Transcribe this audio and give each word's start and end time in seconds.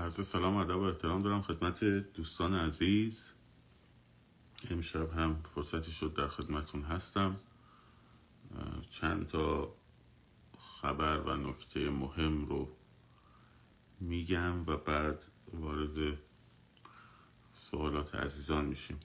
عرض 0.00 0.26
سلام 0.26 0.56
ادب 0.56 0.76
و 0.76 0.82
احترام 0.82 1.22
دارم 1.22 1.40
خدمت 1.40 1.84
دوستان 1.84 2.54
عزیز. 2.54 3.32
امشب 4.70 5.12
هم 5.12 5.42
فرصتی 5.42 5.92
شد 5.92 6.14
در 6.14 6.28
خدمتون 6.28 6.82
هستم. 6.82 7.36
چند 8.90 9.26
تا 9.26 9.74
خبر 10.58 11.20
و 11.20 11.36
نکته 11.36 11.90
مهم 11.90 12.44
رو 12.44 12.76
میگم 14.00 14.66
و 14.66 14.76
بعد 14.76 15.24
وارد 15.52 16.18
سوالات 17.52 18.14
عزیزان 18.14 18.64
میشیم. 18.64 18.98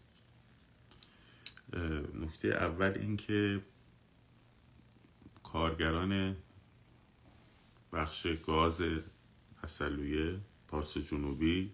نکته 2.14 2.48
اول 2.48 2.94
اینکه 2.96 3.66
کارگران 5.44 6.36
بخش 7.94 8.28
گاز 8.28 8.82
اصلویه 9.64 10.40
پارس 10.76 10.98
جنوبی 10.98 11.72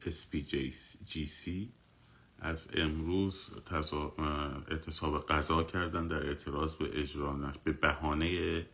SPGC 0.00 1.50
از 2.38 2.68
امروز 2.74 3.50
اعتصاب 4.68 5.26
قضا 5.28 5.64
کردن 5.64 6.06
در 6.06 6.26
اعتراض 6.26 6.76
به 6.76 7.00
اجرا. 7.00 7.52
به 7.64 7.72
بهانه 7.72 8.66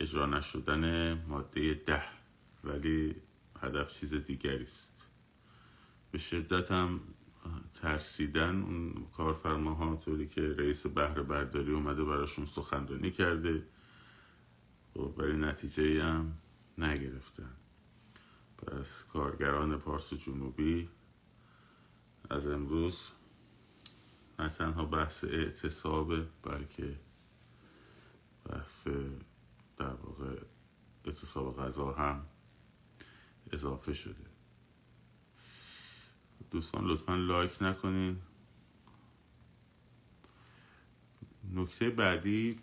اجرا 0.00 0.26
نشدن 0.26 1.14
ماده 1.28 1.74
ده 1.74 2.02
ولی 2.64 3.14
هدف 3.60 3.98
چیز 4.00 4.14
دیگری 4.14 4.62
است 4.62 5.06
به 6.10 6.18
شدت 6.18 6.70
هم 6.70 7.00
ترسیدن 7.72 8.62
اون 8.62 9.06
کارفرماها 9.16 9.96
طوری 9.96 10.28
که 10.28 10.54
رئیس 10.58 10.86
بهره 10.86 11.22
برداری 11.22 11.72
اومده 11.72 12.04
براشون 12.04 12.44
سخنرانی 12.44 13.10
کرده 13.10 13.62
و 14.96 15.08
برای 15.08 15.36
نتیجه 15.36 16.02
هم 16.02 16.38
نگرفتن. 16.78 17.56
پس 18.58 19.04
کارگران 19.04 19.78
پارس 19.78 20.14
جنوبی 20.14 20.88
از 22.30 22.46
امروز 22.46 23.10
نه 24.38 24.48
تنها 24.48 24.84
بحث 24.84 25.24
اعتصاب 25.24 26.14
بلکه 26.42 27.00
بحث 28.44 28.88
در 29.76 29.94
واقع 29.94 30.40
اعتصاب 31.04 31.56
غذا 31.56 31.92
هم 31.92 32.26
اضافه 33.52 33.92
شده. 33.92 34.24
دوستان 36.50 36.84
لطفا 36.84 37.14
لایک 37.14 37.62
نکنین. 37.62 38.22
نکته 41.52 41.90
بعدی 41.90 42.60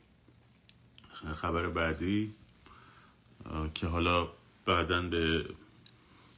خبر 1.25 1.69
بعدی 1.69 2.35
که 3.73 3.87
حالا 3.87 4.27
بعدا 4.65 5.01
به 5.01 5.45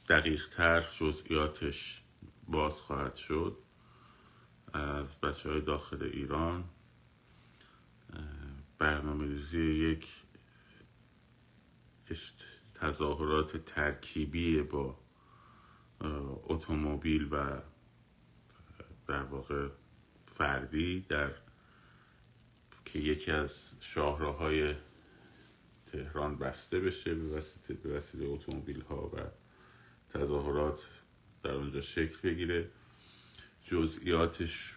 دقیق 0.08 0.48
تر 0.48 0.80
جزئیاتش 0.80 2.02
باز 2.48 2.80
خواهد 2.80 3.14
شد 3.14 3.58
از 4.72 5.20
بچه 5.20 5.50
های 5.50 5.60
داخل 5.60 6.02
ایران. 6.02 6.64
برنامه 8.78 9.26
ریزی 9.26 9.62
یک 9.62 10.08
تظاهرات 12.74 13.56
ترکیبی 13.56 14.62
با 14.62 14.98
اتومبیل 16.44 17.28
و 17.30 17.60
در 19.06 19.22
واقع 19.22 19.68
فردی 20.26 21.00
در 21.00 21.32
که 22.94 23.00
یکی 23.00 23.30
از 23.30 23.72
شاهراهای 23.80 24.74
تهران 25.86 26.38
بسته 26.38 26.80
بشه 26.80 27.14
به 27.14 27.36
وسیله, 27.36 27.80
به 27.80 27.96
وسیله 27.96 28.26
اتومبیل 28.28 28.80
ها 28.80 29.06
و 29.06 29.18
تظاهرات 30.08 30.88
در 31.42 31.50
اونجا 31.50 31.80
شکل 31.80 32.30
بگیره. 32.30 32.70
جزئیاتش 33.64 34.76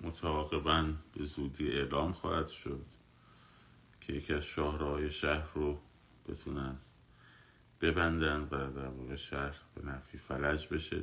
متعاقبا 0.00 0.92
به 1.12 1.24
زودی 1.24 1.70
اعلام 1.70 2.12
خواهد 2.12 2.48
شد 2.48 2.86
که 4.00 4.12
یکی 4.12 4.34
از 4.34 4.44
شاهراهای 4.44 5.10
شهر 5.10 5.48
رو 5.54 5.80
بتونن 6.28 6.76
ببندن 7.80 8.40
و 8.40 8.72
در 8.72 8.88
واقع 8.88 9.14
شهر 9.14 9.56
به 9.74 9.86
نفی 9.86 10.18
فلج 10.18 10.68
بشه. 10.68 11.02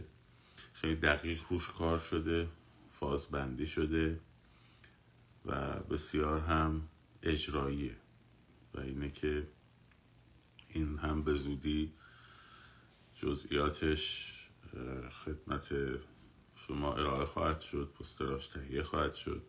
خیلی 0.74 0.96
دقیق 0.96 1.44
روش 1.50 1.70
کار 1.70 2.00
شده 2.00 2.48
فازبندی 2.92 3.68
شده. 3.68 4.20
و 5.46 5.80
بسیار 5.80 6.40
هم 6.40 6.88
اجراییه 7.24 7.96
و 8.74 8.80
اینه 8.80 9.12
که 9.12 9.48
این 10.70 10.98
هم 10.98 11.24
به 11.24 11.34
زودی 11.34 11.94
جزئیاتش 13.16 14.38
خدمت 15.26 15.74
شما 16.56 16.94
ارائه 16.94 17.26
خواهد 17.26 17.60
شد 17.60 17.94
پستراش 18.00 18.48
تهیه 18.48 18.84
خواهد 18.84 19.14
شد. 19.14 19.44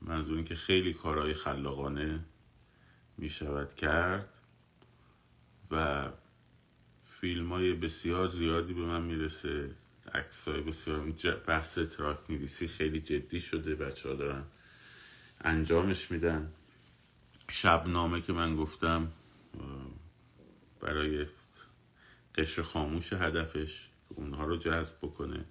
منظور 0.00 0.36
این 0.36 0.44
که 0.44 0.54
خیلی 0.54 0.94
کارهای 0.94 1.34
خلاقانه 1.34 2.24
می 3.18 3.28
شود 3.28 3.74
کرد 3.74 4.38
و 5.70 6.08
فیلم 6.98 7.52
های 7.52 7.74
بسیار 7.74 8.26
زیادی 8.26 8.74
به 8.74 8.80
من 8.80 9.02
می‌رسه. 9.02 9.70
عکس 10.14 10.48
های 10.48 10.60
بسیار 10.60 11.00
بحث 11.46 11.78
تراک 11.78 12.30
نویسی 12.30 12.68
خیلی 12.68 13.00
جدی 13.00 13.40
شده. 13.40 13.74
بچه 13.74 14.08
ها 14.08 14.14
دارن 14.14 14.44
انجامش 15.40 16.10
میدن. 16.10 16.52
شبنامه 17.50 18.20
که 18.20 18.32
من 18.32 18.56
گفتم 18.56 19.12
برای 20.80 21.26
قشر 22.34 22.62
خاموش 22.62 23.12
هدفش 23.12 23.88
اونها 24.08 24.44
رو 24.44 24.56
جذب 24.56 24.96
بکنه 25.02 25.44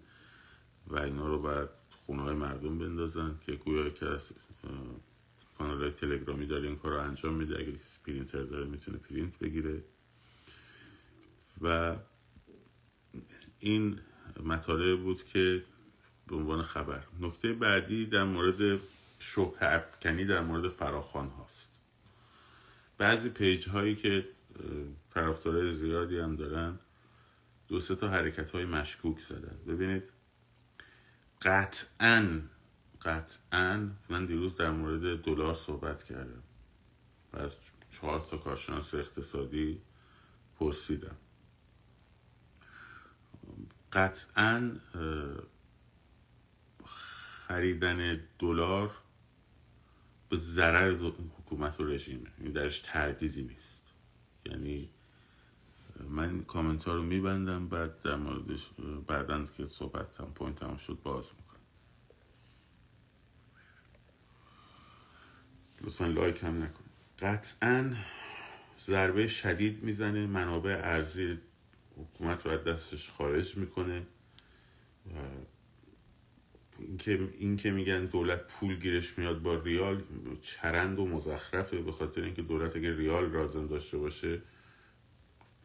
و 0.87 0.99
اینا 0.99 1.27
رو 1.27 1.41
بعد 1.41 1.69
خونه 2.05 2.21
های 2.21 2.35
مردم 2.35 2.79
بندازن 2.79 3.39
که 3.45 3.51
گویا 3.51 3.89
که 3.89 4.05
از 4.05 4.31
کانال 5.57 5.91
تلگرامی 5.91 6.45
داره 6.45 6.67
این 6.67 6.75
کار 6.75 6.91
رو 6.91 6.99
انجام 6.99 7.33
میده. 7.33 7.59
اگر 7.59 7.71
کسی 7.71 7.99
پرینتر 8.05 8.43
داره 8.43 8.65
می‌تونه 8.65 8.97
پرینت 8.97 9.39
بگیره. 9.39 9.83
و 11.61 11.95
این 13.59 13.99
مطالب 14.39 14.99
بود 14.99 15.23
که 15.23 15.63
به 16.27 16.35
عنوان 16.35 16.61
خبر. 16.61 17.03
نکته 17.19 17.53
بعدی 17.53 18.05
در 18.05 18.23
مورد 18.23 18.79
شبهه 19.19 19.75
افکنی 19.75 20.25
در 20.25 20.41
مورد 20.41 20.67
فراخوان 20.67 21.29
هاست. 21.29 21.71
بعضی 22.97 23.29
page 23.29 23.69
هایی 23.69 23.95
که 23.95 24.27
طرفدارای 25.09 25.71
زیادی 25.71 26.19
هم 26.19 26.35
دارن 26.35 26.79
دو 27.67 27.79
سه 27.79 27.95
تا 27.95 28.07
حرکت 28.07 28.51
های 28.51 28.65
مشکوک 28.65 29.19
زدن. 29.19 29.57
ببینید 29.67 30.03
قطعا 31.41 32.41
قطعا 33.01 33.89
من 34.09 34.25
دیروز 34.25 34.55
در 34.55 34.71
مورد 34.71 35.21
دلار 35.21 35.53
صحبت 35.53 36.03
کردم 36.03 36.43
و 37.33 37.37
از 37.37 37.55
چهار 37.91 38.19
تا 38.19 38.37
کارشناس 38.37 38.93
اقتصادی 38.93 39.81
پرسیدم. 40.59 41.15
قطعا 43.91 44.71
خریدن 47.47 48.19
دلار 48.39 48.91
به 50.29 50.37
ضرر 50.37 50.91
حکومت 51.37 51.79
و 51.79 51.83
رژیمه 51.83 52.31
این 52.37 52.51
درش 52.51 52.79
تردیدی 52.79 53.43
نیست. 53.43 53.83
یعنی 54.45 54.89
من 56.09 56.43
کامنت 56.43 56.83
ها 56.83 56.95
رو 56.95 57.03
میبندم 57.03 57.67
بعد 57.67 58.01
در 58.01 58.15
موردش 58.15 58.69
بعدا 59.07 59.45
که 59.45 59.65
صحبت 59.65 60.19
هم 60.19 60.33
point 60.33 60.63
هم 60.63 60.77
شد 60.77 60.99
باز 61.03 61.31
می‌کنم. 61.37 61.61
لطفا 65.81 66.05
like 66.05 66.43
هم 66.43 66.63
نکن. 66.63 66.83
قطعا 67.19 67.95
ضربه 68.79 69.27
شدید 69.27 69.83
می‌زنه 69.83 70.27
منابع 70.27 70.81
ارزی 70.83 71.39
حکومت 72.01 72.45
رو 72.45 72.51
از 72.51 72.63
دستش 72.63 73.09
خارج 73.09 73.57
می‌کنه 73.57 74.01
و 75.05 75.17
اینکه 76.79 77.29
این 77.37 77.57
که 77.57 77.71
میگن 77.71 78.05
دولت 78.05 78.47
پول 78.47 78.75
گیرش 78.75 79.17
میاد 79.17 79.41
با 79.41 79.55
ریال 79.55 80.03
چرند 80.41 80.99
و 80.99 81.05
مزخرفه 81.05 81.81
به 81.81 81.91
خاطر 81.91 82.23
اینکه 82.23 82.41
دولت 82.41 82.75
اگه 82.75 82.97
ریال 82.97 83.31
رازم 83.31 83.67
داشته 83.67 83.97
باشه 83.97 84.41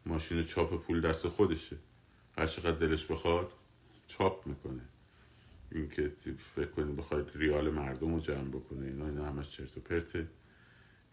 ماشین 0.05 0.43
چاپ 0.43 0.83
پول 0.83 1.01
دست 1.01 1.27
خودشه. 1.27 1.77
هر 2.37 2.47
چقدر 2.47 2.77
دلش 2.77 3.05
بخواد 3.05 3.53
چاپ 4.07 4.47
می‌کنه. 4.47 4.81
اینکه 5.71 6.11
فکر 6.55 6.65
کنید 6.65 6.95
بخواید 6.95 7.31
ریال 7.35 7.69
مردم 7.69 8.13
رو 8.13 8.19
جمع 8.19 8.49
بکنه 8.49 8.85
اینا 8.85 9.05
اینا 9.05 9.25
همش 9.25 9.49
چرت 9.49 9.77
و 9.77 9.81
پرته. 9.81 10.27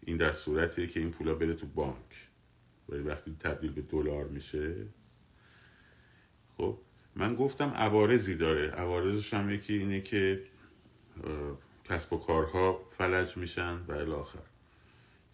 این 0.01 0.17
در 0.17 0.31
صورتیه 0.31 0.87
که 0.87 0.99
این 0.99 1.11
پولا 1.11 1.35
بره 1.35 1.53
تو 1.53 1.67
بانک. 1.67 2.29
ولی 2.89 3.01
وقتی 3.01 3.35
تبدیل 3.39 3.71
به 3.71 3.81
دلار 3.81 4.27
میشه 4.27 4.87
خب 6.57 6.77
من 7.15 7.35
گفتم 7.35 7.69
عوارضی 7.69 8.35
داره. 8.35 8.67
عوارضش 8.67 9.33
هم 9.33 9.49
یکی 9.49 9.73
اینه 9.73 10.01
که 10.01 10.43
کسب 11.83 12.13
و 12.13 12.17
کارها 12.17 12.87
فلج 12.89 13.37
میشن 13.37 13.77
و 13.87 13.91
الاخر 13.91 14.39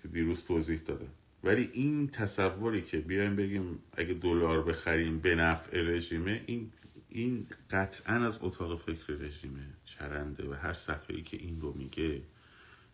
که 0.02 0.08
دیروز 0.08 0.46
توضیح 0.46 0.80
دادم 0.80 1.12
ولی 1.44 1.70
این 1.74 2.08
تصوری 2.08 2.82
که 2.82 2.98
بیایم 2.98 3.36
بگیم 3.36 3.80
اگه 3.94 4.14
دلار 4.14 4.64
بخریم 4.64 5.20
به 5.20 5.36
نفع 5.36 5.82
رژیمه 5.82 6.44
این 6.46 6.72
این 7.10 7.48
قطعا 7.72 8.16
از 8.16 8.38
اتاق 8.42 8.80
فکر 8.80 9.14
رژیمه. 9.14 9.68
چرنده 9.86 10.50
و 10.50 10.54
هر 10.54 10.74
صفحه 10.74 11.16
ای 11.16 11.22
که 11.22 11.38
این 11.38 11.62
رو 11.62 11.74
میگه 11.74 12.22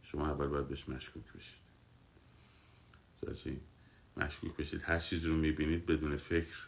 شما 0.01 0.27
اول 0.27 0.47
باید 0.47 0.67
بهش 0.67 0.89
مشکوک 0.89 1.23
بشید. 1.33 1.67
مشکوک 4.17 4.55
بشید. 4.55 4.81
هر 4.83 4.99
چیز 4.99 5.25
رو 5.25 5.35
می‌بینید 5.35 5.85
بدون 5.85 6.15
فکر. 6.15 6.67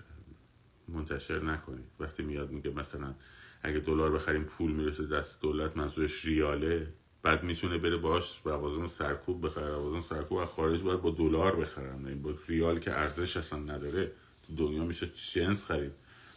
منتشر 0.93 1.43
نکنید. 1.43 1.85
وقتی 1.99 2.23
میاد 2.23 2.51
میگه 2.51 2.69
مثلا 2.69 3.15
اگه 3.63 3.79
دلار 3.79 4.11
بخریم 4.11 4.43
پول 4.43 4.71
می‌رسه 4.71 5.05
دست 5.05 5.41
دولت 5.41 5.77
منظورش 5.77 6.25
ریاله. 6.25 6.87
بعد 7.23 7.43
می‌تونه 7.43 7.77
بره 7.77 7.97
باش 7.97 8.41
لوازم 8.45 8.87
سرکوب 8.87 9.45
بخره. 9.45 9.67
لوازم 9.67 10.01
سرکوب 10.01 10.37
از 10.37 10.47
خارج 10.47 10.81
باید 10.81 11.01
با 11.01 11.11
دلار 11.11 11.55
بخرن. 11.55 12.05
این 12.05 12.21
با 12.21 12.33
ریال 12.47 12.79
که 12.79 12.91
ارزش 12.91 13.37
اصلا 13.37 13.59
نداره. 13.59 14.11
تو 14.47 14.55
دنیا 14.55 14.83
میشه 14.83 15.09
جنس 15.33 15.65
خرید. 15.65 15.91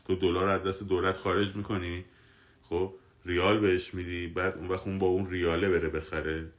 تو 0.06 0.14
دلار 0.14 0.48
از 0.48 0.62
دست 0.62 0.82
دولت 0.82 1.16
خارج 1.16 1.56
می‌کنی. 1.56 2.04
خب 2.62 2.94
ریال 3.24 3.60
بهش 3.60 3.94
میدی. 3.94 4.26
بعد 4.26 4.58
اون 4.58 4.68
وقت 4.68 4.86
اون 4.86 4.98
با 4.98 5.06
اون 5.06 5.30
ریاله 5.30 5.70
بره 5.70 5.88
بخره. 5.88 6.52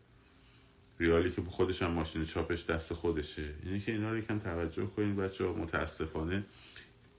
ریالی 0.99 1.31
که 1.31 1.41
خودش 1.41 1.81
هم 1.81 1.91
ماشین 1.91 2.25
چاپش 2.25 2.65
دست 2.65 2.93
خودشه. 2.93 3.53
یعنی 3.65 3.79
که 3.79 3.91
اینا 3.91 4.11
رو 4.11 4.17
یکم 4.17 4.39
توجه 4.39 4.85
کنید 4.85 5.15
بچه 5.15 5.45
ها 5.45 5.53
متاسفانه 5.53 6.45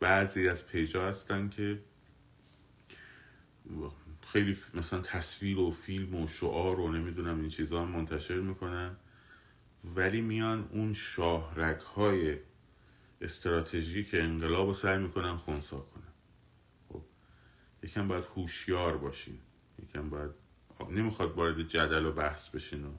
بعضی 0.04 0.48
از 0.48 0.66
پیجا 0.66 1.08
هستن 1.08 1.48
که 1.48 1.80
خیلی 4.20 4.56
مثلا 4.74 5.00
تصویر 5.00 5.58
و 5.58 5.70
فیلم 5.70 6.14
و 6.14 6.28
شعار 6.28 6.80
و 6.80 6.92
نمی‌دونم 6.92 7.40
این 7.40 7.48
چیزها 7.48 7.82
هم 7.82 7.88
منتشر 7.88 8.40
می‌کنن 8.40 8.96
ولی 9.96 10.20
میان 10.20 10.68
اون 10.72 10.92
شاهرک 10.92 11.80
های 11.80 12.38
استراتژی 13.20 14.04
که 14.04 14.22
انقلاب 14.22 14.66
رو 14.66 14.72
سعی 14.72 14.98
می‌کنن 14.98 15.36
خونسا 15.36 15.78
کنن. 15.78 16.12
خب 16.88 17.02
یکم 17.82 18.08
باید 18.08 18.24
هوشیار 18.24 18.96
باشین 18.98 19.38
یکم 19.82 20.10
باید 20.10 20.30
نمی‌خواد 20.90 21.32
وارد 21.32 21.62
جدل 21.62 22.06
و 22.06 22.12
بحث 22.12 22.50
بشین 22.50 22.84
و 22.84 22.90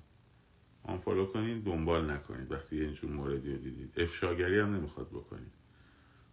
آنفالو 0.84 1.26
کنین 1.26 1.60
دنبال 1.60 2.12
نکنید. 2.12 2.52
وقتی 2.52 2.82
اینجور 2.82 3.12
موردی 3.12 3.52
رو 3.52 3.58
دیدید 3.58 3.94
افشاگری 3.98 4.60
هم 4.60 4.76
نمی‌خواد 4.76 5.10
بکنید. 5.10 5.65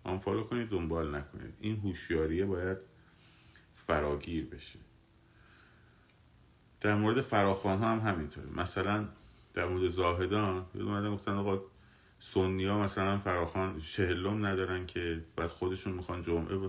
آنفالو 0.05 0.43
کنید 0.43 0.69
دنبال 0.69 1.15
نکنید. 1.15 1.55
این 1.61 1.81
هوشیاریه 1.81 2.47
باید 2.47 2.79
فراگیر 3.73 4.47
بشه. 4.47 4.79
در 6.81 6.95
مورد 6.95 7.21
فراخان 7.21 7.79
ها 7.79 7.89
هم 7.89 8.01
همینطوره. 8.01 8.51
مثلا 8.51 9.09
در 9.55 9.69
مورد 9.69 9.89
زاهدان 9.89 10.67
یه 10.75 10.83
اومدن 10.83 11.15
گفتن 11.15 11.33
آقا 11.33 11.61
سنی 12.19 12.65
ها 12.65 12.79
مثلا 12.79 13.19
فراخان 13.19 13.81
شهلم 13.81 14.47
ندارن 14.47 14.87
که 14.87 15.25
بعد 15.37 15.47
خودشون 15.47 15.93
می‌خوان 15.93 16.23
جمعه 16.23 16.57
با 16.57 16.69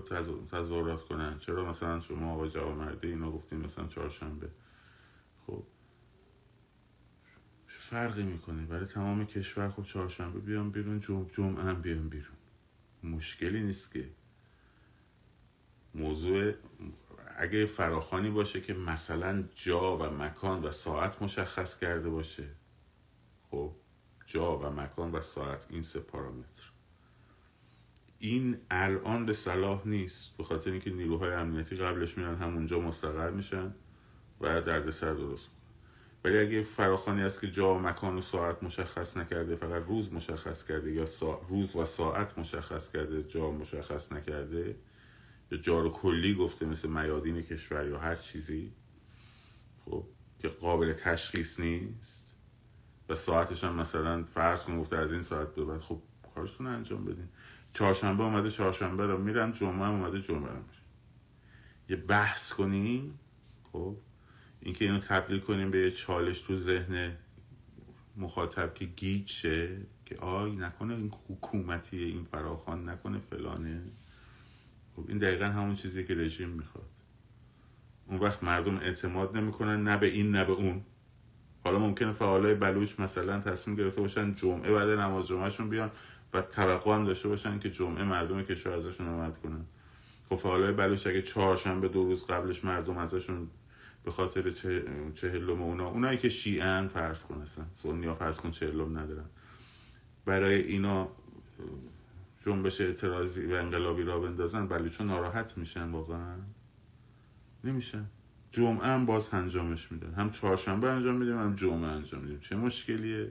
تظاهرات 0.50 1.00
کنن. 1.00 1.38
چرا 1.38 1.64
مثلا 1.64 2.00
شما 2.00 2.34
آقا 2.34 2.48
جوامرده 2.48 3.08
اینا 3.08 3.30
گفتیم 3.30 3.58
مثلا 3.60 3.86
چهارشنبه؟ 3.86 4.50
خب 5.46 5.62
فرقی 7.66 8.22
می‌کنه. 8.22 8.66
برای 8.66 8.86
تمام 8.86 9.26
کشور 9.26 9.68
خب 9.68 9.82
چهارشنبه 9.82 10.40
بیان 10.40 10.70
بیرون 10.70 10.98
جمعه, 11.36 11.64
هم 11.64 11.82
بیان 11.82 12.08
بیرون. 12.08 12.33
مشکلی 13.04 13.60
نیست 13.60 13.92
که 13.92 14.10
موضوع 15.94 16.52
اگه 17.36 17.66
فراخانی 17.66 18.30
باشه 18.30 18.60
که 18.60 18.74
مثلا 18.74 19.44
جا 19.54 19.96
و 19.96 20.02
مکان 20.02 20.62
و 20.62 20.70
ساعت 20.70 21.22
مشخص 21.22 21.78
کرده 21.78 22.10
باشه 22.10 22.48
خب 23.50 23.72
جا 24.26 24.58
و 24.58 24.70
مکان 24.70 25.12
و 25.12 25.20
ساعت 25.20 25.66
این 25.70 25.82
سه 25.82 26.00
پارامتر. 26.00 26.62
این 28.18 28.56
الان 28.70 29.26
به 29.26 29.32
صلاح 29.32 29.88
نیست 29.88 30.36
به 30.36 30.42
خاطر 30.44 30.70
اینکه 30.70 30.90
نیروهای 30.90 31.32
امنیتی 31.32 31.76
قبلش 31.76 32.18
میرن 32.18 32.34
همونجا 32.34 32.80
مستقر 32.80 33.30
میشن 33.30 33.74
و 34.40 34.60
دردسر 34.60 35.14
درست 35.14 35.50
ولی 36.24 36.38
اگه 36.38 36.62
فراخانی 36.62 37.22
است 37.22 37.40
که 37.40 37.50
جا 37.50 37.74
و 37.74 37.78
مکان 37.78 38.16
و 38.16 38.20
ساعت 38.20 38.62
مشخص 38.62 39.16
نکرده 39.16 39.56
فقط 39.56 39.82
روز 39.86 40.12
مشخص 40.12 40.64
کرده 40.64 40.92
یا 40.92 41.04
روز 41.48 41.76
و 41.76 41.86
ساعت 41.86 42.38
مشخص 42.38 42.90
کرده 42.90 43.22
جا 43.22 43.50
مشخص 43.50 44.12
نکرده 44.12 44.76
یا 45.50 45.58
جار 45.58 45.90
کلی 45.90 46.34
گفته 46.34 46.66
مثل 46.66 46.88
میادین 46.88 47.42
کشور 47.42 47.88
یا 47.88 47.98
هر 47.98 48.16
چیزی 48.16 48.72
خب 49.84 50.04
که 50.38 50.48
قابل 50.48 50.92
تشخیص 50.92 51.60
نیست 51.60 52.24
و 53.08 53.14
ساعتش 53.14 53.64
هم 53.64 53.74
مثلا 53.74 54.24
فرض 54.24 54.64
کن 54.64 54.80
گفته 54.80 54.96
از 54.96 55.12
این 55.12 55.22
ساعت 55.22 55.54
به 55.54 55.64
بعد 55.64 55.80
خب 55.80 56.02
کارشتون 56.34 56.66
انجام 56.66 57.04
بدین. 57.04 57.28
چهارشنبه 57.72 58.24
اومده 58.24 58.50
چهارشنبه 58.50 59.06
رو 59.06 59.18
میرم 59.18 59.50
جمعه 59.50 59.88
اومده 59.88 60.20
جمعه 60.20 60.52
رو 60.52 60.62
یه 61.88 61.96
بحث 61.96 62.52
کنیم 62.52 63.18
خب 63.72 63.96
اینکه 64.64 64.84
اینو 64.84 64.98
تبدیل 64.98 65.38
کنیم 65.38 65.70
به 65.70 65.78
یه 65.78 65.90
چالش 65.90 66.40
تو 66.40 66.56
ذهن 66.56 67.16
مخاطب 68.16 68.74
که 68.74 68.84
گیج 68.84 69.30
شه 69.30 69.76
که 70.04 70.16
آی 70.16 70.56
نکنه 70.56 70.94
این 70.94 71.12
حکومتیه 71.28 72.06
این 72.06 72.24
فراخان 72.24 72.88
نکنه 72.88 73.18
فلانه. 73.18 73.82
خب 74.96 75.04
این 75.08 75.18
دقیقا 75.18 75.44
همون 75.44 75.74
چیزی 75.74 76.04
که 76.04 76.14
رژیم 76.14 76.48
می‌خواد. 76.48 76.88
اون 78.06 78.20
وقت 78.20 78.44
مردم 78.44 78.76
اعتماد 78.76 79.36
نمی‌کنن 79.36 79.84
نه 79.84 79.96
به 79.96 80.06
این 80.06 80.30
نه 80.30 80.44
به 80.44 80.52
اون. 80.52 80.82
حالا 81.64 81.78
ممکنه 81.78 82.12
فعالای 82.12 82.54
بلوچ 82.54 83.00
مثلا 83.00 83.40
تصمیم 83.40 83.76
گرفته 83.76 84.00
باشن 84.00 84.34
جمعه 84.34 84.72
بعد 84.72 84.88
نماز 84.88 85.26
جمعهشون 85.26 85.68
بیان 85.68 85.90
و 86.32 86.42
توقع 86.42 86.94
هم 86.94 87.04
داشته 87.04 87.28
باشن 87.28 87.58
که 87.58 87.70
جمعه 87.70 88.04
مردم 88.04 88.42
کشور 88.42 88.72
ازشون 88.72 89.08
آمد 89.08 89.36
کنن. 89.36 89.64
خب 90.28 90.36
فعالای 90.36 90.72
بلوچ 90.72 91.06
اگه 91.06 91.22
چهارشنبه 91.22 91.88
دو 91.88 92.04
روز 92.04 92.26
قبلش 92.26 92.64
مردم 92.64 92.98
ازشون 92.98 93.48
به 94.04 94.10
خاطر 94.10 94.50
چه 94.50 94.84
چهلم 95.14 95.62
اونا. 95.62 95.88
اونایی 95.88 96.18
که 96.18 96.28
شیعن 96.28 96.88
فرض 96.88 97.22
کن 97.22 97.40
اصلا. 97.40 97.64
سنیا 97.72 98.14
فرض 98.14 98.36
کن 98.36 98.50
چهلم 98.50 98.98
ندارن. 98.98 99.26
برای 100.24 100.54
اینا 100.54 101.08
جنبش 102.46 102.80
اعتراضی 102.80 103.46
و 103.46 103.52
انقلابی 103.54 104.02
را 104.02 104.20
بندازن 104.20 104.88
چون 104.88 105.06
ناراحت 105.06 105.58
میشن 105.58 105.90
واقعا. 105.90 106.36
نمیشن. 107.64 108.06
جمعه 108.50 108.86
هم 108.86 109.06
باز 109.06 109.28
انجامش 109.32 109.92
میدن. 109.92 110.14
هم 110.14 110.30
چهارشنبه 110.30 110.90
انجام 110.90 111.16
میدیم 111.16 111.38
هم 111.38 111.54
جمعه 111.54 111.88
انجام 111.88 112.20
میدیم. 112.20 112.38
چه 112.38 112.56
مشکلیه؟ 112.56 113.30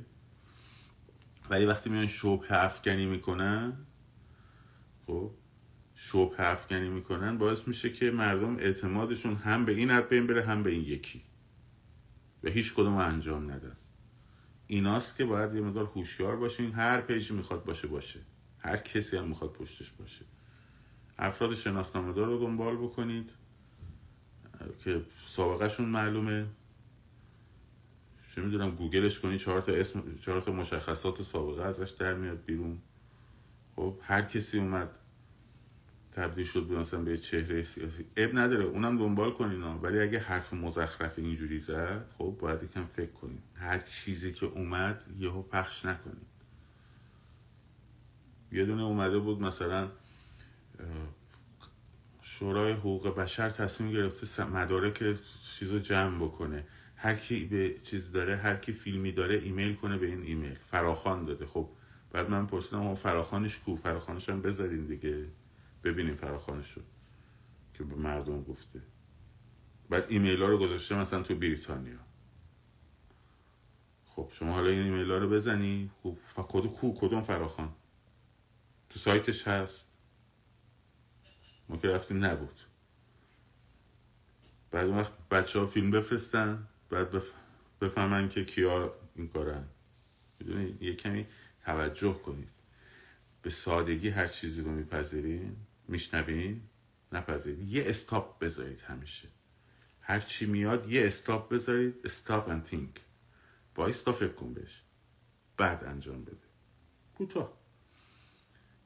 ولی 1.49 1.65
وقتی 1.65 1.89
میان 1.89 2.07
شبه 2.07 2.63
افکنی 2.63 3.05
می‌کنن 3.05 3.73
خب 5.07 5.31
شبه 5.95 6.51
افکنی 6.51 6.89
می‌کنن 6.89 7.37
باعث 7.37 7.67
میشه 7.67 7.89
که 7.89 8.11
مردم 8.11 8.57
اعتمادشون 8.57 9.35
هم 9.35 9.65
به 9.65 9.71
این 9.71 9.91
حد 9.91 10.09
بین 10.09 10.27
بره 10.27 10.43
هم 10.45 10.63
به 10.63 10.69
این 10.71 10.81
یکی. 10.81 11.23
و 12.43 12.49
هیچ 12.49 12.73
کدوم 12.73 12.93
انجام 12.93 13.51
ندن. 13.51 13.77
ایناست 14.67 15.17
که 15.17 15.25
باید 15.25 15.53
یه 15.53 15.61
مدار 15.61 15.85
هوشیار 15.85 16.35
باشین. 16.35 16.71
هر 16.71 17.01
پیجی 17.01 17.33
می‌خواد 17.33 17.63
باشه 17.63 17.87
باشه. 17.87 18.19
هر 18.59 18.77
کسی 18.77 19.17
هم 19.17 19.27
می‌خواد 19.27 19.53
پشتش 19.53 19.91
باشه. 19.91 20.25
افراد 21.17 21.55
شناسنامه 21.55 22.13
دار 22.13 22.27
رو 22.27 22.39
دنبال 22.39 22.77
بکنید 22.77 23.29
که 24.83 25.05
سابقهشون 25.25 25.89
معلومه. 25.89 26.45
چه 28.35 28.41
می‌دونم 28.41 28.75
گوگلش 28.75 29.19
کنی 29.19 29.37
چهار 29.37 29.61
تا 29.61 29.71
اسم 29.71 30.17
چهار 30.17 30.41
تا 30.41 30.51
مشخصات 30.51 31.21
سابقه 31.21 31.63
ازش 31.63 31.89
در 31.89 32.13
میاد 32.13 32.45
بیرون. 32.45 32.81
خب 33.75 33.99
هر 34.01 34.21
کسی 34.21 34.59
اومد 34.59 34.99
تبدیل 36.15 36.45
شد 36.45 36.67
به 36.67 36.79
مثلا 36.79 37.01
به 37.01 37.17
چهره 37.17 37.63
سیاسی. 37.63 38.05
اب 38.17 38.37
نداره 38.37 38.63
اونم 38.63 38.97
دنبال 38.97 39.31
کنین 39.31 39.63
ولی 39.63 39.99
اگه 39.99 40.19
حرف 40.19 40.53
مزخرف 40.53 41.19
اینجوری 41.19 41.57
زد 41.57 42.09
خب 42.17 42.37
باید 42.39 42.63
یکم 42.63 42.85
فکر 42.85 43.11
کنین. 43.11 43.39
هر 43.55 43.79
چیزی 43.79 44.33
که 44.33 44.45
اومد 44.45 45.03
یهو 45.19 45.41
پخش 45.41 45.85
نکنین. 45.85 46.25
یه 48.51 48.65
دونه 48.65 48.83
اومده 48.83 49.19
بود 49.19 49.41
مثلا 49.41 49.91
شورای 52.21 52.73
حقوق 52.73 53.15
بشر 53.15 53.49
تصمیم 53.49 53.91
گرفته 53.91 54.43
مدارک 54.43 55.03
چیز 55.59 55.71
رو 55.71 55.79
جمع 55.79 56.25
بکنه. 56.25 56.65
هر 56.95 57.15
کی 57.15 57.45
به 57.45 57.75
چیز 57.83 58.11
داره 58.11 58.35
هر 58.35 58.55
کی 58.55 58.73
فیلمی 58.73 59.11
داره 59.11 59.35
ایمیل 59.35 59.75
کنه 59.75 59.97
به 59.97 60.05
این 60.05 60.21
ایمیل. 60.21 60.57
فراخان 60.65 61.25
داده. 61.25 61.45
خب 61.45 61.69
بعد 62.11 62.29
من 62.29 62.47
پرسیدم 62.47 62.81
اون 62.81 62.95
فراخانش 62.95 63.59
کو؟ 63.59 63.75
فراخانش 63.75 64.29
هم 64.29 64.41
بذارین 64.41 64.85
دیگه. 64.85 65.25
ببینیم 65.83 66.15
فراخانش 66.15 66.71
رو 66.71 66.81
که 67.73 67.83
به 67.83 67.95
مردم 67.95 68.43
گفته. 68.43 68.81
بعد 69.89 70.05
ایمیل 70.09 70.41
ها 70.41 70.47
رو 70.47 70.57
گذاشته 70.57 70.95
مثلا 70.95 71.21
تو 71.21 71.35
بریتانیا. 71.35 71.99
خب 74.05 74.29
شما 74.31 74.53
حالا 74.53 74.69
این 74.69 74.83
ایمیل 74.83 75.11
ها 75.11 75.17
رو 75.17 75.29
بزنی. 75.29 75.91
خب 76.03 76.17
کدوم 76.35 76.71
کو 76.71 76.93
کدوم 76.93 77.21
فراخان 77.21 77.73
تو 78.89 78.99
سایتش 78.99 79.47
هست. 79.47 79.91
ما 81.69 81.77
که 81.77 81.87
رفتیم 81.87 82.25
نبود. 82.25 82.59
بعد 84.71 84.87
اون 84.87 84.97
وقت 84.97 85.27
بچه 85.31 85.59
ها 85.59 85.67
فیلم 85.67 85.91
بفرستن. 85.91 86.67
بعد 86.89 87.11
بف... 87.11 87.31
بفهمن 87.81 88.29
که 88.29 88.45
کیا 88.45 88.95
این 89.15 89.27
کارن. 89.27 89.67
می‌دونید 90.39 90.81
یه 90.81 90.95
کمی 90.95 91.27
توجه 91.65 92.13
کنید. 92.13 92.51
به 93.41 93.49
سادگی 93.49 94.09
هر 94.09 94.27
چیزی 94.27 94.61
رو 94.61 94.71
میپذیرین. 94.71 95.55
میشنوین؟ 95.87 96.61
نپذیرید. 97.11 97.69
یه 97.69 97.83
استاپ 97.87 98.39
بذارید 98.39 98.81
همیشه. 98.81 99.27
هر 100.01 100.19
چی 100.19 100.45
میاد 100.45 100.91
یه 100.91 101.07
استاپ 101.07 101.53
بذارید. 101.53 101.95
استاپ 102.05 102.67
think. 102.67 102.99
با 103.75 103.91
فکر 103.91 104.27
کن 104.27 104.53
بهش. 104.53 104.81
بعد 105.57 105.83
انجام 105.83 106.23
بده. 106.23 106.37
کوتاه. 107.17 107.53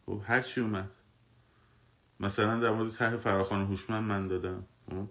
خب 0.05 0.21
هر 0.25 0.41
چی 0.41 0.61
اومد. 0.61 0.91
مثلا 2.19 2.59
در 2.59 2.71
مورد 2.71 2.91
طرح 2.91 3.17
فراخان 3.17 3.65
هوشمند 3.65 4.03
من 4.03 4.27
دادم. 4.27 4.65
خب؟ 4.89 5.09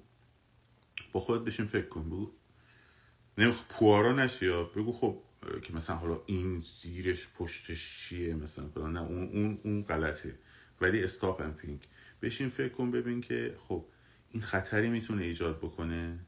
با 1.13 1.21
خودت 1.21 1.45
بشین 1.45 1.67
فکر 1.67 1.89
کن 1.89 2.07
بگو. 2.07 2.33
نمیخ 3.39 3.65
پوارا 3.69 4.13
نشی 4.13 4.47
یا؟ 4.47 4.65
بگو 4.65 4.93
خب 4.93 5.23
که 5.63 5.73
مثلا 5.73 5.97
حالا 5.97 6.23
این 6.27 6.61
زیرش 6.61 7.29
پشتش 7.29 7.99
چیه؟ 7.99 8.35
مثلا 8.35 8.69
فلان. 8.69 8.93
نه 8.93 9.03
اون 9.03 9.29
اون 9.29 9.61
اون 9.65 9.83
غلطه 9.83 10.39
ولی 10.81 11.05
استاپ 11.05 11.41
اند 11.41 11.59
think. 11.59 11.87
بشین 12.23 12.49
فکر 12.49 12.73
کن 12.73 12.91
ببین 12.91 13.21
که 13.21 13.55
خب 13.69 13.85
این 14.31 14.43
خطری 14.43 14.91
می‌تونه 14.91 15.25
ایجاد 15.25 15.59
بکنه؟ 15.59 16.19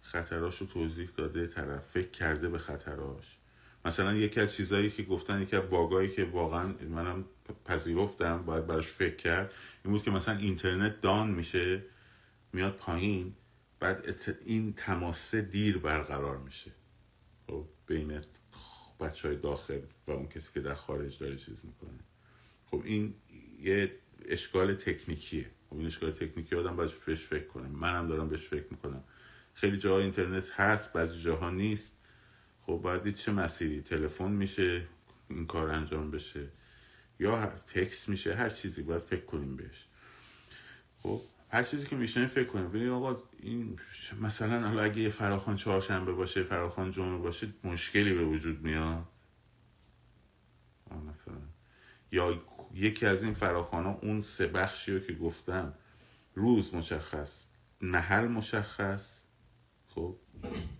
خطراش 0.00 0.60
رو 0.60 0.66
توضیح 0.66 1.08
داده 1.16 1.46
طرف 1.46 1.86
فکر 1.86 2.10
کرده 2.10 2.48
به 2.48 2.58
خطراش. 2.58 3.38
مثلا 3.84 4.14
یکی 4.14 4.40
از 4.40 4.54
چیزهایی 4.54 4.90
که 4.90 5.02
گفتن 5.02 5.42
یکی 5.42 5.56
از 5.56 5.70
باگایی 5.70 6.10
که 6.10 6.24
واقعا 6.24 6.74
منم 6.90 7.24
پذیرفتم 7.64 8.42
باید 8.42 8.66
براش 8.66 8.86
فکر 8.86 9.16
کرد 9.16 9.52
این 9.84 9.92
بود 9.92 10.02
که 10.02 10.10
مثلا 10.10 10.36
اینترنت 10.36 11.00
دان 11.00 11.30
میشه 11.30 11.82
میاد 12.52 12.76
پایین 12.76 13.34
بعد 13.80 14.16
این 14.44 14.72
تماسه 14.72 15.42
دیر 15.42 15.78
برقرار 15.78 16.38
میشه. 16.38 16.70
خب 17.46 17.66
بین 17.86 18.20
بچه 19.00 19.28
های 19.28 19.36
داخل 19.36 19.80
و 20.06 20.10
اون 20.10 20.28
کسی 20.28 20.52
که 20.52 20.60
در 20.60 20.74
خارج 20.74 21.18
داره 21.18 21.36
چیز 21.36 21.64
می‌کنه. 21.64 21.98
خب 22.70 22.82
این 22.84 23.14
یه 23.62 23.92
اشکال 24.28 24.74
تکنیکیه. 24.74 25.50
خب 25.70 25.76
این 25.76 25.86
اشکال 25.86 26.10
تکنیکی 26.10 26.56
آدم 26.56 26.76
باید 26.76 26.90
بهش 27.06 27.20
فکر 27.20 27.46
کنه. 27.46 27.68
منم 27.68 28.08
دارم 28.08 28.28
بهش 28.28 28.48
فکر 28.48 28.66
می‌کنم. 28.70 29.04
خیلی 29.54 29.76
جاها 29.76 29.98
اینترنت 29.98 30.50
هست 30.50 30.92
بعضی 30.92 31.20
جاها 31.22 31.50
نیست. 31.50 31.96
خب 32.62 32.80
باید 32.82 33.14
چه 33.14 33.32
مسیری؟ 33.32 33.80
تلفن 33.80 34.30
میشه 34.30 34.84
این 35.30 35.46
کار 35.46 35.68
انجام 35.68 36.10
بشه. 36.10 36.48
یا 37.20 37.46
تکس 37.46 38.08
میشه 38.08 38.34
هر 38.34 38.48
چیزی 38.48 38.82
باید 38.82 39.02
فکر 39.02 39.24
کنیم 39.24 39.56
بهش. 39.56 39.86
خب 41.02 41.20
هر 41.50 41.62
چیزی 41.62 41.86
که 41.86 41.96
میشه 41.96 42.26
فکر 42.26 42.44
کنیم. 42.44 42.68
ببین 42.68 42.88
آقا 42.88 43.22
این 43.38 43.78
مثلا 44.20 44.68
حالا 44.68 44.82
اگه 44.82 45.00
یه 45.00 45.08
فراخان 45.08 45.56
چهارشنبه 45.56 46.12
باشه 46.12 46.42
فراخان 46.42 46.90
جمعه 46.90 47.18
باشه 47.18 47.48
مشکلی 47.64 48.14
به 48.14 48.24
وجود 48.24 48.62
میاد. 48.62 49.08
مثلا. 51.08 51.55
یا 52.12 52.42
یکی 52.74 53.06
از 53.06 53.22
این 53.22 53.32
فراخان 53.32 53.84
ها 53.84 53.98
اون 54.02 54.20
سه 54.20 54.46
بخشی 54.46 54.92
رو 54.92 55.00
که 55.00 55.12
گفتم 55.12 55.74
روز 56.34 56.74
مشخص 56.74 57.46
محل 57.80 58.26
مشخص 58.26 59.22
خب؟ 59.88 60.16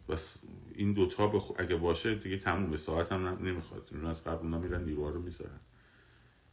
بس 0.08 0.38
این 0.74 0.92
دوتا 0.92 1.28
بخ... 1.28 1.52
اگه 1.58 1.76
باشه 1.76 2.14
دیگه 2.14 2.36
تموم 2.38 2.70
به 2.70 2.76
ساعت 2.76 3.12
هم 3.12 3.26
نمی‌خواد. 3.26 3.88
اون 3.92 4.04
از 4.04 4.24
قبل 4.24 4.42
اونا 4.42 4.58
میرن 4.58 4.84
دیوار 4.84 5.12
رو 5.12 5.22
می‌ذارن. 5.22 5.60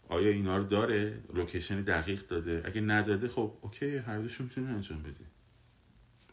آیا 0.09 0.29
اینا 0.29 0.57
رو 0.57 0.63
داره؟ 0.63 1.23
location 1.33 1.81
دقیق 1.81 2.27
داده. 2.27 2.63
اگه 2.65 2.81
نداده 2.81 3.27
خب 3.27 3.57
okay 3.61 3.97
هر 3.97 4.19
دوشون 4.19 4.45
می‌تونه 4.45 4.69
انجام 4.69 5.03
بده 5.03 5.25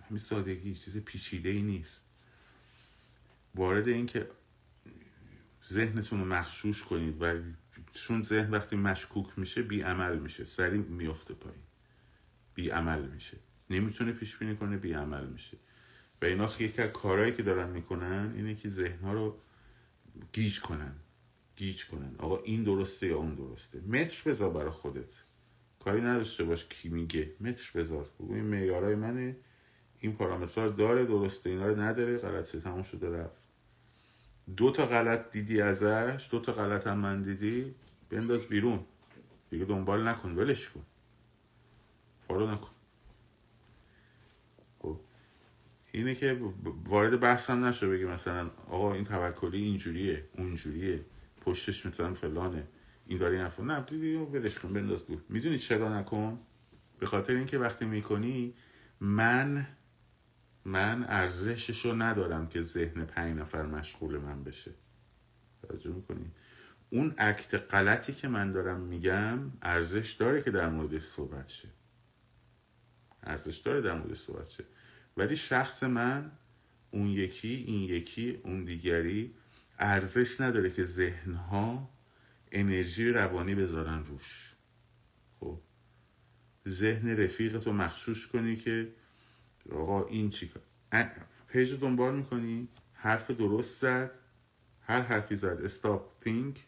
همین 0.09 0.19
سادگی 0.19 0.75
چیز 0.75 0.97
پیچیده 0.97 1.49
ای 1.49 1.63
نیست. 1.63 2.07
وارد 3.55 3.89
این 3.89 4.07
که 4.07 4.29
ذهنتون 5.69 6.21
رو 6.21 6.27
مخشوش 6.27 6.83
کنید 6.83 7.23
و 7.23 7.41
چون 7.95 8.23
ذهن 8.23 8.51
وقتی 8.51 8.77
مشکوک 8.77 9.39
میشه 9.39 9.63
بی 9.63 9.81
عمل 9.81 10.19
میشه. 10.19 10.45
سریع 10.45 10.81
میفته 10.81 11.35
پایین. 11.35 11.63
بی 12.55 12.71
عمل 12.71 13.03
میشه. 13.03 13.37
نمی‌تونه 13.71 14.13
پیش 14.13 14.37
بینی 14.37 14.57
کنه 14.57 14.77
بی 14.77 14.93
عمل 14.93 15.27
میشه. 15.27 15.57
و 16.23 16.25
اینا 16.25 16.49
یکی 16.59 16.83
از 16.83 16.91
کارهایی 16.91 17.33
که 17.33 17.43
دارن 17.43 17.71
می‌کنن 17.71 18.33
اینه 18.37 18.55
که 18.55 18.69
ذهنها 18.69 19.13
رو 19.13 19.39
گیج 20.33 20.61
کنن. 20.61 20.95
گیج 21.57 21.87
کنن. 21.87 22.15
آقا 22.19 22.39
این 22.39 22.65
درسته 22.65 23.07
یا 23.07 23.17
اون 23.17 23.35
درسته؟ 23.35 23.81
متر 23.81 24.31
بذار 24.31 24.51
برای 24.51 24.71
خودت. 24.71 25.23
کاری 25.79 26.01
نداشته 26.01 26.45
باش 26.45 26.67
کی 26.67 26.89
میگه. 26.89 27.35
متر 27.41 27.71
بذار. 27.75 28.11
بگو 28.21 28.35
این 28.35 28.45
معیارای 28.45 28.95
منه. 28.95 29.37
این 29.99 30.17
پارامترها 30.17 30.69
داره 30.69 31.05
درسته. 31.05 31.51
اینا 31.51 31.67
رو 31.67 31.81
نداره. 31.81 32.19
غلطه. 32.19 32.61
تموم 32.61 32.83
شده 32.83 33.11
رفت. 33.11 33.40
دو 34.57 34.71
تا 34.71 34.87
غلط 34.87 35.31
دیدی 35.31 35.61
ازش 35.61 36.29
دو 36.31 36.41
تا 36.41 36.53
غلط 36.53 36.87
هم 36.87 36.99
من 36.99 37.23
دیدی 37.23 37.75
بنداز 38.11 38.47
بیرون. 38.47 38.85
دیگه 39.51 39.65
دنبال 39.65 40.09
نکن 40.09 40.31
ولش 40.31 40.69
کن. 40.69 40.83
فالو 42.29 42.51
نکن. 42.51 42.71
خب. 44.79 45.01
اینه 45.93 46.15
که 46.15 46.41
وارد 46.85 47.21
بحثم 47.21 47.65
نشه 47.65 47.89
بگی 47.89 48.05
مثلا 48.05 48.51
آقا 48.69 48.95
این 48.95 49.05
توکلی 49.05 49.63
اینجوریه 49.63 50.29
اونجوریه 50.39 51.05
پشتش 51.41 51.87
مثلا 51.87 52.15
فلانه. 52.15 52.69
این 53.07 53.19
داره 53.19 53.51
این 53.59 53.67
نه 53.67 53.81
دیدی 53.81 54.17
ولش 54.17 54.59
کن 54.59 54.73
بنداز 54.73 55.07
دور 55.07 55.23
می‌دونی 55.29 55.59
چرا 55.59 55.99
نکن؟ 56.01 56.39
به 56.99 57.07
خاطر 57.07 57.35
اینکه 57.35 57.59
وقتی 57.59 57.85
می‌کنی 57.85 58.55
من 59.01 59.67
من 60.65 61.05
ارزشش 61.09 61.85
رو 61.85 62.03
ندارم 62.03 62.49
که 62.49 62.63
ذهن 62.63 63.05
پنج 63.05 63.39
نفر 63.39 63.67
مشغول 63.67 64.19
من 64.19 64.45
بشه. 64.45 64.71
توجه 65.63 65.91
می‌کنی؟ 65.91 66.31
اون 66.91 67.11
عکت 67.19 67.55
غلطی 67.55 68.13
که 68.13 68.29
من 68.29 68.53
دارم 68.53 68.81
میگم 68.81 69.39
ارزش 69.63 70.13
داره 70.13 70.43
که 70.43 70.51
در 70.51 70.69
موردش 70.69 71.03
صحبت 71.03 71.49
شه. 71.49 71.69
ارزش 73.23 73.57
داره 73.57 73.81
در 73.81 73.99
موردش 73.99 74.19
صحبت 74.19 74.49
شه. 74.49 74.65
ولی 75.17 75.37
شخص 75.37 75.83
من 75.83 76.33
اون 76.91 77.07
یکی 77.07 77.65
این 77.67 77.81
یکی 77.81 78.41
اون 78.45 78.65
دیگری 78.65 79.35
ارزش 79.79 80.41
نداره 80.41 80.71
که 80.71 80.85
ذهنها 80.85 81.91
انرژی 82.53 83.09
روانی 83.13 83.55
بذارن 83.55 84.05
روش. 84.05 84.55
خب؟ 85.41 85.61
ذهن 86.69 87.09
رفیقت 87.09 87.67
رو 87.67 87.73
مخشوش 87.73 88.27
کنی 88.27 88.57
که 88.57 88.93
آقا 89.73 90.05
این 90.05 90.31
چی 90.31 90.51
page 91.49 91.81
دنبال 91.81 92.17
می‌کنی؟ 92.17 92.69
حرف 92.93 93.31
درست 93.31 93.81
زد. 93.81 94.19
هر 94.81 95.01
حرفی 95.01 95.37
زد. 95.37 95.61
stop 95.65 96.13
think. 96.25 96.59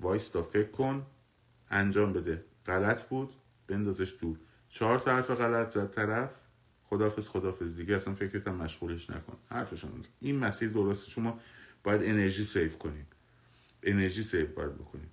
وایستا 0.00 0.42
فکر 0.42 0.70
کن. 0.70 1.06
انجام 1.70 2.12
بده. 2.12 2.44
غلط 2.66 3.02
بود. 3.02 3.34
بندازش 3.66 4.14
دور. 4.20 4.38
چهار 4.68 4.98
تا 4.98 5.14
حرف 5.16 5.30
غلط 5.30 5.74
زد 5.74 5.90
طرف. 5.90 6.40
خدافز 6.84 7.28
خدافز 7.28 7.76
دیگه 7.76 7.96
اصلا 7.96 8.14
فکرت 8.14 8.48
هم 8.48 8.54
مشغولش 8.54 9.10
نکن. 9.10 9.36
حرفشون 9.50 9.90
این 10.20 10.38
مسیر 10.38 10.68
درسته. 10.68 11.10
شما 11.10 11.40
باید 11.84 12.02
انرژی 12.04 12.44
save 12.44 12.78
کنیم 12.78 13.06
انرژی 13.82 14.22
save 14.22 14.50
باید 14.50 14.74
بکنیم 14.74 15.10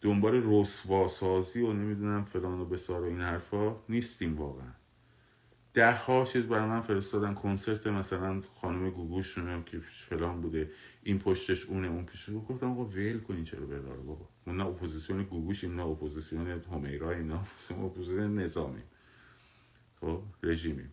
دنبال 0.00 0.42
رسوا 0.44 1.08
سازی 1.08 1.62
و 1.62 1.72
نمی‌دونم 1.72 2.24
فلان 2.24 2.60
و 2.60 2.64
بیسار 2.64 3.02
و 3.02 3.04
این 3.04 3.20
حرفا 3.20 3.76
نیستیم 3.88 4.36
واقعا. 4.38 4.72
ده 5.76 5.92
ها 5.92 6.24
چیز 6.24 6.46
برای 6.46 6.68
من 6.68 6.80
فرستادن. 6.80 7.34
کنسرت 7.34 7.86
مثلا 7.86 8.40
خانم 8.60 8.90
گوگوش 8.90 9.38
نمی‌دونم 9.38 9.62
که 9.62 9.78
فلان 9.78 10.40
بوده. 10.40 10.70
این 11.02 11.18
پشتش 11.18 11.66
اونه 11.66 11.88
اون 11.88 12.04
پشتش 12.04 12.34
گفتم 12.48 12.70
آقا 12.70 12.84
ول 12.84 13.18
کنین 13.18 13.44
چرا 13.44 13.66
بره 13.66 13.80
بابا. 13.80 14.28
اون 14.46 14.56
نه 14.56 14.66
اپوزیسیون 14.66 15.22
گوگوش 15.22 15.64
این 15.64 15.76
نه 15.76 15.86
اپوزیسیون 15.86 16.62
همیرا 16.72 17.12
این 17.12 17.26
نه 17.26 17.40
اپوزیسیون 17.70 18.38
نظامی 18.38 18.82
خب 20.00 20.22
رژیمیم. 20.42 20.92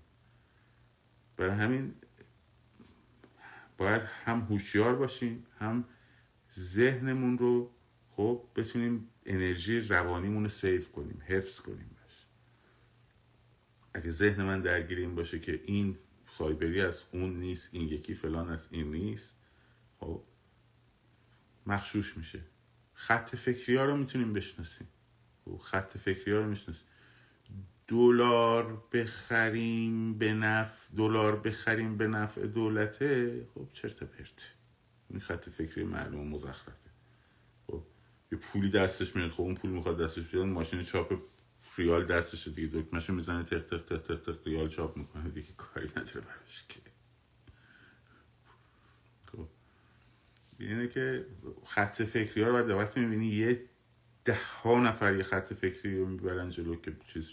برای 1.38 1.52
همین 1.52 1.94
باید 3.78 4.02
هم 4.26 4.40
هوشیار 4.40 4.96
باشیم 4.96 5.46
هم 5.60 5.84
ذهنمون 6.60 7.38
رو 7.38 7.72
خب 8.10 8.42
بتونیم 8.56 9.10
انرژی 9.26 9.82
روانیمون 9.82 10.44
رو 10.44 10.50
save 10.50 10.92
کنیم 10.92 11.22
حفظ 11.28 11.60
کنیم. 11.60 11.93
اگه 13.94 14.12
ذهن 14.12 14.44
من 14.44 14.62
درگیر 14.62 14.98
این 14.98 15.16
باشه 15.16 15.40
که 15.40 15.62
این 15.66 15.96
سایبری 16.28 16.82
از 16.82 17.04
اون 17.12 17.40
نیست 17.40 17.70
این 17.72 17.90
یکی 17.90 18.14
فلان 18.14 18.50
از 18.50 18.68
این 18.72 18.92
نیست 18.92 19.36
خب 20.00 20.24
مخشوش 21.68 22.18
میشه. 22.18 22.40
خط 22.94 23.36
فکری 23.36 23.76
ها 23.76 23.86
رو 23.86 23.98
می‌تونیم 23.98 24.34
بشناسیم. 24.34 24.88
خب 25.46 25.58
خط 25.58 25.98
فکری 25.98 26.32
ها 26.32 26.38
رو 26.38 26.48
می‌شناسیم. 26.48 26.88
دلار 27.88 28.84
بخریم 28.92 30.18
به 30.18 30.34
نفع 30.34 30.96
دلار 30.96 31.40
بخریم 31.40 31.98
به 31.98 32.08
نفع 32.08 32.48
دولته 32.48 33.48
خب 33.54 33.70
چرت 33.74 34.04
پرت. 34.04 34.54
این 35.10 35.20
خط 35.20 35.50
فکری 35.50 35.84
معلوم 35.84 36.28
مزخرفه. 36.28 36.90
خب 37.68 37.84
یه 38.32 38.38
پولی 38.38 38.70
دستش 38.70 39.16
میاد. 39.16 39.32
خب 39.32 39.42
اون 39.42 39.56
پول 39.56 39.72
می‌خواد 39.72 40.02
دستش 40.02 40.24
بیاد 40.24 40.46
ماشین 40.46 40.84
چاپ 40.84 41.22
ریال 41.78 42.06
دستشه 42.06 42.52
دیگه 42.52 42.80
دکمهش 42.80 43.10
می‌زنه 43.10 43.44
تق 43.44 43.66
تق 43.66 43.84
تق 43.84 43.98
تق 44.02 44.22
تق 44.22 44.48
ریال 44.48 44.68
چاپ 44.68 44.98
می‌کنه 44.98 45.30
دیگه 45.30 45.48
کاری 45.58 45.90
نداره 45.90 46.22
براش 46.22 46.64
که. 46.70 46.80
خب. 49.32 49.48
اینه 50.60 50.88
که 50.88 51.26
خط 51.66 52.02
فکری 52.04 52.42
ها 52.42 52.48
رو 52.48 52.54
باید 52.54 52.70
وقتی 52.70 53.00
می‌بینی 53.00 53.28
یه 53.28 53.66
ده 54.26 54.40
ها 54.64 54.80
نفر 54.80 55.16
یه 55.16 55.24
خط 55.24 55.54
فکری 55.54 56.00
رو 56.00 56.06
می‌برن 56.06 56.50
جلو 56.50 56.76
که 56.76 56.98
چیز 57.08 57.32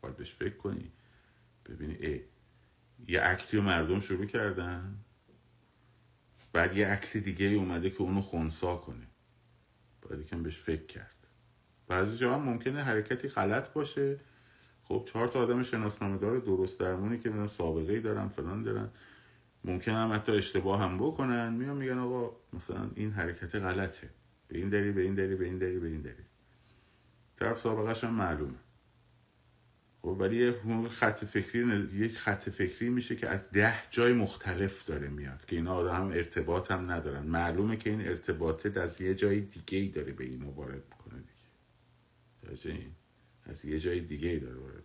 باید 0.00 0.16
بهش 0.16 0.34
فکر 0.34 0.56
کنی 0.56 0.92
ببینی 1.66 1.94
ای 1.94 2.20
یه 3.08 3.20
اکتی 3.22 3.56
رو 3.56 3.62
مردم 3.62 4.00
شروع 4.00 4.26
کردن 4.26 5.04
بعد 6.52 6.76
یه 6.76 6.88
اکت 6.88 7.16
دیگه 7.16 7.46
اومده 7.46 7.90
که 7.90 8.00
اونو 8.00 8.20
خونسا 8.20 8.76
کنه. 8.76 9.06
باید 10.02 10.20
یکم 10.20 10.42
بهش 10.42 10.58
فکر 10.58 10.86
کرد. 10.86 11.23
بعضی 11.88 12.16
جا 12.16 12.34
هم 12.34 12.42
ممکنه 12.42 12.82
حرکتی 12.82 13.28
غلط 13.28 13.72
باشه. 13.72 14.20
خب 14.82 15.04
چهار 15.12 15.28
تا 15.28 15.38
آدم 15.38 15.62
شناسنامه 15.62 16.18
دار 16.18 16.38
درست 16.38 16.80
درمونی 16.80 17.18
که 17.18 17.28
می‌دونم 17.28 17.46
سابقه 17.46 17.92
ای 17.92 18.00
دارن 18.00 18.28
فلان 18.28 18.62
دارن. 18.62 18.88
ممکن 19.64 19.92
هم 19.92 20.12
حتی 20.12 20.32
اشتباه 20.32 20.82
هم 20.82 20.98
بکنن. 20.98 21.52
میان 21.52 21.76
میگن 21.76 21.98
آقا 21.98 22.36
مثلا 22.52 22.90
این 22.94 23.10
حرکت 23.10 23.54
غلطه. 23.54 24.10
به 24.48 24.58
این 24.58 24.68
دلیل 24.68 24.92
به 24.92 25.02
این 25.02 25.14
دلیل 25.14 25.36
به 25.36 25.44
این 25.44 25.58
دلیل 25.58 25.80
به 25.80 25.88
این 25.88 26.00
دلیل. 26.00 26.24
طرف 27.36 27.60
سابقه 27.60 28.06
هم 28.06 28.14
معلومه. 28.14 28.58
خب 30.02 30.16
ولی 30.20 30.36
یه 30.36 30.54
خط 30.88 31.24
فکری 31.24 31.88
یک 31.94 32.18
خط 32.18 32.48
فکری 32.48 32.88
میشه 32.88 33.16
که 33.16 33.28
از 33.28 33.50
ده 33.52 33.74
جای 33.90 34.12
مختلف 34.12 34.84
داره 34.84 35.08
میاد 35.08 35.44
که 35.44 35.56
اینا 35.56 35.74
آدم 35.74 35.94
هم 35.94 36.08
ارتباط 36.08 36.70
هم 36.70 36.90
ندارن. 36.90 37.26
معلومه 37.26 37.76
که 37.76 37.90
این 37.90 38.08
ارتباطه 38.08 38.80
از 38.80 39.00
یه 39.00 39.14
جای 39.14 39.40
دیگه 39.40 39.78
ای 39.78 39.88
داره 39.88 40.12
به 40.12 40.24
اینو 40.24 40.50
وارد 40.50 40.82
دیگه 42.52 42.86
از 43.44 43.64
یه 43.64 43.78
جای 43.78 44.00
دیگه 44.00 44.28
ای 44.28 44.38
داره 44.38 44.56
وارد 44.56 44.84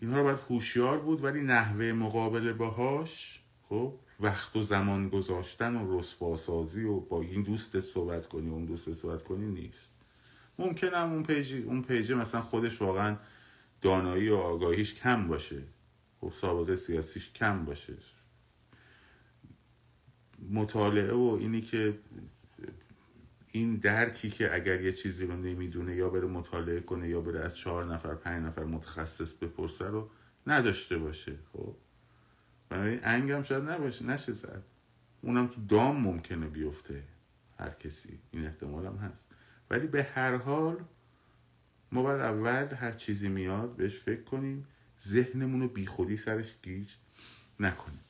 اینها 0.00 0.18
رو 0.18 0.24
باید 0.24 0.38
هوشیار 0.50 0.98
بود 0.98 1.24
ولی 1.24 1.40
نحوه 1.40 1.92
مقابله 1.92 2.52
باهاش 2.52 3.42
خب 3.62 3.94
وقت 4.20 4.56
و 4.56 4.62
زمان 4.62 5.08
گذاشتن 5.08 5.76
و 5.76 5.98
رسواسازی 5.98 6.84
و 6.84 7.00
با 7.00 7.22
این 7.22 7.42
دوست 7.42 7.80
صحبت 7.80 8.28
کنی 8.28 8.50
اون 8.50 8.64
دوست 8.64 8.92
صحبت 8.92 9.24
کنی 9.24 9.46
نیست. 9.46 9.94
ممکنه 10.58 10.96
هم 10.96 11.12
اون 11.12 11.22
پیجی 11.22 11.62
اون 11.62 11.82
پیجه 11.82 12.14
مثلا 12.14 12.40
خودش 12.40 12.82
واقعا 12.82 13.16
دانایی 13.80 14.28
و 14.28 14.34
آگاهیش 14.34 14.94
کم 14.94 15.28
باشه. 15.28 15.62
خب 16.20 16.32
سابقه 16.32 16.76
سیاسیش 16.76 17.32
کم 17.32 17.64
باشه. 17.64 17.94
مطالعه 20.50 21.12
و 21.12 21.36
اینی 21.40 21.60
که 21.60 21.98
این 23.52 23.76
درکی 23.76 24.30
که 24.30 24.54
اگر 24.54 24.80
یه 24.80 24.92
چیزی 24.92 25.26
رو 25.26 25.36
نمی‌دونه 25.36 25.94
یا 25.94 26.10
بره 26.10 26.26
مطالعه 26.26 26.80
کنه 26.80 27.08
یا 27.08 27.20
بره 27.20 27.40
از 27.40 27.56
چهار 27.56 27.94
نفر 27.94 28.14
پنج 28.14 28.44
نفر 28.44 28.64
متخصص 28.64 29.34
بپرسه 29.34 29.86
رو 29.86 30.10
نداشته 30.46 30.98
باشه 30.98 31.38
خب؟ 31.52 31.76
بنابراین 32.68 33.00
انگم 33.02 33.42
شاید 33.42 33.64
نباشه 33.64 34.04
نشه 34.04 34.32
زد 34.32 34.62
اونم 35.22 35.46
تو 35.46 35.60
دام 35.68 36.00
ممکنه 36.00 36.46
بیفته 36.46 37.02
هر 37.58 37.70
کسی. 37.70 38.18
این 38.30 38.46
احتمال 38.46 38.86
هم 38.86 38.96
هست. 38.96 39.28
ولی 39.70 39.86
به 39.86 40.02
هر 40.02 40.36
حال 40.36 40.84
ما 41.92 42.02
باید 42.02 42.20
اول 42.20 42.74
هر 42.74 42.92
چیزی 42.92 43.28
میاد 43.28 43.76
بهش 43.76 43.98
فکر 43.98 44.22
کنیم 44.22 44.66
ذهنمون 45.06 45.60
رو 45.60 45.68
بیخودی 45.68 46.16
سرش 46.16 46.54
گیج 46.62 46.92
نکنیم 47.60 48.00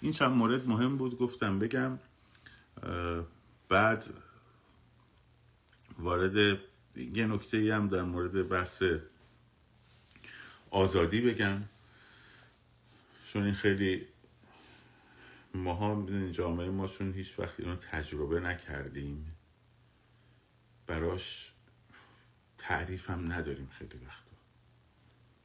این 0.00 0.12
چند 0.12 0.30
مورد 0.30 0.68
مهم 0.68 0.96
بود 0.96 1.16
گفتم 1.16 1.58
بگم 1.58 1.98
بعد 3.68 4.04
وارد 5.98 6.58
یه 6.96 7.26
نکته 7.26 7.74
هم 7.74 7.88
در 7.88 8.02
مورد 8.02 8.48
بحث 8.48 8.82
آزادی 10.70 11.20
بگم. 11.20 11.62
چون 13.32 13.42
این 13.42 13.54
خیلی 13.54 14.06
ماها 15.54 16.06
جامعه 16.30 16.70
ما 16.70 16.88
چون 16.88 17.12
هیچ 17.12 17.38
وقت 17.38 17.60
اینو 17.60 17.76
تجربه 17.76 18.40
نکردیم 18.40 19.36
براش 20.86 21.52
تعریف 22.58 23.10
هم 23.10 23.32
نداریم 23.32 23.68
خیلی 23.72 23.98
وقت. 24.06 24.27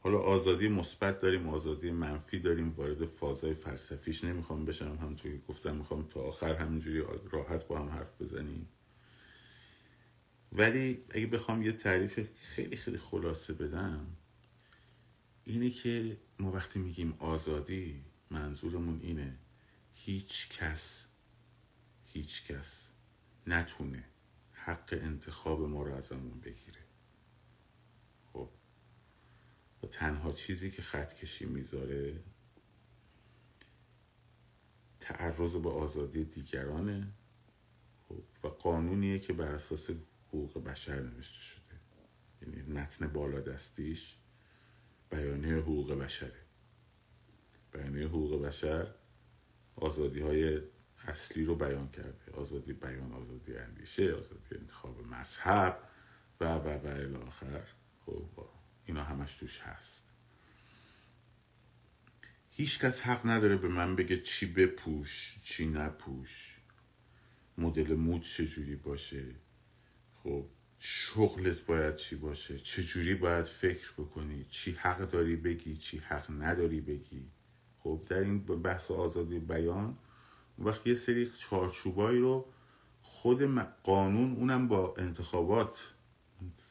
حالا 0.03 0.19
آزادی 0.19 0.67
مثبت 0.67 1.19
داریم 1.21 1.49
آزادی 1.49 1.91
منفی 1.91 2.39
داریم 2.39 2.73
وارد 2.77 3.05
فازای 3.05 3.53
فلسفیش 3.53 4.23
نمی‌خوام 4.23 4.65
بشم. 4.65 4.97
همونطور 5.01 5.31
که 5.31 5.37
گفتم 5.47 5.75
می‌خوام 5.75 6.07
تا 6.07 6.21
آخر 6.21 6.55
همینجوری 6.55 7.03
راحت 7.31 7.67
با 7.67 7.79
هم 7.79 7.89
حرف 7.89 8.21
بزنیم. 8.21 8.67
ولی 10.51 11.05
اگه 11.09 11.27
بخوام 11.27 11.61
یه 11.61 11.71
تعریف 11.71 12.31
خیلی 12.41 12.75
خیلی 12.75 12.97
خلاصه 12.97 13.53
بدم 13.53 14.07
اینه 15.45 15.69
که 15.69 16.17
ما 16.39 16.51
وقتی 16.51 16.79
میگیم 16.79 17.15
آزادی 17.19 18.01
منظورمون 18.29 18.99
اینه 19.03 19.37
هیچ 19.93 20.49
کس 20.49 21.07
هیچ 22.05 22.45
کس 22.47 22.89
نتونه 23.47 24.03
حق 24.51 24.99
انتخاب 25.01 25.61
ما 25.61 25.83
رو 25.83 25.95
ازمون 25.95 26.39
بگیره 26.39 26.79
خب 28.33 28.49
و 29.83 29.87
تنها 29.87 30.31
چیزی 30.31 30.71
که 30.71 30.81
خط 30.81 31.13
کشی 31.13 31.45
می‌ذاره 31.45 32.23
تعرض 34.99 35.55
به 35.55 35.69
آزادی 35.69 36.25
دیگرانه 36.25 37.07
خب 38.09 38.23
و 38.43 38.47
قانونیه 38.47 39.19
که 39.19 39.33
بر 39.33 39.47
اساس 39.47 39.89
حقوق 40.27 40.63
بشر 40.63 41.01
نوشته 41.01 41.41
شده. 41.41 41.79
یعنی 42.41 42.61
متن 42.61 43.07
بالا 43.07 43.39
دستیش 43.39 44.17
بیانیه 45.09 45.55
حقوق 45.55 45.93
بشره. 45.93 46.41
بیانیه 47.73 48.07
حقوق 48.07 48.41
بشر 48.41 48.95
آزادی 49.75 50.19
های 50.19 50.61
اصلی 50.97 51.43
رو 51.43 51.55
بیان 51.55 51.89
کرده. 51.89 52.31
آزادی 52.33 52.73
بیان 52.73 53.11
آزادی 53.11 53.57
اندیشه 53.57 54.13
آزادی 54.13 54.55
انتخاب 54.55 55.07
مذهب 55.07 55.89
و 56.39 56.55
و 56.55 56.69
و 56.69 56.87
الاخر 56.87 57.63
خب 58.05 58.29
اینا 58.85 59.03
همش 59.03 59.35
توش 59.35 59.59
هست. 59.59 60.03
هیچ 62.51 62.79
کس 62.79 63.01
حق 63.01 63.27
نداره 63.27 63.57
به 63.57 63.67
من 63.67 63.95
بگه 63.95 64.21
چی 64.21 64.45
بپوش 64.45 65.35
چی 65.43 65.67
نپوش. 65.67 66.59
مدل 67.57 67.95
مود 67.95 68.21
چجوری 68.21 68.75
باشه؟ 68.75 69.25
خب 70.23 70.45
شغلت 70.79 71.61
باید 71.65 71.95
چی 71.95 72.15
باشه؟ 72.15 72.59
چجوری 72.59 73.15
باید 73.15 73.45
فکر 73.45 73.91
بکنی؟ 73.91 74.45
چی 74.49 74.71
حق 74.71 75.09
داری 75.11 75.35
بگی 75.35 75.77
چی 75.77 75.97
حق 75.97 76.31
نداری 76.41 76.81
بگی؟ 76.81 77.27
خب 77.79 78.01
در 78.09 78.19
این 78.19 78.39
بحث 78.39 78.91
آزادی 78.91 79.39
بیان 79.39 79.97
وقتی 80.59 80.89
یه 80.89 80.95
سری 80.95 81.31
چارچوبایی 81.39 82.19
رو 82.19 82.45
خود 83.01 83.43
قانون 83.83 84.35
اونم 84.35 84.67
با 84.67 84.93
انتخابات 84.97 85.93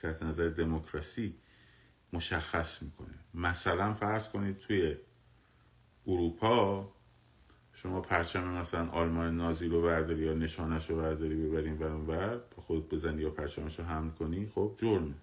تحت 0.01 0.23
نظر 0.23 0.49
دموکراسی 0.49 1.35
مشخص 2.13 2.83
می‌کنه. 2.83 3.19
مثلا 3.35 3.95
فرض 3.95 4.29
کنید 4.29 4.59
توی 4.59 4.97
اروپا 6.07 6.93
شما 7.73 8.01
پرچم 8.01 8.49
مثلا 8.49 8.89
آلمان 8.89 9.37
نازی 9.37 9.69
رو 9.69 9.83
برداری 9.83 10.23
یا 10.23 10.35
نشانش 10.35 10.91
رو 10.91 10.97
برداری 10.97 11.35
ببرین 11.35 11.79
و 11.79 11.83
اونور 11.83 12.37
با 12.37 12.63
خود 12.63 12.89
بزنی 12.89 13.23
یا 13.23 13.31
پرچمش 13.31 13.79
رو 13.79 13.85
حمل 13.85 14.11
کنی 14.11 14.47
خب 14.47 14.75
جرمه. 14.81 15.15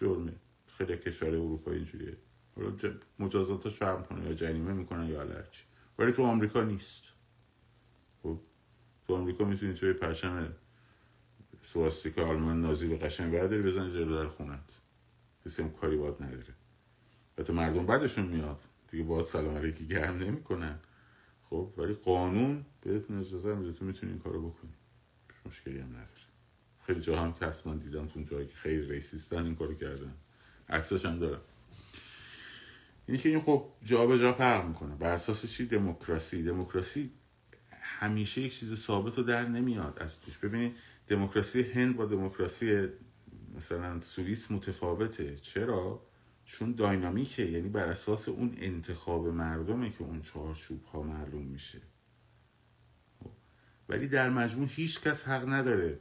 جرمه. 0.00 0.32
خیلی 0.66 0.96
کشور 0.96 1.28
اروپا 1.28 1.70
اینجوریه. 1.70 2.16
حالا 2.56 2.72
مجازاتش 3.18 3.78
فرم 3.78 4.04
کنه 4.04 4.26
یا 4.26 4.34
جریمه 4.34 4.72
می‌کنن 4.72 5.08
یا 5.08 5.20
هرچی. 5.20 5.64
ولی 5.98 6.12
تو 6.12 6.24
آمریکا 6.24 6.62
نیست. 6.62 7.02
خب 8.22 8.40
تو 9.06 9.14
آمریکا 9.14 9.44
می‌تونی 9.44 9.74
توی 9.74 9.92
پرچم 9.92 10.54
سواستیک 11.62 12.18
آلمان 12.18 12.60
نازی 12.60 12.88
رو 12.88 12.96
قشنگ 12.96 13.32
برداری 13.32 13.62
بزنی 13.62 13.92
جلو 13.92 14.16
در 14.16 14.26
خونت. 14.26 14.79
کسی 15.44 15.62
هم 15.62 15.70
کاری 15.70 15.96
باید 15.96 16.22
نداره. 16.22 16.54
حتی 17.38 17.52
مردم 17.52 17.86
بعدشون 17.86 18.26
میاد. 18.26 18.60
دیگه 18.88 19.04
باید 19.04 19.26
سلام 19.26 19.56
علیکی 19.56 19.86
گرم 19.86 20.18
نمی‌کنن. 20.18 20.78
خب 21.42 21.72
ولی 21.76 21.92
قانون 21.92 22.64
بهتون 22.80 23.20
اجازه 23.20 23.54
میده. 23.54 23.72
تو 23.72 23.84
می‌تونی 23.84 24.12
این 24.12 24.20
کارو 24.20 24.48
بکنی. 24.48 24.70
مشکلی 25.46 25.78
هم 25.78 25.88
نداره. 25.88 26.20
خیلی 26.86 27.00
جا 27.00 27.22
هم 27.22 27.32
که 27.32 27.52
من 27.66 27.76
دیدم 27.76 28.06
تو 28.06 28.22
جایی 28.22 28.46
که 28.46 28.54
خیلی 28.54 28.82
ریسیستن 28.82 29.44
این 29.44 29.54
کارو 29.54 29.74
کردن. 29.74 30.14
عکساش 30.68 31.04
هم 31.04 31.18
دارم. 31.18 31.40
اینی 33.06 33.18
که 33.18 33.28
این 33.28 33.40
خب 33.40 33.68
جا 33.84 34.06
به 34.06 34.18
جا 34.18 34.32
فرق 34.32 34.66
می‌کنه. 34.66 34.94
بر 34.94 35.12
اساس 35.12 35.46
چی؟ 35.46 35.66
دموکراسی. 35.66 36.42
دموکراسی 36.42 37.10
همیشه 37.70 38.40
یک 38.40 38.58
چیز 38.58 38.74
ثابت 38.74 39.18
رو 39.18 39.24
در 39.24 39.48
نمیاد. 39.48 39.98
از 39.98 40.20
توش 40.20 40.38
ببینید 40.38 40.76
دموکراسی 41.06 41.62
هند 41.62 41.96
با 41.96 42.06
دموکراسی 42.06 42.88
مثلا 43.56 44.00
سوئیس 44.00 44.50
متفاوته. 44.50 45.36
چرا؟ 45.36 46.02
چون 46.44 46.72
داینامیکه. 46.72 47.46
یعنی 47.46 47.68
بر 47.68 47.84
اساس 47.84 48.28
اون 48.28 48.54
انتخاب 48.58 49.26
مردمه 49.26 49.90
که 49.90 50.02
اون 50.02 50.20
چارچوب 50.20 50.84
ها 50.84 51.02
معلوم 51.02 51.42
میشه. 51.42 51.80
خب. 53.20 53.30
ولی 53.88 54.08
در 54.08 54.30
مجموع 54.30 54.68
هیچ 54.70 55.00
کس 55.00 55.28
حق 55.28 55.48
نداره 55.48 56.00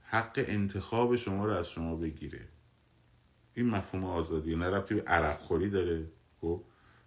حق 0.00 0.44
انتخاب 0.48 1.16
شما 1.16 1.46
رو 1.46 1.52
از 1.52 1.70
شما 1.70 1.96
بگیره. 1.96 2.48
این 3.54 3.68
مفهوم 3.68 4.04
آزادی 4.04 4.56
نه 4.56 4.66
ربطی 4.66 4.94
به 4.94 5.02
عرق 5.02 5.38
خوری 5.38 5.70
داره. 5.70 6.06
خب. 6.40 6.64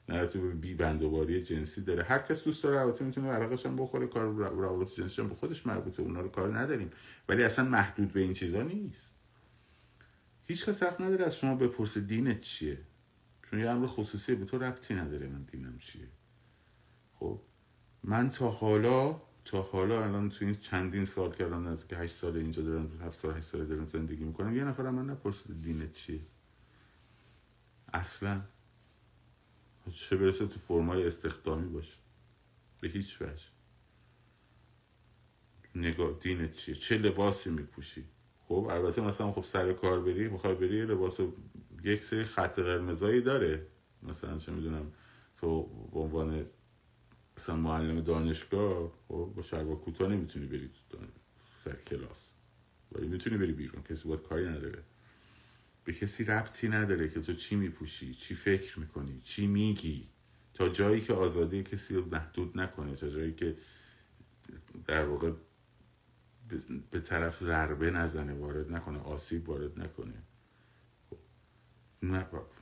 نه 0.09 0.25
به 0.25 0.39
بی 0.39 0.73
بندوباری 0.73 1.41
جنسی 1.41 1.81
داره. 1.81 2.03
هر 2.03 2.19
کس 2.19 2.43
دوست 2.43 2.63
داره 2.63 2.75
رابطه 2.75 3.05
می‌تونه 3.05 3.29
عرقش 3.29 3.65
هم 3.65 3.75
بخوره. 3.75 4.07
کار 4.07 4.25
روابط 4.33 4.93
جنسی 4.95 5.21
هم 5.21 5.27
به 5.27 5.35
خودش 5.35 5.67
مربوطه. 5.67 6.03
اونا 6.03 6.21
رو 6.21 6.29
کار 6.29 6.57
نداریم. 6.57 6.89
ولی 7.29 7.43
اصلا 7.43 7.65
محدود 7.65 8.13
به 8.13 8.19
این 8.19 8.33
چیزا 8.33 8.61
نیست. 8.61 9.20
هیچ 10.47 10.65
کس 10.65 10.83
حق 10.83 11.01
نداره 11.01 11.25
از 11.25 11.35
شما 11.35 11.55
بپرسه 11.55 12.01
دینت 12.01 12.41
چیه. 12.41 12.81
چون 13.43 13.59
یه 13.59 13.69
امر 13.69 13.87
خصوصیه 13.87 14.35
به 14.35 14.45
تو 14.45 14.57
ربطی 14.57 14.93
نداره 14.93 15.27
من 15.27 15.43
دینم 15.43 15.77
چیه. 15.77 16.07
خب 17.13 17.41
من 18.03 18.29
تا 18.29 18.51
حالا 18.51 19.21
تا 19.45 19.61
حالا 19.61 20.03
الان 20.03 20.29
تو 20.29 20.45
این 20.45 20.53
چندین 20.53 21.05
سال 21.05 21.33
که 21.33 21.43
الان 21.43 21.67
از 21.67 21.87
که 21.87 21.95
هشت 21.97 22.15
سال 22.15 22.37
اینجا 22.37 22.61
دارم 22.61 22.87
هفت 23.01 23.17
سال 23.17 23.37
هشت 23.37 23.43
سال 23.43 23.65
دارم 23.65 23.85
زندگی 23.85 24.23
می‌کنم 24.23 24.55
یه 24.55 24.63
نفر 24.63 24.89
من 24.89 25.09
نپرسید 25.09 25.61
دینت 25.61 25.91
چیه. 25.91 26.21
اصلا. 27.93 28.41
چه 29.93 30.17
برسه 30.17 30.47
تو 30.47 30.59
فرمای 30.59 31.07
استخدامی 31.07 31.69
باشه. 31.69 31.97
به 32.81 32.87
هیچ 32.87 33.21
وجه. 33.21 33.43
نگاه 35.75 36.19
دینت 36.19 36.55
چیه؟ 36.55 36.75
چه 36.75 36.97
لباسی 36.97 37.49
میپوشی؟ 37.49 38.05
خب 38.51 38.67
البته 38.69 39.01
مثلا 39.01 39.31
خب 39.31 39.43
سر 39.43 39.73
کار 39.73 39.99
بری 39.99 40.29
بخوای 40.29 40.55
بری 40.55 40.85
لباس 40.85 41.19
یک 41.83 42.03
سری 42.03 42.23
خط 42.23 42.59
قرمزایی 42.59 43.21
داره. 43.21 43.67
مثلا 44.03 44.37
چه 44.37 44.51
می‌دونم 44.51 44.91
تو 45.37 45.63
به 45.93 45.99
عنوان 45.99 46.45
مثلا 47.37 47.55
معلم 47.55 48.01
دانشگاه 48.01 48.91
خب 49.07 49.33
با 49.35 49.41
شلوار 49.41 49.75
کوتاه 49.75 50.07
نمی‌تونی 50.07 50.45
بری 50.45 50.69
سر 51.63 51.75
کلاس. 51.75 52.33
ولی 52.91 53.07
می‌تونی 53.07 53.37
بری 53.37 53.51
بیرون 53.51 53.83
کسی 53.83 54.07
باید 54.07 54.21
کاری 54.21 54.45
نداره. 54.45 54.83
به 55.83 55.93
کسی 55.93 56.23
ربطی 56.23 56.69
نداره 56.69 57.09
که 57.09 57.21
تو 57.21 57.33
چی 57.33 57.55
میپوشی 57.55 58.13
چی 58.13 58.35
فکر 58.35 58.79
می‌کنی 58.79 59.21
چی 59.23 59.47
میگی. 59.47 60.07
تا 60.53 60.69
جایی 60.69 61.01
که 61.01 61.13
آزادی 61.13 61.63
کسی 61.63 61.95
رو 61.95 62.05
محدود 62.05 62.59
نکنه 62.59 62.95
تا 62.95 63.09
جایی 63.09 63.33
که 63.33 63.57
در 64.87 65.05
واقع 65.05 65.31
به 66.91 66.99
طرف 66.99 67.39
ضربه 67.39 67.91
نزنه 67.91 68.33
وارد 68.33 68.71
نکنه 68.71 68.99
آسیب 68.99 69.49
وارد 69.49 69.79
نکنه. 69.79 70.23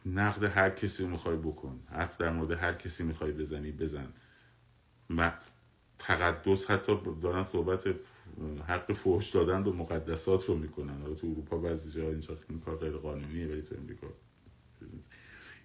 نقد 0.06 0.43
هر 0.43 0.69
کسی 0.69 1.04
رو 1.04 1.10
می‌خوای 1.10 1.38
بکن. 1.38 1.80
حرف 1.91 2.17
در 2.17 2.32
مورد 2.32 2.52
هر 2.52 2.73
کسی 2.73 3.04
می‌خوای 3.04 3.32
بزنی 3.32 3.71
بزن. 3.71 4.13
تقدس 5.97 6.71
حتی 6.71 6.99
دارن 7.21 7.43
صحبت 7.43 7.95
حق 8.67 8.93
فوش 8.93 9.30
دادن 9.30 9.63
و 9.63 9.73
مقدسات 9.73 10.45
رو 10.45 10.58
می‌کنن. 10.58 11.02
حالا 11.02 11.13
تو 11.15 11.28
اروپا 11.28 11.58
بعضی 11.58 11.91
جا 11.91 12.10
اینجا 12.10 12.38
این 12.49 12.60
کار 12.60 12.75
غیر 12.75 12.93
قانونیه 12.97 13.47
ولی 13.47 13.62
تو 13.62 13.75
امریکا 13.75 14.08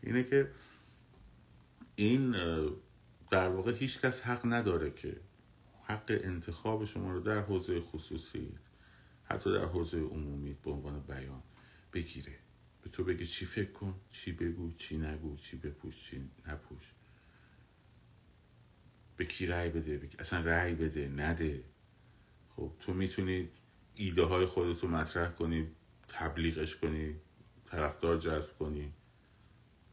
اینه 0.03 0.23
که 0.23 0.51
این 1.97 2.37
در 3.31 3.49
واقع 3.49 3.73
هیچ 3.73 4.01
کس 4.01 4.23
حق 4.23 4.41
نداره 4.47 4.91
که 4.91 5.17
حق 5.87 6.21
انتخاب 6.25 6.85
شما 6.85 7.13
رو 7.13 7.21
در 7.21 7.41
حوزه 7.41 7.81
خصوصی 7.81 8.59
حتی 9.25 9.53
در 9.53 9.65
حوزه 9.65 10.01
عمومی 10.01 10.53
به 10.53 10.71
عنوان 10.71 11.01
بیان 11.01 11.43
بگیره. 11.93 12.39
به 12.83 12.91
تو 12.91 13.05
بگه 13.05 13.25
چی 13.27 13.47
فکر 13.47 13.73
کن 13.73 14.01
چی 14.11 14.33
بگو 14.33 14.73
چی 14.73 14.99
نگو 14.99 15.37
چی 15.37 15.57
بپوش 15.57 16.11
چی 16.11 16.31
نپوش. 16.47 16.95
به 19.17 19.25
کی 19.25 19.47
رأی 19.47 19.71
بده؟ 19.71 20.09
اصلا 20.19 20.41
رأی 20.41 20.75
بده 20.75 21.09
نده. 21.09 21.65
خب 22.49 22.73
تو 22.81 22.95
می‌تونی 22.95 23.49
ایده 23.95 24.23
های 24.23 24.47
خودتو 24.47 24.89
مطرح 24.89 25.31
کنی 25.31 25.69
تبلیغش 26.09 26.77
کنی 26.77 27.17
طرفدار 27.65 28.19
جذب 28.19 28.53
کنی. 28.59 28.93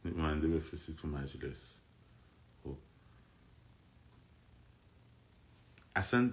نماینده 0.04 0.48
بفرستی 0.48 0.94
تو 0.94 1.08
مجلس. 1.08 1.81
اصلا 5.96 6.30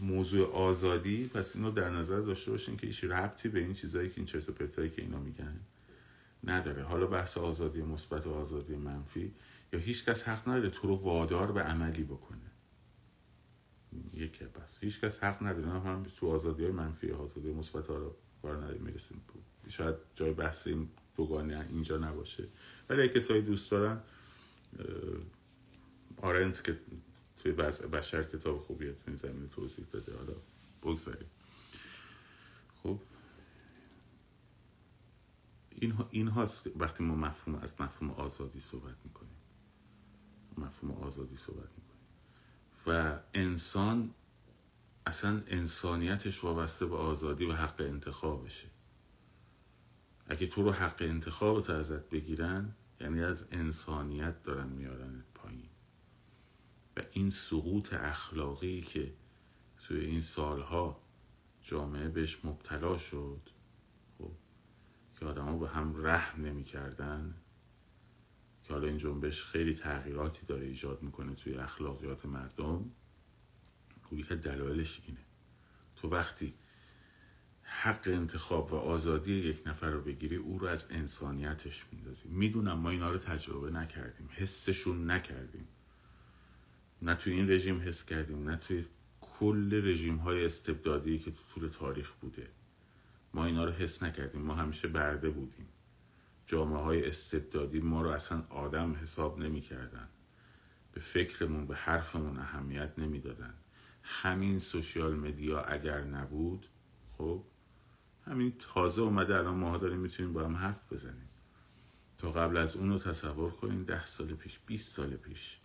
موضوع 0.00 0.52
آزادی 0.52 1.26
پس 1.26 1.56
اینو 1.56 1.70
در 1.70 1.90
نظر 1.90 2.20
داشته 2.20 2.50
باشین 2.50 2.76
که 2.76 2.86
ایش 2.86 3.04
ربطی 3.04 3.48
به 3.48 3.60
این 3.60 3.74
چیزایی 3.74 4.08
که 4.08 4.14
این 4.16 4.26
چرت 4.26 4.48
و 4.48 4.52
پرتایی 4.52 4.90
که 4.90 5.02
اینا 5.02 5.18
میگن 5.18 5.60
نداره. 6.44 6.82
حالا 6.82 7.06
بحث 7.06 7.38
آزادی 7.38 7.82
مثبت 7.82 8.26
و 8.26 8.30
آزادی 8.34 8.76
منفی 8.76 9.34
یا 9.72 9.78
هیچ 9.78 10.04
کس 10.04 10.22
حق 10.22 10.48
نداره 10.48 10.70
تو 10.70 10.88
رو 10.88 10.94
وادار 10.94 11.52
به 11.52 11.62
عملی 11.62 12.02
بکنه. 12.04 12.38
یکی 14.12 14.44
بس 14.44 14.78
هیچ 14.80 15.00
کس 15.00 15.24
حق 15.24 15.46
نداره. 15.46 15.68
هم 15.68 16.02
تو 16.20 16.28
آزادی 16.28 16.64
های 16.64 16.72
منفی 16.72 17.10
آزادی 17.10 17.52
مثبت 17.52 17.86
ها 17.86 17.96
رو 17.96 18.16
کار 18.42 18.56
نداره 18.56 18.78
می‌رسیم 18.78 19.22
شاید 19.68 19.94
جای 20.14 20.32
بحث 20.32 20.66
این 20.66 20.88
دوگانه 21.16 21.66
اینجا 21.70 21.98
نباشه. 21.98 22.48
ولی 22.88 23.08
کسایی 23.08 23.42
دوست 23.42 23.70
دارن 23.70 24.00
آرنت 26.16 26.64
که 26.64 26.76
توی 27.42 27.52
بشر 27.52 28.22
کتاب 28.22 28.60
خوبیه 28.60 28.92
تو 28.92 28.98
این 29.06 29.16
زمین 29.16 29.48
توضیح 29.48 29.86
داده. 29.92 30.16
حالا 30.16 30.34
بگذاریم. 30.82 31.30
خب. 32.82 32.98
این, 35.70 35.94
این 36.10 36.28
هاست 36.28 36.66
وقتی 36.76 37.04
ما 37.04 37.14
مفهوم 37.14 37.58
از 37.62 37.80
مفهوم 37.80 38.10
آزادی 38.10 38.60
صحبت 38.60 38.96
می‌کنیم. 39.04 39.36
مفهوم 40.58 40.90
آزادی 40.90 41.36
صحبت 41.36 41.68
می‌کنیم. 41.76 42.02
و 42.86 43.18
انسان 43.34 44.14
اصلا 45.06 45.42
انسانیتش 45.46 46.44
وابسته 46.44 46.86
به 46.86 46.96
آزادی 46.96 47.44
و 47.44 47.52
حق 47.52 47.80
انتخابشه. 47.80 48.68
اگه 50.26 50.46
تو 50.46 50.62
رو 50.62 50.72
حق 50.72 50.96
انتخابت 51.00 51.70
ازت 51.70 52.10
بگیرن 52.10 52.74
یعنی 53.00 53.22
از 53.22 53.46
انسانیت 53.52 54.42
دارن 54.42 54.68
میارن 54.68 55.10
پایین 55.10 55.31
و 56.96 57.02
این 57.12 57.30
سقوط 57.30 57.92
اخلاقی 57.92 58.80
که 58.80 59.12
توی 59.82 60.00
این 60.00 60.20
سالها 60.20 61.02
جامعه 61.62 62.08
بهش 62.08 62.44
مبتلا 62.44 62.96
شد 62.96 63.40
خب 64.18 64.32
که 65.18 65.26
آدما 65.26 65.58
به 65.58 65.68
هم 65.68 66.06
رحم 66.06 66.42
نمی‌کردن 66.42 67.34
که 68.64 68.72
حالا 68.72 68.86
این 68.86 68.98
جنبش 68.98 69.44
خیلی 69.44 69.74
تغییراتی 69.74 70.46
داره 70.46 70.66
ایجاد 70.66 71.02
می‌کنه 71.02 71.34
توی 71.34 71.54
اخلاقیات 71.54 72.26
مردم 72.26 72.90
خب 74.02 74.22
که 74.28 74.34
دلایلش 74.34 75.02
اینه. 75.06 75.20
تو 75.96 76.08
وقتی 76.08 76.54
حق 77.62 78.02
انتخاب 78.06 78.72
و 78.72 78.76
آزادی 78.76 79.32
یک 79.32 79.62
نفر 79.66 79.90
رو 79.90 80.00
بگیری 80.00 80.36
او 80.36 80.58
رو 80.58 80.66
از 80.66 80.90
انسانیتش 80.90 81.86
میندازی. 81.92 82.28
می‌دونم 82.28 82.78
ما 82.78 82.90
اینا 82.90 83.10
رو 83.10 83.18
تجربه 83.18 83.70
نکردیم 83.70 84.28
حسشون 84.32 85.10
نکردیم. 85.10 85.68
نه 87.02 87.14
توی 87.14 87.32
این 87.32 87.50
رژیم 87.50 87.80
حس 87.80 88.04
کردیم 88.04 88.48
نه 88.48 88.56
توی 88.56 88.84
کل 89.20 89.80
رژیم 89.84 90.16
های 90.16 90.44
استبدادی 90.44 91.18
که 91.18 91.30
تو 91.30 91.40
طول 91.54 91.68
تاریخ 91.68 92.12
بوده. 92.12 92.48
ما 93.34 93.44
اینا 93.44 93.64
رو 93.64 93.72
حس 93.72 94.02
نکردیم 94.02 94.42
ما 94.42 94.54
همیشه 94.54 94.88
برده 94.88 95.30
بودیم. 95.30 95.68
جامعه 96.46 96.78
های 96.82 97.08
استبدادی 97.08 97.80
ما 97.80 98.02
رو 98.02 98.10
اصلا 98.10 98.44
آدم 98.48 98.94
حساب 98.94 99.38
نمی 99.38 99.60
کردن. 99.60 100.08
به 100.92 101.00
فکرمون 101.00 101.66
به 101.66 101.76
حرفمون 101.76 102.38
اهمیت 102.38 102.92
نمی‌دادن. 102.98 103.54
همین 104.02 104.58
سوشیال 104.58 105.14
مدیا 105.14 105.60
اگر 105.60 106.00
نبود 106.04 106.66
خب 107.18 107.44
همین 108.26 108.52
تازه 108.58 109.02
اومده 109.02 109.38
الان 109.38 109.54
ماها 109.54 109.78
داریم 109.78 109.98
می‌تونیم 109.98 110.32
با 110.32 110.44
هم 110.44 110.56
حرف 110.56 110.92
بزنیم. 110.92 111.28
تا 112.18 112.32
قبل 112.32 112.56
از 112.56 112.76
اون 112.76 112.90
رو 112.90 112.98
تصور 112.98 113.50
کنیم 113.50 113.84
ده 113.84 114.04
سال 114.04 114.34
پیش 114.34 114.58
20 114.66 114.96
سال 114.96 115.16
پیش 115.16 115.58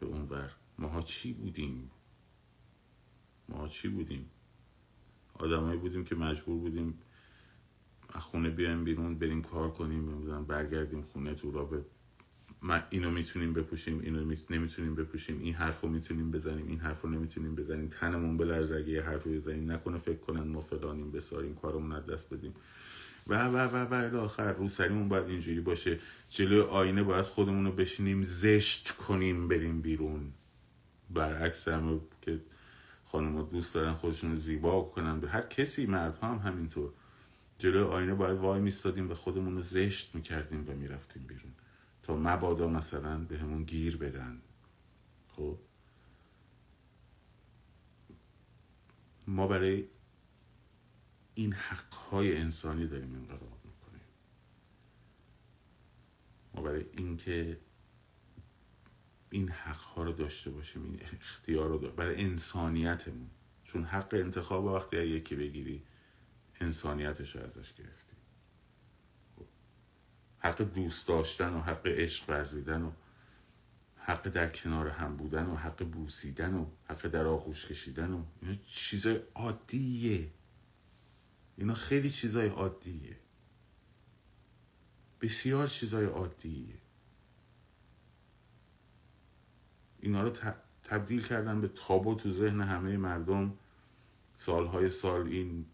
به 0.00 0.06
اونور 0.06 0.52
ماها 0.78 1.02
چی 1.02 1.32
بودیم؟ 1.32 1.90
ماها 3.48 3.68
چی 3.68 3.88
بودیم؟ 3.88 4.30
آدمایی 5.34 5.78
بودیم 5.78 6.04
که 6.04 6.14
مجبور 6.14 6.58
بودیم 6.58 6.98
خونه 8.20 8.50
بیایم 8.50 8.84
بیرون 8.84 9.18
بریم 9.18 9.42
کار 9.42 9.70
کنیم 9.70 10.10
نمی‌دونم 10.10 10.44
برگردیم 10.44 11.02
خونه 11.02 11.34
تو 11.34 11.50
را 11.50 11.64
به 11.64 11.84
ما 12.62 12.80
اینو 12.90 13.10
می‌تونیم 13.10 13.52
بپوشیم 13.52 14.00
اینو 14.00 14.34
نمی‌تونیم 14.50 14.94
بپوشیم 14.94 15.38
این 15.38 15.54
حرف 15.54 15.80
رو 15.80 15.88
می‌تونیم 15.88 16.30
بزنیم 16.30 16.66
این 16.66 16.78
حرف 16.78 17.02
رو 17.02 17.10
نمی‌تونیم 17.10 17.54
بزنیم 17.54 17.88
تنمون 17.88 18.36
بلرزه 18.36 18.76
اگه 18.76 18.88
یه 18.88 19.02
بزنیم 19.26 19.72
نکنه 19.72 19.98
فکر 19.98 20.18
کنن 20.18 20.48
ما 20.48 20.60
فلانیم 20.60 21.10
بساریم 21.10 21.54
کارمون 21.54 21.92
از 21.92 22.06
دست 22.06 22.34
بدیم. 22.34 22.54
و 23.26 23.48
و 23.48 23.56
و 23.56 23.94
و 23.94 24.16
آخر 24.16 24.52
رو 24.52 24.68
سریمون 24.68 25.08
باید 25.08 25.28
اینجوری 25.28 25.60
باشه 25.60 26.00
جلوی 26.28 26.60
آینه 26.60 27.02
باید 27.02 27.24
خودمون 27.24 27.64
رو 27.64 27.72
بشینیم 27.72 28.24
زشت 28.24 28.90
کنیم 28.90 29.48
بریم 29.48 29.80
بیرون. 29.80 30.32
برعکس 31.14 31.68
هم 31.68 32.00
که 32.22 32.40
خانم 33.04 33.42
دوست 33.42 33.74
دارن 33.74 33.92
خودشون 33.92 34.34
زیبا 34.34 34.82
کنن. 34.82 35.20
به 35.20 35.28
هر 35.28 35.42
کسی 35.42 35.86
مرد 35.86 36.16
هم 36.16 36.38
همینطور. 36.38 36.92
جلوی 37.58 37.82
آینه 37.82 38.14
باید 38.14 38.38
وای 38.38 38.60
میستادیم 38.60 39.10
و 39.10 39.14
خودمون 39.14 39.54
رو 39.54 39.62
زشت 39.62 40.14
می‌کردیم 40.14 40.64
و 40.68 40.72
می‌رفتیم 40.72 41.22
بیرون. 41.22 41.52
تا 42.02 42.16
مبادا 42.16 42.68
مثلا 42.68 43.18
به 43.18 43.38
همون 43.38 43.64
گیر 43.64 43.96
بدن. 43.96 44.40
خب؟ 45.28 45.58
ما 49.26 49.46
برای 49.46 49.84
این 51.34 51.52
حقهای 51.52 52.36
انسانی 52.36 52.86
داریم 52.86 53.14
انقلاب 53.14 53.58
می‌کنیم. 53.64 54.08
ما 56.54 56.62
برای 56.62 56.84
اینکه 56.98 57.58
این 59.34 59.48
حق 59.48 59.76
ها 59.76 60.02
رو 60.02 60.12
داشته 60.12 60.50
باشیم 60.50 60.84
این 60.84 61.00
اختیار 61.20 61.68
رو 61.68 61.78
برای 61.78 62.24
انسانیتمون. 62.24 63.30
چون 63.64 63.84
حق 63.84 64.14
انتخاب 64.14 64.64
وقتی 64.64 64.96
یکی 64.96 65.36
بگیری 65.36 65.82
انسانیتش 66.60 67.36
رو 67.36 67.42
ازش 67.42 67.72
گرفتی. 67.74 68.16
خب. 69.36 69.46
حق 70.38 70.62
دوست 70.62 71.08
داشتن 71.08 71.54
و 71.54 71.60
حق 71.60 71.86
عشق 71.86 72.28
ورزیدن 72.28 72.82
و 72.82 72.92
حق 73.96 74.28
در 74.28 74.48
کنار 74.48 74.88
هم 74.88 75.16
بودن 75.16 75.46
و 75.46 75.56
حق 75.56 75.84
بوسیدن 75.84 76.54
و 76.54 76.66
حق 76.90 77.08
در 77.08 77.26
آغوش 77.26 77.66
کشیدن 77.66 78.12
و 78.12 78.24
اینا 78.42 78.54
چیزای 78.66 79.20
عادیه. 79.34 80.30
اینا 81.56 81.74
خیلی 81.74 82.10
چیزای 82.10 82.48
عادیه. 82.48 83.16
بسیار 85.20 85.66
چیزای 85.66 86.06
عادیه. 86.06 86.83
اینا 90.04 90.22
رو 90.22 90.30
تبدیل 90.82 91.22
کردن 91.22 91.60
به 91.60 91.68
تابو 91.68 92.14
تو 92.14 92.32
ذهن 92.32 92.60
همه 92.60 92.96
مردم. 92.96 93.52
سالهای 94.34 94.90
سال 94.90 95.26
این 95.26 95.66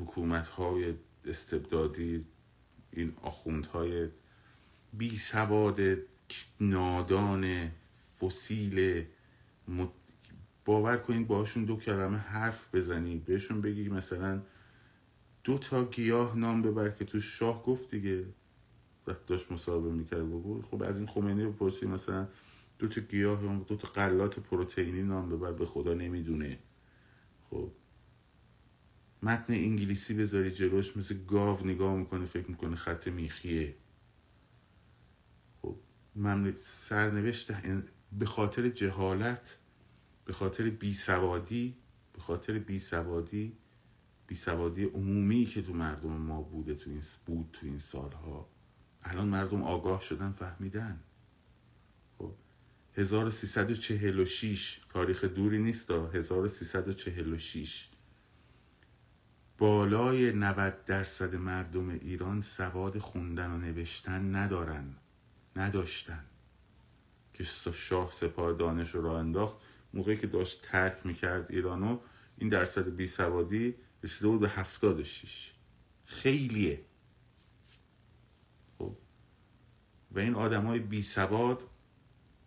حکومت 0.00 0.48
های 0.48 0.94
استبدادی 1.24 2.24
این 2.92 3.12
آخوندهای 3.22 4.08
بی 4.92 5.16
سواد 5.16 5.80
نادان 6.60 7.70
فسیل 8.20 9.04
باور 10.64 10.96
کنید 10.96 11.26
باشون 11.26 11.64
دو 11.64 11.76
کلمه 11.76 12.16
حرف 12.16 12.74
بزنی 12.74 13.16
بهشون 13.16 13.60
بگی 13.60 13.88
مثلا 13.88 14.42
دو 15.44 15.58
تا 15.58 15.84
گیاه 15.84 16.36
نام 16.38 16.62
ببر 16.62 16.88
که 16.88 17.04
تو 17.04 17.20
شاه 17.20 17.62
گفت 17.62 17.90
دیگه. 17.90 18.26
داشت 19.26 19.52
مصاحبه 19.52 19.92
می‌کرد 19.92 20.26
بگو 20.26 20.62
خب 20.62 20.82
از 20.82 20.96
این 20.96 21.06
خمینی 21.06 21.44
بپرسی 21.44 21.86
مثلا 21.86 22.28
دو 22.78 22.88
تا 22.88 23.00
گیاه 23.00 23.64
دو 23.64 23.76
تا 23.76 23.88
قلات 23.88 24.40
پروتئینی 24.40 25.02
نام 25.02 25.28
ببر 25.28 25.52
به 25.52 25.66
خدا 25.66 25.94
نمی‌دونه. 25.94 26.58
خب. 27.50 27.72
متن 29.22 29.52
انگلیسی 29.52 30.14
بذاری 30.14 30.50
جلوش 30.50 30.96
مثل 30.96 31.24
گاو 31.24 31.66
نگاه 31.66 31.96
می‌کنه 31.96 32.24
فکر 32.24 32.50
می‌کنه 32.50 32.76
خط 32.76 33.08
میخیه. 33.08 33.76
خب. 35.62 35.76
سرنوشت 36.56 37.52
به 38.18 38.26
خاطر 38.26 38.68
جهالت 38.68 39.58
به 40.24 40.32
خاطر 40.32 40.70
بیسوادی 40.70 41.76
به 42.12 42.20
خاطر 42.20 42.58
بیسوادی 42.58 43.56
بیسوادی 44.26 44.84
عمومی 44.84 45.44
که 45.44 45.62
تو 45.62 45.74
مردم 45.74 46.12
ما 46.12 46.42
بوده 46.42 46.74
تو 46.74 46.90
این 46.90 47.02
بود 47.26 47.48
تو 47.52 47.66
این 47.66 47.78
سالها. 47.78 48.48
الان 49.02 49.28
مردم 49.28 49.62
آگاه 49.62 50.00
شدن 50.00 50.32
فهمیدن. 50.32 51.00
1346 52.98 54.80
تاریخ 54.88 55.24
دوری 55.24 55.58
نیست 55.58 55.90
1346 55.90 57.88
بالای 59.58 60.32
90 60.32 60.84
درصد 60.84 61.36
مردم 61.36 61.88
ایران 61.88 62.40
سواد 62.40 62.98
خوندن 62.98 63.50
و 63.50 63.58
نوشتن 63.58 64.34
ندارن 64.34 64.96
نداشتن. 65.56 66.24
که 67.34 67.44
شاه 67.44 68.10
سپاه 68.10 68.52
دانش 68.52 68.94
رو 68.94 69.02
راه 69.02 69.18
انداخت. 69.18 69.56
موقعی 69.94 70.16
که 70.16 70.26
داشت 70.26 70.62
ترک 70.62 71.06
می‌کرد 71.06 71.46
ایرانو 71.50 71.98
این 72.38 72.48
درصد 72.48 72.88
بی 72.88 73.06
سوادی 73.06 73.74
رسیده 74.02 74.28
بود 74.28 74.40
به 74.40 74.48
76 74.48 75.52
خیلیه. 76.04 76.80
خب. 78.78 78.96
و 80.12 80.18
این 80.18 80.34
آدم 80.34 80.66
های 80.66 80.78
بی 80.78 81.02
سواد 81.02 81.66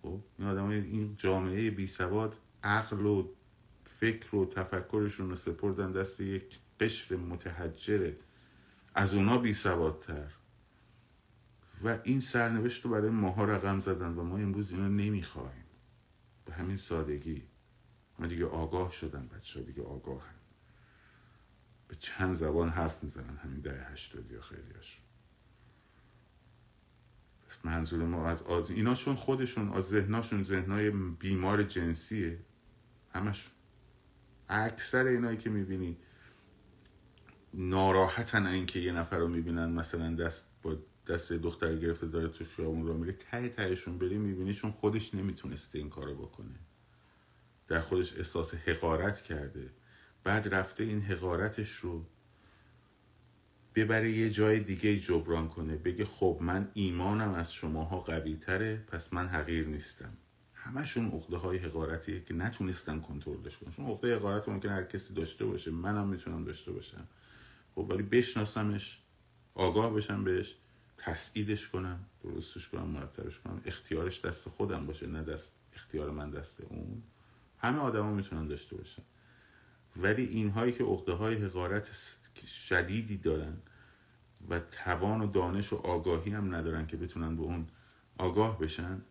خب 0.01 0.21
این 0.37 0.47
آدم 0.47 0.65
این 0.65 1.15
جامعه 1.15 1.71
بی 1.71 1.87
سواد 1.87 2.35
عقل 2.63 3.05
و 3.05 3.27
فکر 3.85 4.35
و 4.35 4.45
تفکرشون 4.45 5.29
رو 5.29 5.35
سپردن 5.35 5.91
دست 5.91 6.19
یک 6.19 6.59
قشر 6.79 7.15
متحجره 7.15 8.17
از 8.95 9.13
اونا 9.13 9.37
بی 9.37 9.53
سوادتر. 9.53 10.31
و 11.83 11.99
این 12.03 12.19
سرنوشت 12.19 12.85
رو 12.85 12.91
برای 12.91 13.09
ماها 13.09 13.45
رقم 13.45 13.79
زدن 13.79 14.13
و 14.15 14.23
ما 14.23 14.37
امروز 14.37 14.71
اینا 14.71 14.87
نمی‌خوایم 14.87 15.65
به 16.45 16.53
همین 16.53 16.77
سادگی. 16.77 17.43
ما 18.19 18.27
دیگه 18.27 18.45
آگاه 18.45 18.91
شدن 18.91 19.27
بچه 19.27 19.59
ها 19.59 19.65
دیگه 19.65 19.83
آگاه 19.83 20.21
هم. 20.21 20.35
به 21.87 21.95
چند 21.95 22.33
زبان 22.35 22.69
حرف 22.69 23.03
می‌زنن 23.03 23.37
همین 23.37 23.59
ده 23.59 23.87
هشتادی 23.91 24.39
خیلی 24.39 24.73
هاشون 24.75 25.05
منظور 27.63 28.05
ما 28.05 28.27
از 28.27 28.43
آز... 28.43 28.71
اینا 28.71 28.95
چون 28.95 29.15
خودشون 29.15 29.69
از 29.69 29.87
ذهناشون 29.87 30.43
ذهنای 30.43 30.91
بیمار 30.91 31.63
جنسیه. 31.63 32.39
همشون. 33.13 33.53
اکثر 34.49 35.05
اینایی 35.05 35.37
که 35.37 35.49
می‌بینی 35.49 35.97
ناراحتن 37.53 38.45
اینکه 38.45 38.79
یه 38.79 38.91
نفر 38.91 39.17
رو 39.17 39.27
می‌بینن 39.27 39.69
مثلا 39.69 40.15
دست 40.15 40.45
با 40.61 40.77
دست 41.07 41.33
دختر 41.33 41.75
گرفته 41.75 42.07
داره 42.07 42.27
تو 42.27 42.43
شیامون 42.43 42.87
رو 42.87 42.97
میره 42.97 43.11
ته 43.11 43.49
تهشون 43.49 43.97
بری 43.97 44.17
می‌بینی 44.17 44.53
چون 44.53 44.71
خودش 44.71 45.13
نمی‌تونسته 45.15 45.79
این 45.79 45.89
کارو 45.89 46.15
بکنه. 46.15 46.59
در 47.67 47.81
خودش 47.81 48.17
احساس 48.17 48.53
حقارت 48.53 49.21
کرده. 49.21 49.69
بعد 50.23 50.53
رفته 50.53 50.83
این 50.83 51.01
حقارتش 51.01 51.71
رو 51.71 52.05
ببره 53.75 54.11
یه 54.11 54.29
جای 54.29 54.59
دیگه 54.59 54.99
جبران 54.99 55.47
کنه. 55.47 55.75
بگه 55.75 56.05
خب 56.05 56.37
من 56.41 56.71
ایمانم 56.73 57.33
از 57.33 57.53
شماها 57.53 57.99
قوی 57.99 58.35
تره 58.35 58.83
پس 58.87 59.13
من 59.13 59.27
حقیر 59.27 59.67
نیستم. 59.67 60.17
همشون 60.53 61.11
عقده 61.11 61.37
های 61.37 61.57
حقارتیه 61.57 62.23
که 62.23 62.33
نتونستن 62.33 62.99
کنترلش 62.99 63.57
کنن 63.57 63.71
چون 63.71 63.85
عقده 63.85 64.15
حقارت 64.15 64.49
ممکن 64.49 64.69
هر 64.69 64.83
کسی 64.83 65.13
داشته 65.13 65.45
باشه. 65.45 65.71
منم 65.71 66.07
می‌تونم 66.07 66.43
داشته 66.43 66.71
باشم. 66.71 67.07
خب 67.75 67.87
ولی 67.89 68.03
بشناسمش 68.03 69.01
آگاه 69.53 69.93
بشم 69.93 70.23
بهش 70.23 70.55
تسعیدش 70.97 71.67
کنم 71.67 72.05
درستش 72.23 72.67
کنم 72.67 72.87
مرتبش 72.87 73.39
کنم. 73.39 73.61
اختیارش 73.65 74.21
دست 74.21 74.49
خودم 74.49 74.85
باشه 74.85 75.07
نه 75.07 75.21
دست 75.21 75.53
اختیار 75.75 76.11
من 76.11 76.31
دست 76.31 76.61
اون. 76.61 77.03
همه 77.57 77.79
آدما 77.79 78.13
می‌تونن 78.13 78.47
داشته 78.47 78.75
باشن. 78.75 79.03
ولی 79.97 80.25
اینهایی 80.25 80.71
که 80.71 80.83
عقده 80.83 81.13
های 81.13 81.35
حقارت 81.35 81.91
شدیدی 82.47 83.17
دارن 83.17 83.57
و 84.49 84.59
توان 84.59 85.21
و 85.21 85.27
دانش 85.27 85.73
و 85.73 85.75
آگاهی 85.75 86.31
هم 86.31 86.55
ندارن 86.55 86.87
که 86.87 86.97
بتونن 86.97 87.35
به 87.35 87.41
اون 87.41 87.67
آگاه 88.17 88.59
بشن 88.59 89.01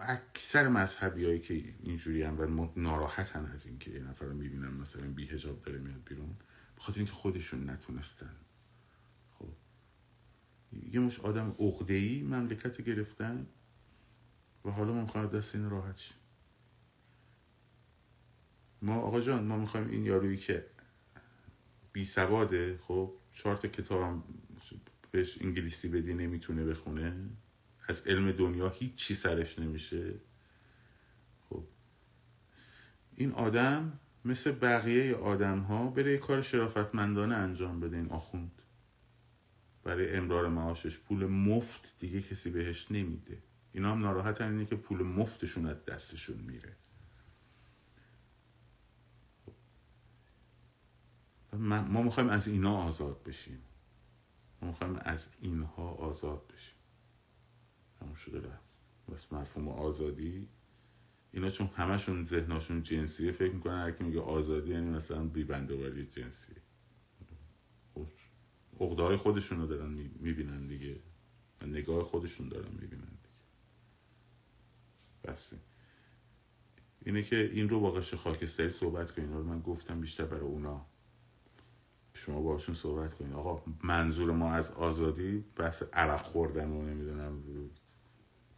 اکثر 0.00 0.68
مذهبی 0.68 1.24
هایی 1.24 1.38
که 1.38 1.54
اینجوری 1.82 2.22
هم 2.22 2.40
و 2.40 2.68
ناراحتن 2.76 3.46
از 3.46 3.66
این 3.66 3.78
که 3.78 3.90
یه 3.90 4.00
نفر 4.00 4.26
رو 4.26 4.34
می‌بینن 4.34 4.68
مثلا 4.68 5.10
بی 5.10 5.26
هجاب 5.26 5.62
داره 5.62 5.78
میاد 5.78 6.04
بیرون 6.04 6.36
بخاطر 6.76 6.98
اینکه 6.98 7.12
خودشون 7.12 7.70
نتونستن. 7.70 8.36
خب. 9.38 9.48
یه 10.92 11.00
مش 11.00 11.20
آدم 11.20 11.54
ای 11.88 12.22
مملکت 12.22 12.82
گرفتن 12.82 13.46
و 14.64 14.70
حالا 14.70 14.92
ما 14.92 15.00
می‌خوایم 15.00 15.26
دست 15.26 15.54
این 15.54 15.70
راحت 15.70 15.96
شیم. 15.96 16.16
ما 18.82 18.94
آقا 18.94 19.20
جان 19.20 19.44
ما 19.44 19.56
می‌خوایم 19.56 19.88
این 19.88 20.04
یارویی 20.04 20.36
که 20.36 20.66
بی 21.92 22.04
سواده 22.04 22.78
خب 22.82 23.12
چهار 23.32 23.56
تا 23.56 23.68
کتابم 23.68 24.22
بهش 25.10 25.38
انگلیسی 25.42 25.88
بدی 25.88 26.14
نمی‌تونه 26.14 26.64
بخونه. 26.64 27.16
از 27.88 28.02
علم 28.06 28.32
دنیا 28.32 28.68
هیچ 28.68 28.94
چی 28.94 29.14
سرش 29.14 29.58
نمیشه. 29.58 30.14
خب. 31.48 31.64
این 33.16 33.32
آدم 33.32 34.00
مثل 34.24 34.52
بقیه 34.52 35.14
آدم 35.14 35.58
ها 35.58 35.90
بره 35.90 36.18
کار 36.18 36.42
شرافتمندانه 36.42 37.34
انجام 37.34 37.80
بده 37.80 37.96
این 37.96 38.08
آخوند. 38.08 38.62
برای 39.84 40.16
امرار 40.16 40.48
معاشش 40.48 40.98
پول 40.98 41.26
مفت 41.26 41.94
دیگه 41.98 42.22
کسی 42.22 42.50
بهش 42.50 42.86
نمیده. 42.90 43.42
اینا 43.72 43.92
هم 43.92 43.98
ناراحت 43.98 44.40
اینه 44.40 44.64
که 44.64 44.76
پول 44.76 45.02
مفتشون 45.02 45.66
از 45.66 45.84
دستشون 45.84 46.36
میره. 46.36 46.76
ما 51.58 52.02
می‌خوایم 52.02 52.28
از 52.28 52.48
اینا 52.48 52.76
آزاد 52.76 53.22
بشیم. 53.22 53.62
ما 54.62 54.68
می‌خوایم 54.68 54.96
از 55.00 55.28
اینها 55.40 55.90
آزاد 55.90 56.52
بشیم. 56.54 56.74
همون 58.00 58.14
شده 58.14 58.40
رفت. 58.40 58.64
بس 59.12 59.32
مفهوم 59.32 59.68
آزادی. 59.68 60.48
اینا 61.32 61.50
چون 61.50 61.66
همشون 61.66 62.24
ذهناشون 62.24 62.82
جنسیه 62.82 63.32
فکر 63.32 63.52
می‌کنن 63.52 63.78
هر 63.78 63.90
کی 63.90 64.04
میگه 64.04 64.20
آزادی 64.20 64.70
یعنی 64.70 64.90
مثلا 64.90 65.24
بیبندواری 65.24 66.06
جنسی 66.06 66.52
عقده 68.80 69.02
های 69.02 69.16
خودشون 69.16 69.60
رو 69.60 69.66
دارن 69.66 69.90
می‌بینن 70.20 70.66
دیگه. 70.66 71.00
و 71.60 71.66
نگاه 71.66 72.02
خودشون 72.02 72.48
دارن 72.48 72.72
می‌بینن 72.72 73.04
دیگه. 73.04 73.34
بس 75.24 75.52
اینه 77.00 77.22
که 77.22 77.50
این 77.52 77.68
رو 77.68 77.80
با 77.80 77.90
قش 77.90 78.14
خاکستری 78.14 78.70
صحبت 78.70 79.10
کنین. 79.10 79.32
رو 79.32 79.42
من 79.42 79.60
گفتم 79.60 80.00
بیشتر 80.00 80.24
برای 80.24 80.40
اونا. 80.40 80.86
شما 82.20 82.40
باشون 82.40 82.74
صحبت 82.74 83.14
کنین. 83.14 83.32
آقا 83.32 83.62
منظور 83.84 84.32
ما 84.32 84.52
از 84.52 84.70
آزادی 84.70 85.44
بحث 85.56 85.82
عرق 85.92 86.22
خوردن 86.22 86.68
و 86.68 86.82
نمی‌دونم 86.82 87.42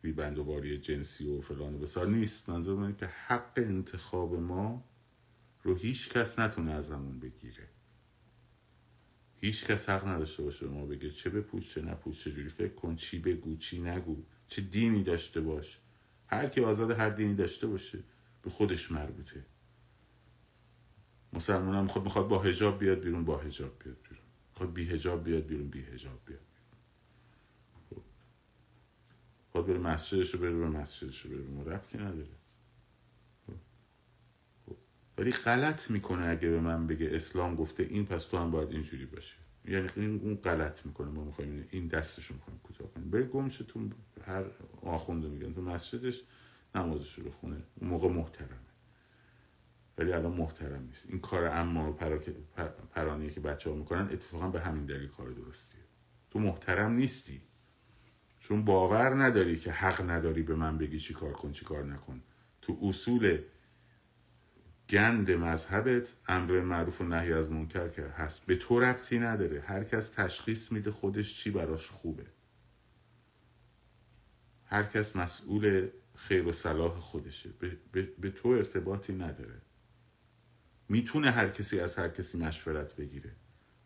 بیبندوباری 0.03 0.79
جنسی 0.79 1.27
و 1.27 1.40
فلان 1.40 1.75
و 1.75 1.79
بسار 1.79 2.07
نیست. 2.07 2.48
منظور 2.48 2.79
من 2.79 2.96
که 2.96 3.07
حق 3.07 3.53
انتخاب 3.57 4.35
ما 4.35 4.85
رو 5.62 5.75
هیچ 5.75 6.09
کس 6.09 6.38
نتونه 6.38 6.72
ازمون 6.72 7.20
بگیره. 7.20 7.68
هیچ 9.40 9.66
کس 9.66 9.88
حق 9.88 10.09
نداشته 10.09 10.42
باشه 10.42 10.66
ما 10.66 10.87
بگه 10.87 11.11
چه 11.11 11.31
بپوش 11.31 11.75
چه 11.75 11.83
نپوش 11.83 12.25
چه 12.25 12.33
جوری 12.33 12.48
فکر 12.48 12.75
کن 12.75 12.96
چی 12.96 13.18
بگو 13.18 13.57
چی 13.57 13.81
نگو 13.81 14.25
چه 14.48 14.62
دینی 14.62 15.03
داشته 15.03 15.40
باش. 15.40 15.79
هر 16.27 16.48
کی 16.48 16.61
آزاد 16.61 16.90
هر 16.90 17.11
دینی 17.11 17.35
داشته 17.35 17.66
باشه 17.66 17.98
به 18.42 18.51
خودش 18.51 18.92
مربوطه. 18.92 19.46
مسلمان 21.33 21.75
هم 21.75 21.87
خود 21.87 22.05
می‌خواد 22.05 22.29
با 22.29 22.38
هجاب 22.38 22.79
بیاد 22.79 23.01
بیرون 23.01 23.25
با 23.25 23.38
هجاب 23.38 23.79
بیاد 23.85 23.97
بیرون. 24.03 24.25
می‌خواد 24.51 24.73
بی 24.73 24.88
هجاب 24.88 25.25
بیاد 25.25 25.47
بیرون 25.47 25.68
بی 25.68 25.81
هجاب 25.83 26.18
بیاد 26.27 26.40
خب. 27.90 28.03
خود 29.53 29.66
بره 29.66 29.79
مسجدش 29.79 30.35
رو 30.35 30.40
بره 30.40 30.53
به 30.53 30.68
مسجدش 30.68 31.21
رو 31.21 31.31
بره. 31.31 31.42
ما 31.42 31.62
ربطی 31.62 31.99
نداره. 31.99 32.27
خب. 33.47 33.53
خب. 34.66 34.77
ولی 35.18 35.31
غلط 35.31 35.90
می‌کنه 35.90 36.25
اگه 36.25 36.49
به 36.51 36.61
من 36.61 36.87
بگه 36.87 37.09
اسلام 37.12 37.55
گفته 37.57 37.83
این 37.83 38.07
پس 38.07 38.25
تو 38.25 38.37
هم 38.37 38.51
باید 38.51 38.71
اینجوری 38.71 39.07
باشه 39.07 39.37
یعنی 39.64 39.88
این 39.97 40.21
اون 40.21 40.35
غلط 40.35 40.87
می‌کنه. 40.87 41.11
ما 41.11 41.25
می‌خوایم 41.25 41.68
این 41.71 41.87
دستش 41.88 42.27
رو 42.27 42.37
می‌خوایم 42.37 42.61
کوتاه 42.62 42.88
کنیم. 42.88 43.11
بری 43.11 43.25
گمشه 43.25 43.64
تو 43.64 43.88
هر 44.27 44.45
آخونده 44.83 45.29
میگن. 45.29 45.53
تو 45.53 45.62
مسجدش 45.62 46.23
نمازش 46.75 47.14
رو 47.14 47.25
بخونه. 47.25 47.57
اون 47.77 47.90
موقع 47.90 48.09
محترمه. 48.09 48.71
ولی 49.98 50.12
الان 50.12 50.33
محترم 50.33 50.83
نیست. 50.83 51.07
این 51.11 51.20
کار 51.20 51.46
اما 51.46 51.92
پرانی 52.94 53.31
که 53.31 53.40
بچه 53.40 53.70
ها 53.70 53.76
می‌کنن 53.76 54.09
اتفاقا 54.12 54.48
به 54.48 54.61
همین 54.61 54.87
دلیل 54.87 55.09
کار 55.09 55.31
درستیه. 55.31 55.81
تو 56.31 56.38
محترم 56.38 56.92
نیستی. 56.92 57.42
چون 58.40 58.64
باور 58.64 59.22
نداری 59.22 59.59
که 59.59 59.72
حق 59.72 60.11
نداری 60.11 60.42
به 60.42 60.55
من 60.55 60.78
بگی 60.78 60.98
چی 60.98 61.14
کار 61.14 61.33
کن 61.33 61.52
چی 61.52 61.64
کار 61.64 61.85
نکن. 61.85 62.22
تو 62.62 62.78
اصول 62.83 63.38
گند 64.90 65.31
مذهبت 65.31 66.12
امر 66.28 66.61
معروف 66.61 67.00
و 67.00 67.05
نهی 67.05 67.33
از 67.33 67.50
منکر 67.50 67.88
که 67.88 68.02
هست. 68.02 68.46
به 68.46 68.57
تو 68.57 68.81
ربطی 68.81 69.18
نداره. 69.18 69.61
هر 69.61 69.85
کس 69.85 70.09
تشخیص 70.09 70.72
میده 70.72 70.90
خودش 70.90 71.37
چی 71.37 71.50
براش 71.50 71.87
خوبه. 71.87 72.26
هر 74.64 74.83
کس 74.83 75.16
مسئول 75.16 75.88
خیر 76.16 76.46
و 76.46 76.52
صلاح 76.52 76.94
خودشه. 76.94 77.50
به, 77.59 77.78
به،, 77.92 78.02
به 78.02 78.31
تو 78.31 78.48
ارتباطی 78.48 79.12
نداره. 79.12 79.62
می‌تونه 80.88 81.31
هر 81.31 81.49
کسی 81.49 81.81
از 81.81 81.97
هر 81.97 82.09
کسی 82.09 82.38
مشورت 82.38 82.97
بگیره. 82.97 83.37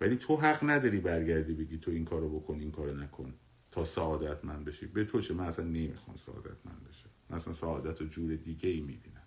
ولی 0.00 0.16
تو 0.16 0.36
حق 0.36 0.70
نداری 0.70 1.00
برگردی 1.00 1.54
بگی 1.54 1.78
تو 1.78 1.90
این 1.90 2.04
کارو 2.04 2.40
بکن 2.40 2.60
این 2.60 2.70
کارو 2.70 2.96
نکن 2.96 3.34
تا 3.70 3.84
سعادت 3.84 4.44
من 4.44 4.64
بشی. 4.64 4.86
به 4.86 5.04
تو 5.04 5.20
چه؟ 5.20 5.34
من 5.34 5.44
اصلا 5.44 5.64
نمی‌خوام 5.64 6.16
سعادت 6.16 6.56
من 6.64 6.78
بشه 6.88 7.06
من 7.30 7.36
اصلا 7.36 7.52
سعادت 7.52 8.02
و 8.02 8.04
جور 8.04 8.36
دیگه 8.36 8.68
ای 8.68 8.80
می‌بینم. 8.80 9.22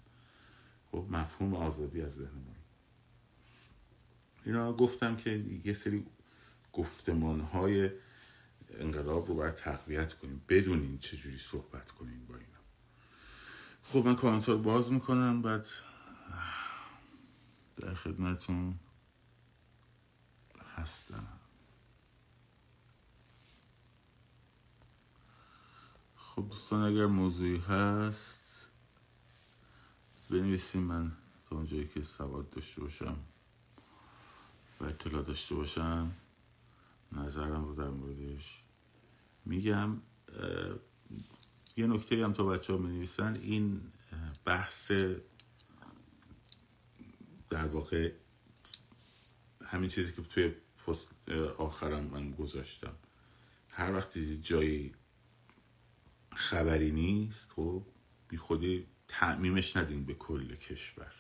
خب 0.91 1.05
مفهوم 1.09 1.53
آزادی 1.53 2.01
از 2.01 2.15
ذهن 2.15 2.35
ما. 2.47 2.55
اینا 4.45 4.73
گفتم 4.73 5.15
که 5.15 5.45
یه 5.65 5.73
سری 5.73 6.05
گفتمان 6.73 7.39
های 7.39 7.89
انقلاب 8.79 9.27
رو 9.27 9.35
باید 9.35 9.55
تقویت 9.55 10.13
کنیم. 10.13 10.41
بدونین 10.49 10.97
چجوری 10.97 11.37
صحبت 11.37 11.91
کنیم 11.91 12.25
با 12.25 12.35
اینا. 12.35 12.59
خب 13.81 14.05
من 14.05 14.15
کامنت 14.15 14.49
باز 14.49 14.91
می‌کنم. 14.91 15.41
بعد 15.41 15.67
در 17.79 17.93
خدمتون 17.93 18.79
هستم. 20.75 21.27
خب 26.15 26.49
دوستان 26.49 26.81
اگر 26.81 27.05
موضوعی 27.05 27.57
هست 27.57 28.71
بنویسیم 30.29 30.83
من 30.83 31.11
تا 31.49 31.55
اونجایی 31.55 31.87
که 31.87 32.01
سواد 32.01 32.49
داشته 32.49 32.81
باشم 32.81 33.17
و 34.79 34.85
اطلاع 34.85 35.23
داشته 35.23 35.55
باشم 35.55 36.11
نظرم 37.11 37.65
رو 37.65 37.75
در 37.75 37.89
موردش 37.89 38.63
میگم. 39.45 40.01
یه 41.77 41.87
نکته 41.87 42.23
هم 42.23 42.33
تا 42.33 42.43
بچه 42.43 42.73
ها 42.73 42.79
می 42.79 43.07
این 43.19 43.81
بحث 44.45 44.91
در 47.49 47.65
واقع 47.67 48.11
همین 49.65 49.89
چیزی 49.89 50.13
که 50.13 50.21
توی 50.21 50.53
پست 50.85 51.29
آخرم 51.57 52.03
من 52.03 52.31
گذاشتم. 52.31 52.95
هر 53.69 53.93
وقتی 53.93 54.37
جایی 54.37 54.95
خبری 56.35 56.91
نیست 56.91 57.51
خب 57.51 57.83
بی 58.27 58.37
خودی 58.37 58.87
تعمیمش 59.07 59.77
ندین 59.77 60.05
به 60.05 60.13
کل 60.13 60.55
کشور. 60.55 61.13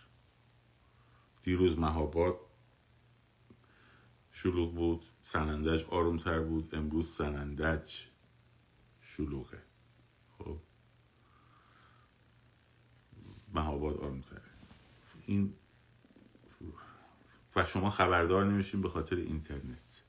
دیروز 1.43 1.79
مهاباد 1.79 2.39
شلوغ 4.31 4.75
بود 4.75 5.05
سنندج 5.21 5.83
آرومتر 5.83 6.39
بود 6.39 6.75
امروز 6.75 7.09
سنندج 7.09 8.05
شلوغه. 9.01 9.63
خب 10.37 10.59
مهاباد 13.53 13.97
آرومتره. 13.97 14.41
این 15.25 15.53
شما 17.65 17.89
خبردار 17.89 18.45
نمیشین 18.45 18.81
به 18.81 18.89
خاطر 18.89 19.15
اینترنت. 19.15 20.03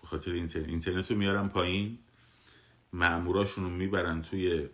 به 0.00 0.06
خاطر 0.06 0.32
اینترنت. 0.32 0.68
اینترنت 0.68 1.10
رو 1.10 1.16
میارن 1.16 1.48
پایین 1.48 1.98
معموراشون 2.92 3.64
رو 3.64 3.70
می‌برن 3.70 4.22
توی 4.22 4.68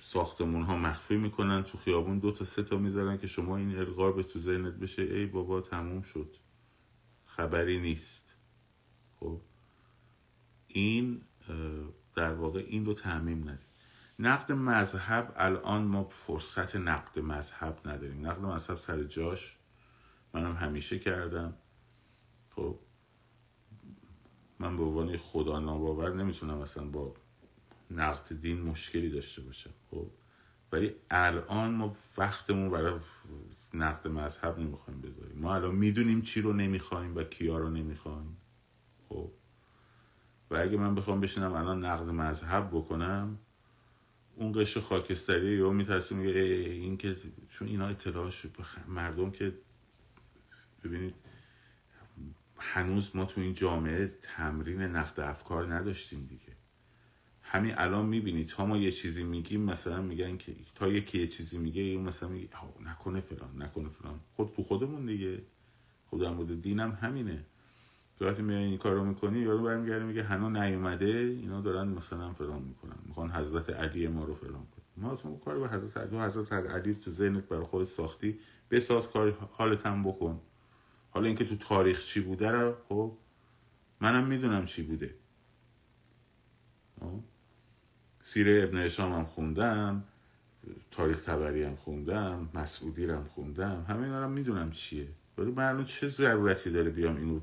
ساختمون 0.00 0.62
ها 0.62 0.76
مخفی 0.76 1.16
می‌کنن 1.16 1.62
تو 1.62 1.78
خیابون 1.78 2.18
دو 2.18 2.32
تا 2.32 2.44
سه 2.44 2.62
تا 2.62 2.76
می‌ذارن 2.76 3.18
که 3.18 3.26
شما 3.26 3.56
این 3.56 3.78
القار 3.78 4.12
به 4.12 4.22
تو 4.22 4.38
ذهنت 4.38 4.74
بشه 4.74 5.02
ای 5.02 5.26
بابا 5.26 5.60
تموم 5.60 6.02
شد. 6.02 6.36
خبری 7.26 7.80
نیست. 7.80 8.34
خب؟ 9.20 9.40
این 10.66 11.22
در 12.16 12.34
واقع 12.34 12.64
این 12.66 12.86
رو 12.86 12.94
تعمیم 12.94 13.48
ندید. 13.48 13.70
نقد 14.18 14.52
مذهب 14.52 15.32
الان 15.36 15.82
ما 15.82 16.04
فرصت 16.04 16.76
نقد 16.76 17.18
مذهب 17.18 17.80
نداریم. 17.84 18.26
نقد 18.26 18.40
مذهب 18.40 18.76
سر 18.76 19.02
جاش 19.02 19.56
منم 20.34 20.52
همیشه 20.52 20.98
کردم. 20.98 21.54
خب 22.50 22.78
من 24.58 24.76
به 24.76 24.82
عنوان 24.82 25.16
خدا 25.16 25.58
ناباور 25.58 26.14
نمی‌تونم 26.14 26.58
اصلا 26.58 26.84
با 26.84 27.14
نقد 27.90 28.40
دین 28.40 28.62
مشکلی 28.62 29.10
داشته 29.10 29.42
باشم 29.42 29.70
خب؟ 29.90 30.06
ولی 30.72 30.94
الان 31.10 31.70
ما 31.70 31.94
وقتمون 32.18 32.70
برای 32.70 33.00
نقد 33.74 34.08
مذهب 34.08 34.58
نمی‌خوایم 34.58 35.00
بذاریم. 35.00 35.38
ما 35.38 35.54
الان 35.54 35.74
می‌دونیم 35.74 36.20
چی 36.20 36.40
رو 36.40 36.52
نمی‌خوایم 36.52 37.16
و 37.16 37.22
کیا 37.22 37.58
رو 37.58 37.70
نمی‌خوایم 37.70 38.36
خب؟ 39.08 39.30
و 40.50 40.56
اگه 40.56 40.76
من 40.76 40.94
بخوام 40.94 41.20
بشینم 41.20 41.52
الان 41.52 41.84
نقد 41.84 42.08
مذهب 42.08 42.68
بکنم 42.68 43.38
اون 44.36 44.52
قش 44.52 44.78
خاکستری 44.78 45.56
یا 45.56 45.70
میترسیم 45.70 46.18
میگه 46.18 46.40
این 46.40 46.96
که 46.96 47.16
چون 47.48 47.68
اینا 47.68 47.86
اطلاعش 47.86 48.46
مردم 48.88 49.30
که 49.30 49.52
ببینید 50.84 51.14
هنوز 52.56 53.10
ما 53.16 53.24
تو 53.24 53.40
این 53.40 53.54
جامعه 53.54 54.18
تمرین 54.22 54.82
نقد 54.82 55.20
افکار 55.20 55.74
نداشتیم 55.74 56.26
دیگه. 56.26 56.56
همین 57.42 57.74
الان 57.76 58.06
می‌بینید 58.06 58.48
تا 58.48 58.66
ما 58.66 58.76
یه 58.76 58.90
چیزی 58.90 59.22
میگیم 59.22 59.60
مثلا 59.60 60.02
میگن 60.02 60.36
که 60.36 60.54
تا 60.74 60.88
یکی 60.88 61.18
یه 61.18 61.26
چیزی 61.26 61.58
میگه 61.58 61.82
اون 61.82 62.04
مثلا 62.04 62.28
میگه 62.28 62.48
نکنه 62.86 63.20
فلان 63.20 63.62
نکنه 63.62 63.88
فلان. 63.88 64.20
خود 64.36 64.52
تو 64.56 64.62
خودمون 64.62 65.06
دیگه. 65.06 65.42
خود 66.06 66.20
در 66.20 66.30
مورد 66.30 66.60
دینم 66.60 66.98
همینه. 67.00 67.44
تو 68.18 68.26
وقتی 68.26 68.42
میای 68.42 68.64
این 68.64 68.78
کارو 68.78 69.04
می‌کنی 69.04 69.38
یارو 69.38 69.62
برمیگرده 69.62 70.04
میگه 70.04 70.22
هنو 70.22 70.50
نیومده 70.50 71.06
اینا 71.06 71.60
دارن 71.60 71.88
مثلا 71.88 72.32
فلان 72.32 72.62
می‌کنن 72.62 72.96
می‌خوان 73.06 73.30
حضرت 73.30 73.70
علی 73.70 74.08
ما 74.08 74.24
رو 74.24 74.34
فلان 74.34 74.52
کنن. 74.52 74.84
ما 74.96 75.12
اصلا 75.12 75.32
کار 75.32 75.58
با 75.58 75.68
حضرت 75.68 75.96
علی 75.96 76.18
حضرت 76.18 76.52
علی 76.52 76.94
تو 76.94 77.10
ذهنت 77.10 77.44
برای 77.44 77.64
خود 77.64 77.84
ساختی 77.84 78.38
بساز 78.70 79.12
کار 79.12 79.30
حالت 79.52 79.86
هم 79.86 80.02
بکن. 80.02 80.40
حالا 81.10 81.26
اینکه 81.26 81.44
تو 81.44 81.56
تاریخ 81.56 82.04
چی 82.04 82.20
بوده 82.20 82.50
رو 82.50 82.76
خب 82.88 83.16
منم 84.00 84.26
می‌دونم 84.26 84.64
چی 84.64 84.82
بوده. 84.82 85.14
خب؟ 87.00 87.20
سیره 88.22 88.62
ابن 88.62 88.78
اشام 88.78 89.12
هم 89.12 89.24
خوندم 89.24 90.04
تاریخ 90.90 91.22
تبری 91.22 91.62
هم 91.62 91.76
خوندم 91.76 92.48
مسعودی 92.54 93.04
هم 93.04 93.24
خوندم 93.24 93.84
همه 93.88 94.02
اینا 94.02 94.24
هم 94.24 94.32
می‌دونم 94.32 94.70
چیه. 94.70 95.08
ولی 95.38 95.50
من 95.50 95.84
چه 95.84 96.08
ضرورتی 96.08 96.70
داره 96.70 96.90
بیام 96.90 97.16
اینو 97.16 97.40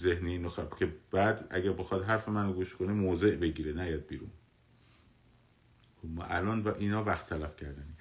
ذهنی 0.00 0.30
اینو 0.30 0.48
خب 0.48 0.74
که 0.78 0.92
بعد 1.10 1.46
اگه 1.50 1.72
بخواد 1.72 2.04
حرف 2.04 2.28
منو 2.28 2.52
گوش 2.52 2.74
کنه 2.74 2.92
موضع 2.92 3.36
بگیره 3.36 3.72
نیاد 3.72 4.06
بیرون. 4.06 4.30
خب 6.02 6.08
الان 6.20 6.62
و 6.62 6.74
اینا 6.78 7.04
وقت 7.04 7.28
تلف 7.28 7.56
کردنی 7.56 7.93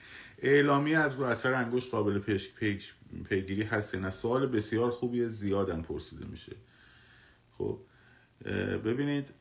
اعلامی 0.43 0.95
از 0.95 1.15
رو 1.15 1.25
اثر 1.25 1.53
انگشت 1.53 1.91
قابل 1.91 2.19
پیگیری 3.29 3.63
هست 3.63 3.95
نه 3.95 4.09
سوال 4.09 4.47
بسیار 4.47 4.91
خوبی 4.91 5.25
زیادم 5.25 5.81
پرسیده 5.81 6.25
میشه. 6.25 6.55
خب 7.51 7.79
ببینید 8.85 9.33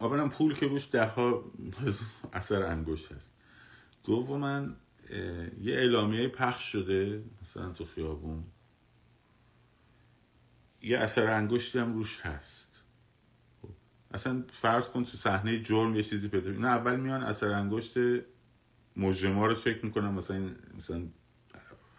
اولا 0.00 0.28
پول 0.28 0.54
که 0.54 0.66
روش 0.66 0.88
ده 0.92 1.06
ها 1.06 1.44
اثر 2.32 2.62
انگشت 2.62 3.12
هست. 3.12 3.34
دوما 4.04 4.68
یه 5.60 5.74
اعلامیه 5.74 6.28
پخش 6.28 6.72
شده 6.72 7.24
مثلا 7.42 7.72
تو 7.72 7.84
خیابون. 7.84 8.44
یه 10.82 10.98
اثر 10.98 11.30
انگشتی 11.32 11.78
هم 11.78 11.94
روش 11.94 12.20
هست. 12.20 12.82
خب، 13.62 13.68
اصلا 14.10 14.44
فرض 14.52 14.88
کن 14.88 15.04
تو 15.04 15.16
صحنه 15.16 15.60
جرم 15.60 15.94
یه 15.94 16.02
چیزی 16.02 16.28
پیدا 16.28 16.50
نه 16.50 16.68
اول 16.68 17.00
میان 17.00 17.22
اثر 17.22 17.52
انگشت 17.52 17.94
مجرما 19.00 19.46
رو 19.46 19.54
چک 19.54 19.84
می‌کنن 19.84 20.10
مثلا 20.10 20.50
مثلا 20.78 21.02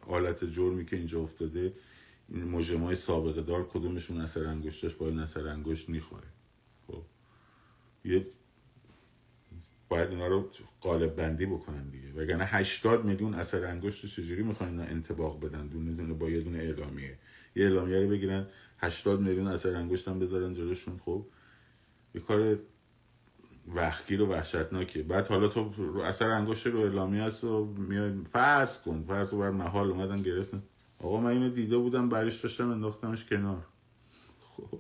حالت 0.07 0.45
جرمی 0.45 0.85
که 0.85 0.95
اینجا 0.95 1.19
افتاده 1.21 1.73
این 2.27 2.43
مجرمای 2.43 2.95
سابقه 2.95 3.41
دار 3.41 3.67
کدومشون 3.67 4.21
اثر 4.21 4.45
انگشتش 4.45 4.93
با 4.93 5.07
این 5.07 5.19
اثر 5.19 5.47
انگشت 5.47 5.89
می‌خوره؟ 5.89 6.27
خب. 6.87 7.03
یه 8.05 8.27
باید 9.89 10.09
اینا 10.09 10.27
رو 10.27 10.49
قالب 10.81 11.15
بندی 11.15 11.45
بکنن 11.45 11.89
دیگه. 11.89 12.11
وگرنه 12.13 12.45
80 12.45 13.05
میلیون 13.05 13.33
اثر 13.33 13.65
انگشت 13.65 14.05
چجوری 14.05 14.43
می‌خوان 14.43 14.69
اینا 14.69 14.83
انتباق 14.83 15.45
بدن؟ 15.45 15.67
دونه 15.67 15.91
دونه 15.91 16.13
با 16.13 16.29
یه 16.29 16.41
دونه 16.41 16.57
اعلامیه. 16.57 17.19
یه 17.55 17.65
اعلامیه 17.65 17.99
رو 17.99 18.07
بگیرن 18.09 18.47
80 18.77 19.21
میلیون 19.21 19.47
اثر 19.47 19.75
انگشت 19.75 20.07
هم 20.07 20.19
بذارن 20.19 20.53
جلوشون. 20.53 20.97
خب. 20.97 21.25
یه 22.15 22.21
کار 22.21 22.57
وحگیر 23.75 24.21
و 24.21 24.25
وحشتناکه. 24.25 25.03
بعد 25.03 25.27
حالا 25.27 25.47
تو 25.47 25.71
اثر 26.03 26.29
انگشت 26.29 26.67
رو 26.67 26.79
اعلامیه 26.79 27.23
هست 27.23 27.43
و 27.43 27.65
میای 27.65 28.13
فرض 28.31 28.77
کن 28.77 29.03
فرض 29.07 29.33
بر 29.33 29.49
محال 29.49 29.91
اومدن 29.91 30.21
گرفتن. 30.21 30.63
آقا 30.99 31.21
من 31.21 31.29
اینو 31.29 31.49
دیده 31.49 31.77
بودم 31.77 32.09
برش 32.09 32.41
داشتم 32.41 32.69
انداختمش 32.69 33.25
کنار. 33.25 33.65
خب. 34.39 34.79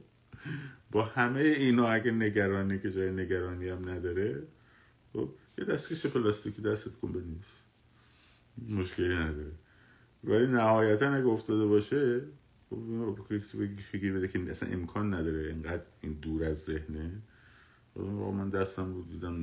با 0.91 1.03
همه 1.03 1.39
اینا 1.39 1.87
اگه 1.87 2.11
نگرانی 2.11 2.79
که 2.79 2.91
جای 2.91 3.11
نگرانی 3.11 3.69
هم 3.69 3.89
نداره 3.89 4.43
خب 5.13 5.29
یه 5.57 5.65
دستکش 5.65 6.05
پلاستیکی 6.05 6.61
دستت 6.61 6.95
کن 6.95 7.11
بنویس. 7.11 7.63
مشکلی 8.69 9.15
نداره. 9.15 9.51
ولی 10.23 10.47
نهایتا 10.47 11.13
اگه 11.13 11.27
افتاده 11.27 11.65
باشه 11.65 12.21
فکر 13.91 14.13
بده 14.13 14.27
که 14.27 14.51
اصلا 14.51 14.69
امکان 14.69 15.13
نداره 15.13 15.47
اینقدر 15.47 15.83
این 16.01 16.13
دور 16.13 16.43
از 16.43 16.63
ذهنه. 16.63 17.21
من 17.95 18.49
دستم 18.49 18.93
رو 18.93 19.03
دیدم 19.03 19.33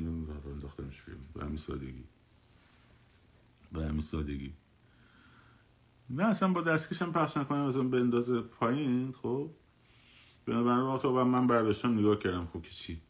انداختمش 0.47 1.03
بیرون. 1.03 1.25
به 1.35 1.45
همین 1.45 1.57
سادگی. 1.57 2.05
به 3.73 3.87
همین 3.87 4.01
سادگی. 4.01 4.55
نه 6.11 6.25
اصلا 6.25 6.53
با 6.53 6.63
دستکشم 6.63 7.13
پخش 7.13 7.37
نکنم 7.37 7.59
اصلا 7.59 7.83
به 7.83 8.01
اندازه 8.01 8.41
پایین 8.41 9.13
خب. 9.13 9.51
بنابراین 10.47 10.99
تو 10.99 11.25
من 11.25 11.47
برداشتم 11.47 11.99
نگاه 11.99 12.19
کردم 12.19 12.47
خب 12.47 12.63
که 12.63 12.71
چی. 12.71 13.01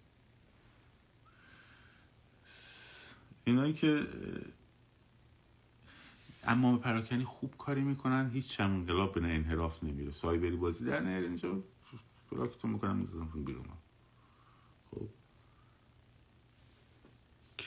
اینایی 3.44 3.72
که 3.72 4.06
اما 6.44 6.78
پراکنی 6.78 7.24
خوب 7.24 7.56
کاری 7.56 7.82
می‌کنن 7.82 8.30
هیچ 8.30 8.60
هم 8.60 8.70
انقلاب 8.70 9.14
به 9.14 9.20
انحراف 9.20 9.84
نمیره. 9.84 10.10
سایبری 10.10 10.56
بازی 10.56 10.84
در 10.84 11.00
نیاره 11.00 11.26
اینجا. 11.26 11.64
بلاکتون 12.32 12.70
می‌کنم 12.70 12.96
می‌زنم 12.96 13.44
بیرون. 13.44 13.64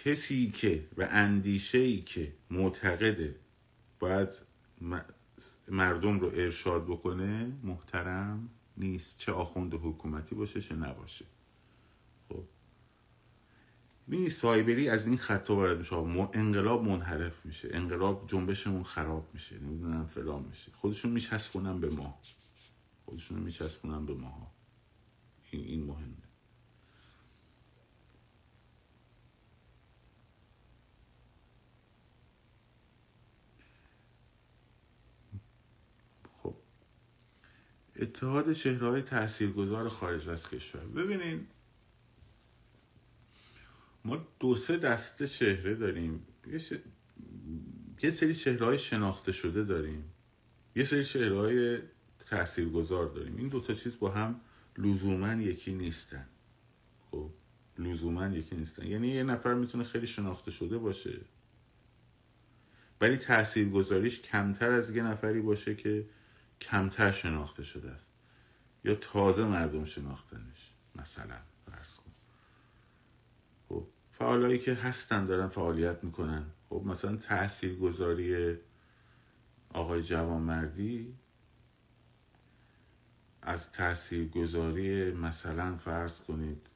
کسی 0.06 0.52
که 0.52 0.88
و 0.98 1.08
اندیشه 1.12 1.78
ای 1.78 2.02
که 2.02 2.34
معتقده 2.50 3.36
باید 4.00 4.30
مردم 5.68 6.20
رو 6.20 6.28
ارشاد 6.28 6.86
بکنه 6.86 7.52
محترم 7.64 8.50
نیست. 8.78 9.18
چه 9.18 9.32
آخوند 9.32 9.74
حکومتی 9.74 10.36
باشه 10.36 10.62
چه 10.62 10.76
نباشه. 10.76 11.26
خب. 12.30 12.44
می 14.08 14.30
سایبری 14.30 14.90
از 14.90 15.08
این 15.08 15.18
خطا 15.18 15.56
وارد 15.56 15.78
میشه. 15.78 15.96
انقلاب 16.34 16.84
منحرف 16.84 17.46
میشه. 17.46 17.70
انقلاب 17.72 18.26
جنبشمون 18.28 18.84
خراب 18.84 19.30
میشه. 19.34 19.60
نمی‌دونم 19.60 20.06
فلان 20.06 20.44
میشه. 20.44 20.72
خودشون 20.72 21.12
میچسبونن 21.12 21.80
به 21.80 21.90
ما. 21.90 22.20
خودشون 23.06 23.40
میچسبونن 23.40 24.06
به 24.06 24.14
ما 24.14 24.52
این 25.52 25.66
این 25.66 25.84
مهمه 25.84 26.32
خب 36.44 36.56
اتحاد 38.02 38.54
چهرهای 38.54 39.02
تاثیرگذار 39.02 39.90
خارج 39.90 40.30
از 40.30 40.50
کشور. 40.50 40.82
ببینین 40.82 41.48
ما 44.06 44.28
دو 44.40 44.56
سه 44.56 44.78
دسته 44.78 45.28
چهره 45.28 45.76
داریم. 45.76 46.28
یه 48.04 48.12
سری 48.12 48.36
چهره 48.36 48.66
های 48.66 48.80
شناخته 48.80 49.32
شده 49.32 49.64
داریم. 49.64 50.04
یه 50.76 50.84
سری 50.84 51.04
چهره 51.04 51.36
های 51.36 51.80
تاثیرگذار 52.20 53.06
داریم. 53.06 53.38
این 53.38 53.48
دوتا 53.48 53.74
چیز 53.74 54.00
با 54.00 54.12
هم 54.12 54.42
لزوما 54.78 55.34
یکی 55.34 55.74
نیستن. 55.74 56.28
خب 57.12 57.30
لزوما 57.80 58.28
یکی 58.28 58.56
نیستن. 58.56 58.86
یعنی 58.88 59.08
یه 59.08 59.24
نفر 59.24 59.54
می‌تونه 59.54 59.84
خیلی 59.84 60.08
شناخته 60.08 60.52
شده 60.52 60.78
باشه. 60.78 61.20
ولی 63.02 63.18
تاثیرگذاریش 63.18 64.20
کمتر 64.20 64.72
از 64.72 64.96
یه 64.96 65.04
نفری 65.04 65.42
باشه 65.42 65.76
که 65.76 66.06
کمتر 66.62 67.12
شناخته 67.12 67.64
شده 67.64 67.92
است. 67.92 68.12
یا 68.84 68.96
تازه 68.96 69.46
مردم 69.46 69.84
شناختنش 69.84 70.74
مثلا 70.96 71.38
فرض 71.66 71.96
کن. 71.96 72.12
خب 73.70 73.88
فعالایی 74.12 74.60
که 74.60 74.74
هستن 74.74 75.26
دارن 75.26 75.48
فعالیت 75.48 76.04
می‌کنن. 76.04 76.46
خب 76.70 76.84
مثلا 76.86 77.16
تحصیل 77.16 77.80
گذاری 77.80 78.58
آقای 79.70 80.04
جوانمردی 80.04 81.16
از 83.42 83.72
تحصیل 83.72 84.30
گذاری 84.30 85.12
مثلا 85.12 85.78
فرض 85.78 86.22
کنید 86.22 86.68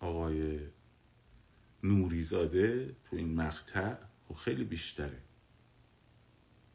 آقای 0.00 0.60
نوریزاده 1.82 2.96
تو 3.04 3.16
این 3.16 3.34
مقطع 3.34 3.96
خب 4.28 4.34
خیلی 4.34 4.64
بیشتره. 4.64 5.22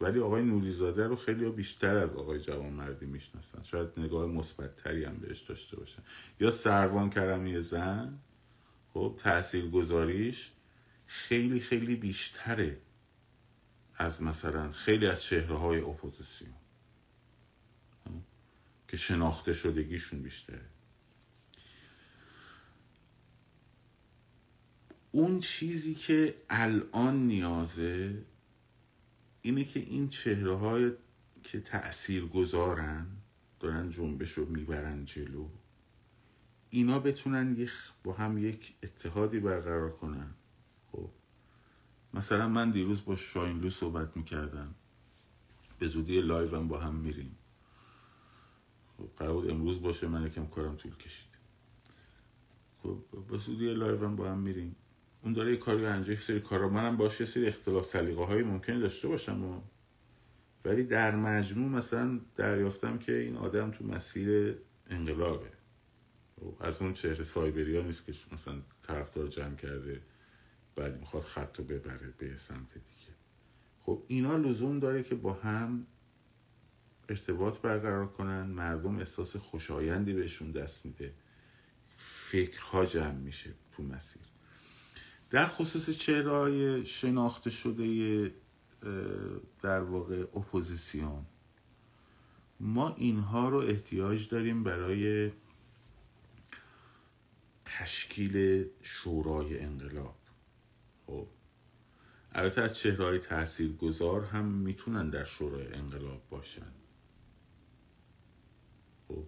ولی 0.02 0.20
آقای 0.20 0.44
نوریزاده 0.44 1.08
رو 1.08 1.16
خیلی 1.16 1.50
بیشتر 1.50 1.96
از 1.96 2.14
آقای 2.14 2.40
جوانمردی 2.40 3.06
می‌شناسن. 3.06 3.64
شاید 3.64 3.90
نگاه 3.98 4.26
مثبتتری 4.26 5.06
هم 5.06 5.18
بهش 5.18 5.40
داشته 5.40 5.78
باشن. 5.78 6.04
یا 6.40 6.52
سروان 6.52 7.10
کرمی 7.10 7.62
زن 7.62 8.20
خب 8.94 9.14
تأثیر 9.18 9.70
گذاریش 9.70 10.52
خیلی 11.06 11.60
خیلی 11.60 11.96
بیشتره 11.96 12.82
از 13.96 14.22
مثلا 14.22 14.70
خیلی 14.70 15.08
از 15.08 15.24
چهره 15.24 15.58
های 15.58 15.80
اپوزیسیون؟ 15.80 16.54
که 18.88 18.98
شناخته 18.98 19.54
شدگیشون 19.54 20.22
بیشتره. 20.22 20.66
اون 25.12 25.40
چیزی 25.40 25.96
که 25.96 26.36
الان 26.50 27.28
نیازه 27.28 28.26
اینه 29.42 29.64
که 29.64 29.80
این 29.80 30.08
چهره 30.08 30.56
های 30.56 30.92
که 31.44 31.60
تأثیر 31.60 32.26
گذارن 32.26 33.08
دارن 33.60 33.90
جنبش 33.90 34.32
رو 34.32 34.46
می‌برن 34.46 35.06
جلو 35.06 35.50
اینا 36.70 37.00
بتونن 37.00 37.56
با 38.04 38.14
هم 38.14 38.38
یک 38.38 38.76
اتحادی 38.84 39.40
برقرار 39.40 39.90
کنن. 39.90 40.34
خب. 40.92 41.10
مثلا 42.14 42.48
من 42.48 42.72
دیروز 42.72 43.06
با 43.06 43.16
شاینلو 43.16 43.70
صحبت 43.70 44.18
می‌کردم. 44.18 44.76
به 45.80 45.88
زودی 45.88 46.22
هم 46.22 46.68
با 46.68 46.80
هم 46.80 46.96
میریم. 46.96 47.38
خب 48.98 49.10
قرار 49.18 49.52
امروز 49.52 49.82
باشه 49.82 50.08
من 50.08 50.26
یکم 50.26 50.48
کارم 50.48 50.76
طول 50.76 50.96
کشید. 50.96 51.30
خب 52.84 53.04
به 53.30 53.38
زودی 53.38 53.70
هم 53.70 54.16
با 54.16 54.32
هم 54.32 54.38
میریم. 54.38 54.76
اون 55.24 55.34
داره 55.34 55.52
یه 55.52 55.58
کاری 55.58 55.86
انجام 55.86 56.16
سری 56.16 56.40
کارا 56.40 56.70
منم 56.70 56.98
باشه 56.98 57.26
سری 57.26 57.48
اختلاف 57.48 57.86
سلیقه 57.86 58.26
های 58.26 58.44
ممکنی 58.44 58.80
داشته 58.80 59.08
باشم 59.08 59.44
و 59.44 59.62
ولی 60.66 60.84
در 60.84 61.16
مجموع 61.16 61.70
مثلا 61.70 62.20
دریافتم 62.36 62.98
که 62.98 63.14
این 63.14 63.38
آدم 63.38 63.72
تو 63.72 63.86
مسیر 63.86 64.58
انقلابه. 64.90 65.52
از 66.60 66.82
اون 66.82 66.94
چهره 66.94 67.24
سایبری 67.24 67.78
ها 67.78 67.84
نیست 67.84 68.06
که 68.06 68.14
مثلا 68.32 68.62
طرفدار 68.82 69.28
جمع 69.28 69.56
کرده 69.56 70.02
بعد 70.76 71.00
می‌خواد 71.00 71.24
خط 71.24 71.60
رو 71.60 71.66
ببره 71.66 72.14
به 72.18 72.36
سمت 72.36 72.74
دیگه. 72.74 73.14
خب 73.80 74.04
اینا 74.08 74.38
لزوم 74.38 74.80
داره 74.80 75.04
که 75.04 75.16
با 75.16 75.34
هم 75.34 75.88
ارتباط 77.10 77.58
برقرار 77.58 78.08
کنن 78.08 78.42
مردم 78.42 78.98
احساس 78.98 79.36
خوشایندی 79.36 80.14
بهشون 80.14 80.52
دست 80.52 80.86
میده. 80.86 81.14
فکرها 81.98 82.86
جمع 82.86 83.12
میشه 83.12 83.54
تو 83.72 83.84
مسیر. 83.84 84.27
در 85.30 85.48
خصوص 85.48 85.90
چهرهای 85.90 86.86
شناخته 86.86 87.50
شده 87.50 88.34
در 89.62 89.82
واقع 89.82 90.22
اپوزیسیون 90.22 91.26
ما 92.60 92.96
اینها 92.98 93.50
رو 93.50 93.58
احتیاج 93.58 94.30
داریم 94.30 94.64
برای 94.64 95.32
تشکیل 97.66 98.66
شورای 98.82 99.60
انقلاب. 99.60 100.16
خب 101.08 101.28
البته 102.32 102.62
از 102.62 102.78
چهرهای 102.78 103.20
تأثیر 103.20 103.72
گذار 103.74 104.24
هم 104.24 104.46
می‌تونن 104.46 105.10
در 105.10 105.24
شورای 105.24 105.74
انقلاب 105.74 106.22
باشن. 106.30 106.72
خب 109.08 109.24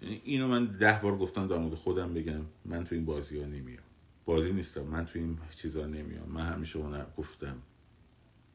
اینو 0.00 0.48
من 0.48 0.66
ده 0.66 1.00
بار 1.02 1.18
گفتم 1.18 1.46
در 1.46 1.58
مورد 1.58 1.74
خودم 1.74 2.14
بگم 2.14 2.46
من 2.64 2.84
تو 2.84 2.94
این 2.94 3.04
بازی 3.04 3.40
ها 3.40 3.46
نمیام. 3.46 3.89
بازی 4.30 4.52
نیستم. 4.52 4.82
من 4.82 5.06
تو 5.06 5.18
این 5.18 5.38
چیزا 5.56 5.86
نمیام. 5.86 6.28
من 6.28 6.52
همیشه 6.52 6.78
هنر 6.78 7.06
گفتم. 7.16 7.62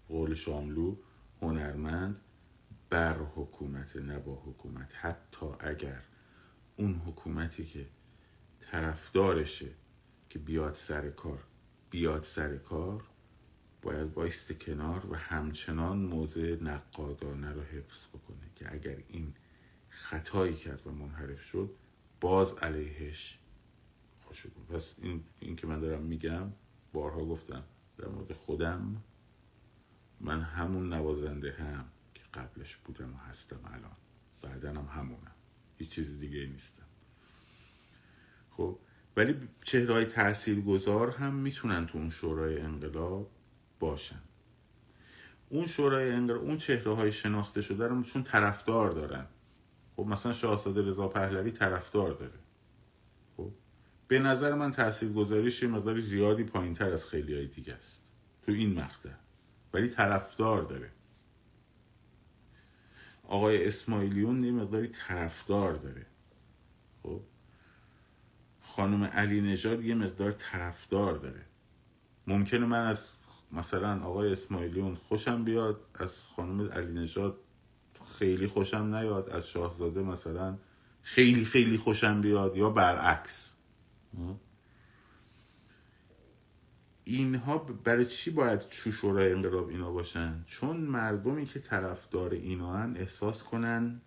قول 0.08 0.34
شاملو 0.34 0.96
هنرمند 1.42 2.20
بر 2.90 3.18
حکومت 3.18 3.96
نه 3.96 4.20
با 4.20 4.36
حکومت. 4.36 4.94
حتی 4.96 5.46
اگر 5.60 6.04
اون 6.76 6.96
حکومتی 6.96 7.66
که 7.66 7.88
طرفدارشه 8.60 9.70
که 10.30 10.40
بیاد 10.40 10.74
سر 10.74 11.10
کار 11.10 11.44
بیاد 11.90 12.24
سر 12.24 12.58
کار 12.58 13.04
باید 13.82 14.14
بایست 14.14 14.60
کنار 14.60 15.12
و 15.12 15.16
همچنان 15.16 15.98
موضع 15.98 16.58
نقادانه 16.62 17.52
رو 17.52 17.62
حفظ 17.62 18.08
بکنه 18.08 18.50
که 18.56 18.74
اگر 18.74 18.98
این 19.08 19.34
خطایی 19.90 20.56
کرد 20.56 20.88
و 20.88 20.92
منحرف 20.92 21.44
شد 21.44 21.76
باز 22.22 22.54
علیهش 22.54 23.40
پس 24.70 24.96
این, 25.02 25.24
این 25.40 25.56
که 25.56 25.68
من 25.68 25.80
دارم 25.80 26.02
میگم 26.02 26.52
بارها 26.94 27.26
گفتم 27.26 27.64
در 27.98 28.08
مورد 28.08 28.34
خودم 28.34 29.04
من 30.22 30.42
همون 30.42 30.94
نوازنده 30.94 31.52
هم 31.52 31.86
که 32.14 32.22
قبلش 32.34 32.76
بودم 32.76 33.14
و 33.14 33.18
هستم 33.18 33.60
الان. 33.66 33.98
بعدنم 34.42 34.78
هم 34.78 35.02
همونم. 35.02 35.36
هیچ 35.78 35.90
چیز 35.90 36.20
دیگه 36.20 36.46
نیستم. 36.46 36.86
خب 38.52 38.80
ولی 39.18 39.50
چهرهای 39.64 40.06
تأثیر 40.06 40.62
گذار 40.62 41.10
هم 41.10 41.36
می‌تونن 41.36 41.86
تو 41.86 41.98
اون 41.98 42.10
شورای 42.10 42.60
انقلاب 42.60 43.32
باشن. 43.80 44.22
اون 45.50 45.68
شورای 45.68 46.12
انقلاب 46.12 46.42
اون 46.44 46.58
چهره 46.58 46.94
های 46.94 47.12
شناخته 47.12 47.62
شده 47.62 47.88
رو 47.88 48.04
چون 48.04 48.24
طرفدار 48.24 48.92
دارن. 48.92 49.28
خب 49.96 50.06
مثلا 50.06 50.34
شاهزاده 50.34 50.82
رضا 50.82 51.08
پهلوی 51.08 51.52
طرفدار 51.52 52.14
داره. 52.14 52.45
به 54.08 54.20
نظر 54.20 54.54
من 54.54 54.72
تأثیر 54.72 55.10
گذاریش 55.10 55.64
یه 55.64 55.70
مقداری 55.70 56.02
زیادی 56.02 56.44
پایین 56.44 56.74
تر 56.74 56.92
از 56.92 57.06
خیلی 57.06 57.36
های 57.36 57.48
دیگه 57.48 57.74
است. 57.74 58.02
تو 58.46 58.52
این 58.52 58.80
مقطع. 58.80 59.10
ولی 59.74 59.88
طرفدار 59.88 60.64
داره. 60.64 60.92
آقای 63.24 63.68
اسماعیلیون 63.68 64.44
یه 64.44 64.52
مقداری 64.52 64.88
طرفدار 64.88 65.74
داره. 65.74 66.06
خب؟ 67.04 67.22
خانم 68.62 69.04
علی 69.04 69.42
نژاد 69.42 69.84
یه 69.84 69.96
مقدار 69.96 70.32
طرفدار 70.32 71.16
داره. 71.16 71.46
ممکنه 72.28 72.66
من 72.66 72.88
از 72.88 73.16
مثلا 73.52 74.04
آقای 74.04 74.32
اسماعیلیون 74.32 74.96
خوشم 74.96 75.44
بیاد 75.44 75.82
از 75.96 76.28
خانم 76.36 76.70
علی 76.70 76.94
نژاد 76.94 77.38
خیلی 78.20 78.48
خوشم 78.48 78.96
نیاد 78.96 79.30
از 79.30 79.50
شاهزاده 79.50 80.02
مثلا 80.02 80.58
خیلی 81.02 81.46
خیلی 81.46 81.78
خوشم 81.78 82.22
بیاد 82.22 82.58
یا 82.58 82.70
برعکس. 82.70 83.55
اینها 87.04 87.58
برای 87.58 88.06
چی 88.06 88.32
باید 88.32 88.70
چو 88.70 88.92
شورای 88.92 89.32
انقلاب 89.32 89.70
اینا 89.70 89.92
باشن؟ 89.92 90.44
چون 90.48 90.78
مردمی 90.78 91.46
که 91.46 91.60
طرفدار 91.60 92.32
اینا 92.32 92.74
هن 92.74 92.98
احساس 92.98 93.44
کنن 93.44 94.02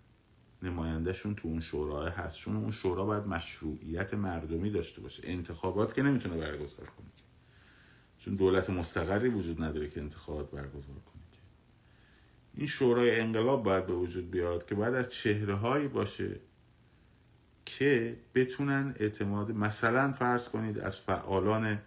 نمایندهشون 0.63 1.35
تو 1.35 1.49
اون 1.49 1.61
شورا 1.61 2.05
هست. 2.05 2.37
چون 2.37 2.57
اون 2.57 2.71
شورا 2.71 3.05
باید 3.05 3.27
مشروعیت 3.27 4.15
مردمی 4.15 4.71
داشته 4.71 5.01
باشه. 5.01 5.23
انتخابات 5.27 5.95
که 5.95 6.03
نمی‌تونه 6.03 6.37
برگزار 6.37 6.87
کنه 6.87 7.09
چون 8.19 8.35
دولت 8.35 8.71
مستقری 8.71 9.29
وجود 9.29 9.63
نداره 9.63 9.89
که 9.89 10.01
انتخابات 10.01 10.51
برگزار 10.51 10.95
کنه 10.95 11.23
این 12.55 12.67
شورای 12.67 13.21
انقلاب 13.21 13.63
باید 13.63 13.87
به 13.87 13.93
وجود 13.93 14.31
بیاد 14.31 14.67
که 14.67 14.75
باید 14.75 14.95
از 14.95 15.09
چهره 15.09 15.55
هایی 15.55 15.89
باشه 15.89 16.41
که 17.69 18.17
بتونن 18.35 18.95
اعتماد 18.97 19.53
مثلا 19.53 20.13
فرض 20.13 20.49
کنید 20.49 20.79
از 20.79 20.97
فعالان 20.97 21.79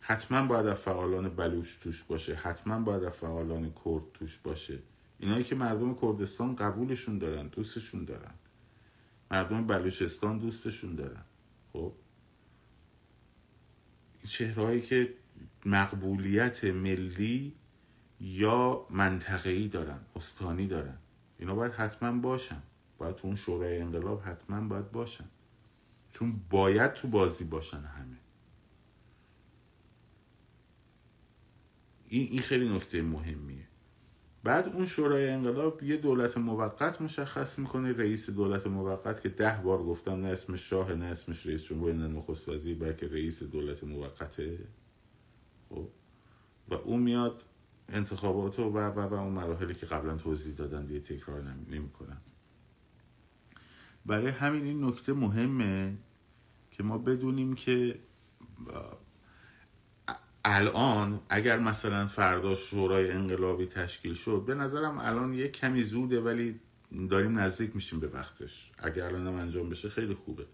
حتما 0.00 0.46
باید 0.46 0.66
از 0.66 0.78
فعالان 0.78 1.28
بلوچ 1.28 1.78
توش 1.80 2.02
باشه 2.02 2.34
حتما 2.34 2.80
باید 2.80 3.04
از 3.04 3.12
فعالان 3.12 3.72
کرد 3.84 4.02
توش 4.14 4.38
باشه. 4.38 4.78
اینایی 5.18 5.44
که 5.44 5.54
مردم 5.54 5.94
کردستان 5.94 6.56
قبولشون 6.56 7.18
دارن 7.18 7.46
دوستشون 7.46 8.04
دارن. 8.04 8.34
مردم 9.30 9.66
بلوچستان 9.66 10.38
دوستشون 10.38 10.94
دارن. 10.94 11.24
خب؟ 11.72 11.92
این 14.18 14.28
چهرهایی 14.28 14.80
که 14.80 15.14
مقبولیت 15.66 16.64
ملی 16.64 17.54
یا 18.20 18.86
منطقه‌ای 18.90 19.68
دارن 19.68 19.98
استانی 20.16 20.66
دارن. 20.66 20.98
اینا 21.38 21.54
باید 21.54 21.72
حتما 21.72 22.20
باشن. 22.20 22.62
باید 22.98 23.14
تو 23.16 23.26
اون 23.26 23.36
شورای 23.36 23.80
انقلاب 23.80 24.22
حتما 24.24 24.68
باید 24.68 24.92
باشن. 24.92 25.28
چون 26.10 26.40
باید 26.50 26.92
تو 26.92 27.08
بازی 27.08 27.44
باشن 27.44 27.80
همه. 27.80 28.16
این, 32.08 32.28
این 32.30 32.40
خیلی 32.40 32.68
نکته 32.68 33.02
مهمیه. 33.02 33.68
بعد 34.44 34.68
اون 34.68 34.86
شورای 34.86 35.28
انقلاب 35.28 35.82
یه 35.82 35.96
دولت 35.96 36.38
موقت 36.38 37.00
مشخص 37.00 37.58
می‌کنه 37.58 37.92
رئیس 37.92 38.30
دولت 38.30 38.66
موقت 38.66 39.20
که 39.20 39.28
ده 39.28 39.60
بار 39.64 39.82
گفتم 39.82 40.12
نه 40.12 40.28
اسمش 40.28 40.70
شاه 40.70 40.94
نه 40.94 41.04
اسمش 41.04 41.46
رئیس 41.46 41.64
جمهور 41.64 41.92
نه 41.92 42.08
نخست 42.08 42.48
وزیر 42.48 42.78
بلکه 42.78 43.06
رئیس 43.08 43.42
دولت 43.42 43.84
موقته. 43.84 44.58
خب؟ 45.68 45.88
و 46.68 46.74
اون 46.74 47.02
میاد 47.02 47.42
انتخابات 47.88 48.58
و 48.58 48.62
و 48.62 48.78
و 48.78 49.14
اون 49.14 49.32
مراحلی 49.32 49.74
که 49.74 49.86
قبلا 49.86 50.16
توضیح 50.16 50.54
دادن 50.54 50.86
دیگه 50.86 51.00
تکرار 51.00 51.42
نمی‌کنم 51.68 52.20
برای 54.06 54.28
همین 54.28 54.64
این 54.64 54.84
نکته 54.84 55.12
مهمه 55.12 55.96
که 56.70 56.82
ما 56.82 56.98
بدونیم 56.98 57.54
که 57.54 57.98
الان 60.44 61.20
اگر 61.28 61.58
مثلا 61.58 62.06
فردا 62.06 62.54
شورای 62.54 63.10
انقلابی 63.10 63.66
تشکیل 63.66 64.14
شد 64.14 64.44
به 64.46 64.54
نظرم 64.54 64.98
الان 64.98 65.32
یه 65.32 65.48
کمی 65.48 65.82
زوده 65.82 66.20
ولی 66.20 66.60
داریم 67.10 67.38
نزدیک 67.38 67.74
میشیم 67.74 68.00
به 68.00 68.08
وقتش. 68.08 68.70
اگر 68.78 69.04
الان 69.04 69.26
هم 69.26 69.34
انجام 69.34 69.68
بشه 69.68 69.88
خیلی 69.88 70.14
خوبه. 70.14 70.46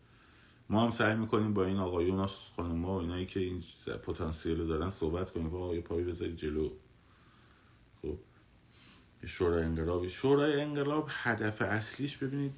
ما 0.69 0.85
هم 0.85 0.91
سعی 0.91 1.17
می‌کنیم 1.17 1.55
با 1.55 1.65
این 1.65 1.77
آقایون 1.77 2.21
و 2.21 2.27
خانم 2.27 2.85
ها 2.85 2.95
و 2.95 3.01
اینایی 3.01 3.27
که 3.27 3.41
این 3.41 3.63
پتانسیل 4.03 4.67
دارن 4.67 4.91
صحبت 4.91 5.31
کنیم. 5.31 5.51
با 5.51 5.75
یه 5.75 5.81
پایی 5.81 6.05
بذارید 6.05 6.37
جلو. 6.37 6.71
خب 8.03 8.19
شورای 9.27 9.65
انقلابی. 9.65 10.09
شورای 10.09 10.61
انقلاب 10.61 11.09
هدف 11.11 11.63
اصلیش 11.63 12.17
ببینید 12.17 12.53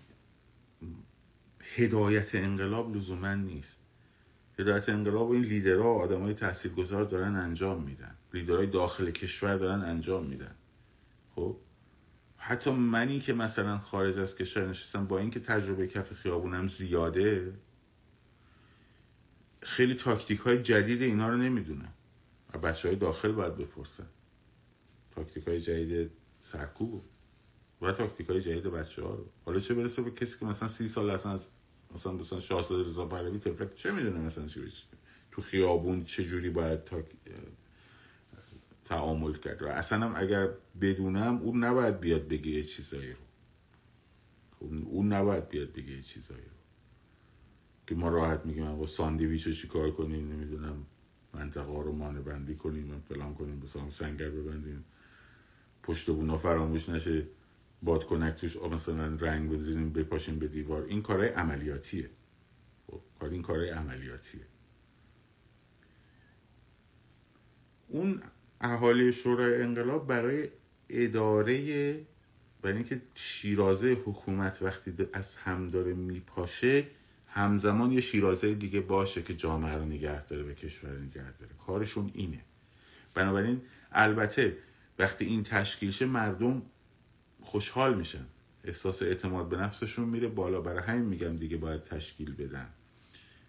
هدایت 1.76 2.34
انقلاب 2.34 2.96
لزوما 2.96 3.34
نیست. 3.34 3.80
هدایت 4.58 4.88
انقلاب 4.88 5.30
این 5.30 5.42
لیدرها 5.42 5.94
و 5.94 5.98
آدمای 5.98 6.34
تاثیرگذار 6.34 7.04
دارن 7.04 7.36
انجام 7.36 7.82
میدن. 7.82 8.14
لیدرهای 8.34 8.66
داخل 8.66 9.10
کشور 9.10 9.56
دارن 9.56 9.80
انجام 9.80 10.26
میدن. 10.26 10.54
خب؟ 11.34 11.56
حتی 12.36 12.70
منی 12.70 13.20
که 13.20 13.32
مثلا 13.34 13.78
خارج 13.78 14.18
از 14.18 14.36
کشور 14.36 14.68
نشستم 14.68 15.06
با 15.06 15.18
اینکه 15.18 15.40
تجربه 15.40 15.86
کف 15.86 16.12
خیابونم 16.12 16.68
زیاده 16.68 17.54
خیلی 19.62 19.94
تاکتیک 19.94 20.40
های 20.40 20.62
جدید 20.62 21.02
اینا 21.02 21.28
رو 21.28 21.36
نمی‌دونم. 21.36 21.92
و 22.54 22.58
بچه 22.58 22.88
های 22.88 22.96
داخل 22.96 23.32
باید 23.32 23.56
بپرسن. 23.56 24.06
تاکتیک 25.10 25.48
های 25.48 25.60
جدید 25.60 26.10
سرکوب. 26.38 27.04
و 27.82 27.92
تاکتیک 27.92 28.30
های 28.30 28.40
جدید 28.40 28.62
بچه 28.62 29.02
ها 29.02 29.14
رو 29.14 29.26
حالا 29.44 29.60
چه 29.60 29.74
برسه 29.74 30.02
به 30.02 30.10
کسی 30.10 30.38
که 30.38 30.46
مثلا 30.46 30.68
سی 30.68 30.88
سال 30.88 31.10
اصلا 31.10 31.32
از 31.32 31.48
مثلا 31.94 32.12
مثلا 32.12 32.40
شاهزاده 32.40 32.82
رضا 32.82 33.06
پهلوی 33.06 33.38
طفلک 33.38 33.74
چه 33.74 33.92
می‌دونه 33.92 34.18
مثلا 34.18 34.46
چی 34.46 34.60
بشه 34.60 34.86
تو 35.32 35.42
خیابون 35.42 36.04
چه 36.04 36.24
جوری 36.24 36.50
باید 36.50 36.84
تا 36.84 37.02
تعامل 38.84 39.32
کرد؟ 39.32 39.62
و 39.62 39.66
اصلا 39.66 39.98
هم 39.98 40.12
اگر 40.16 40.48
بدونم 40.80 41.38
اون 41.38 41.64
نباید 41.64 42.00
بیاد 42.00 42.28
بگه 42.28 42.48
یه 42.48 42.62
چیزایی 42.62 43.10
رو. 43.10 43.18
خب 44.60 44.64
اون 44.64 45.12
نباید 45.12 45.48
بیاد 45.48 45.72
بگه 45.72 45.90
یه 45.90 46.02
چیزایی 46.02 46.44
رو. 46.44 46.50
که 47.86 47.94
ما 47.94 48.08
راحت 48.08 48.46
میگیم 48.46 48.76
با 48.76 48.86
ساندویچ 48.86 49.46
رو 49.46 49.52
چیکار 49.52 49.90
کنیم؟ 49.90 50.32
نمی‌دونم 50.32 50.86
منطقه 51.34 51.64
ها 51.72 51.82
رو 51.82 51.92
مانع 51.92 52.20
بندی 52.20 52.54
کنیم 52.54 53.00
فلان 53.00 53.34
کنیم 53.34 53.60
مثلا 53.62 53.90
سنگر 53.90 54.30
ببندیم. 54.30 54.84
پشت 55.82 56.10
بونا 56.10 56.36
فراموش 56.36 56.88
نشه. 56.88 57.26
باد 57.84 58.04
کنک 58.04 58.34
توش 58.34 58.56
مثلا 58.56 59.16
رنگ 59.20 59.50
بزنیم 59.50 59.92
بپاشیم 59.92 60.38
به 60.38 60.48
دیوار. 60.48 60.82
این 60.82 61.02
کارهای 61.02 61.28
عملیاتیه. 61.28 62.10
خب 62.86 63.00
کار 63.20 63.30
این 63.30 63.42
کارهای 63.42 63.70
عملیاتیه. 63.70 64.40
اون 67.88 68.20
اهالی 68.60 69.12
شورای 69.12 69.62
انقلاب 69.62 70.06
برای 70.06 70.48
اداره 70.88 72.00
برای 72.62 72.76
اینکه 72.76 73.02
شیرازه 73.14 73.92
حکومت 73.92 74.62
وقتی 74.62 74.94
از 75.12 75.34
هم 75.34 75.70
داره 75.70 75.94
میپاشه 75.94 76.86
همزمان 77.26 77.92
یه 77.92 78.00
شیرازه 78.00 78.54
دیگه 78.54 78.80
باشه 78.80 79.22
که 79.22 79.34
جامعه 79.34 79.74
رو 79.74 79.84
نگه 79.84 80.24
داره 80.24 80.42
به 80.42 80.54
کشور 80.54 80.98
نگه 80.98 81.32
داره. 81.32 81.52
کارشون 81.66 82.10
اینه. 82.14 82.40
بنابراین 83.14 83.62
البته 83.92 84.56
وقتی 84.98 85.24
این 85.24 85.42
تشکیل 85.42 85.90
شه 85.90 86.06
مردم 86.06 86.62
خوشحال 87.44 87.94
میشن. 87.94 88.26
احساس 88.64 89.02
اعتماد 89.02 89.48
به 89.48 89.56
نفسشون 89.56 90.08
میره 90.08 90.28
بالا. 90.28 90.60
برای 90.60 90.82
همین 90.82 91.04
میگم 91.04 91.36
دیگه 91.36 91.56
باید 91.56 91.82
تشکیل 91.82 92.34
بدن. 92.34 92.68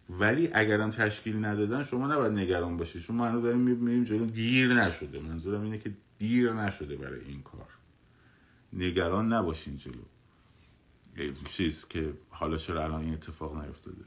ولی 0.10 0.50
اگرم 0.54 0.89
تشکیل 0.89 1.46
ندادن 1.46 1.84
شما 1.84 2.08
نباید 2.08 2.32
نگران 2.32 2.78
باشید 2.78 3.02
شما 3.02 3.26
هنوز 3.26 3.43
داریم 3.43 3.60
می‌بینیم 3.60 4.04
جلو. 4.04 4.26
دیر 4.26 4.74
نشده. 4.74 5.20
منظورم 5.20 5.62
اینه 5.62 5.78
که 5.78 5.93
دیر 6.18 6.54
نشده 6.54 6.96
برای 6.96 7.20
این 7.20 7.41
کار. 7.41 7.70
نگران 8.74 9.34
نباشین 9.34 9.78
جلو. 9.78 10.02
چیز 11.50 11.88
که 11.88 12.14
حالا 12.30 12.58
چرا 12.58 12.84
الان 12.84 13.02
این 13.02 13.14
اتفاق 13.14 13.66
نیفتاده. 13.66 14.06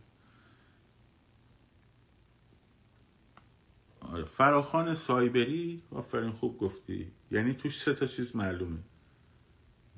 آره 4.00 4.24
فراخان 4.24 4.94
سایبری. 4.94 5.82
آفرین 5.90 6.30
خوب 6.30 6.58
گفتی. 6.58 7.12
یعنی 7.30 7.52
توش 7.52 7.82
سه 7.82 7.94
تا 7.94 8.06
چیز 8.06 8.36
معلومه. 8.36 8.78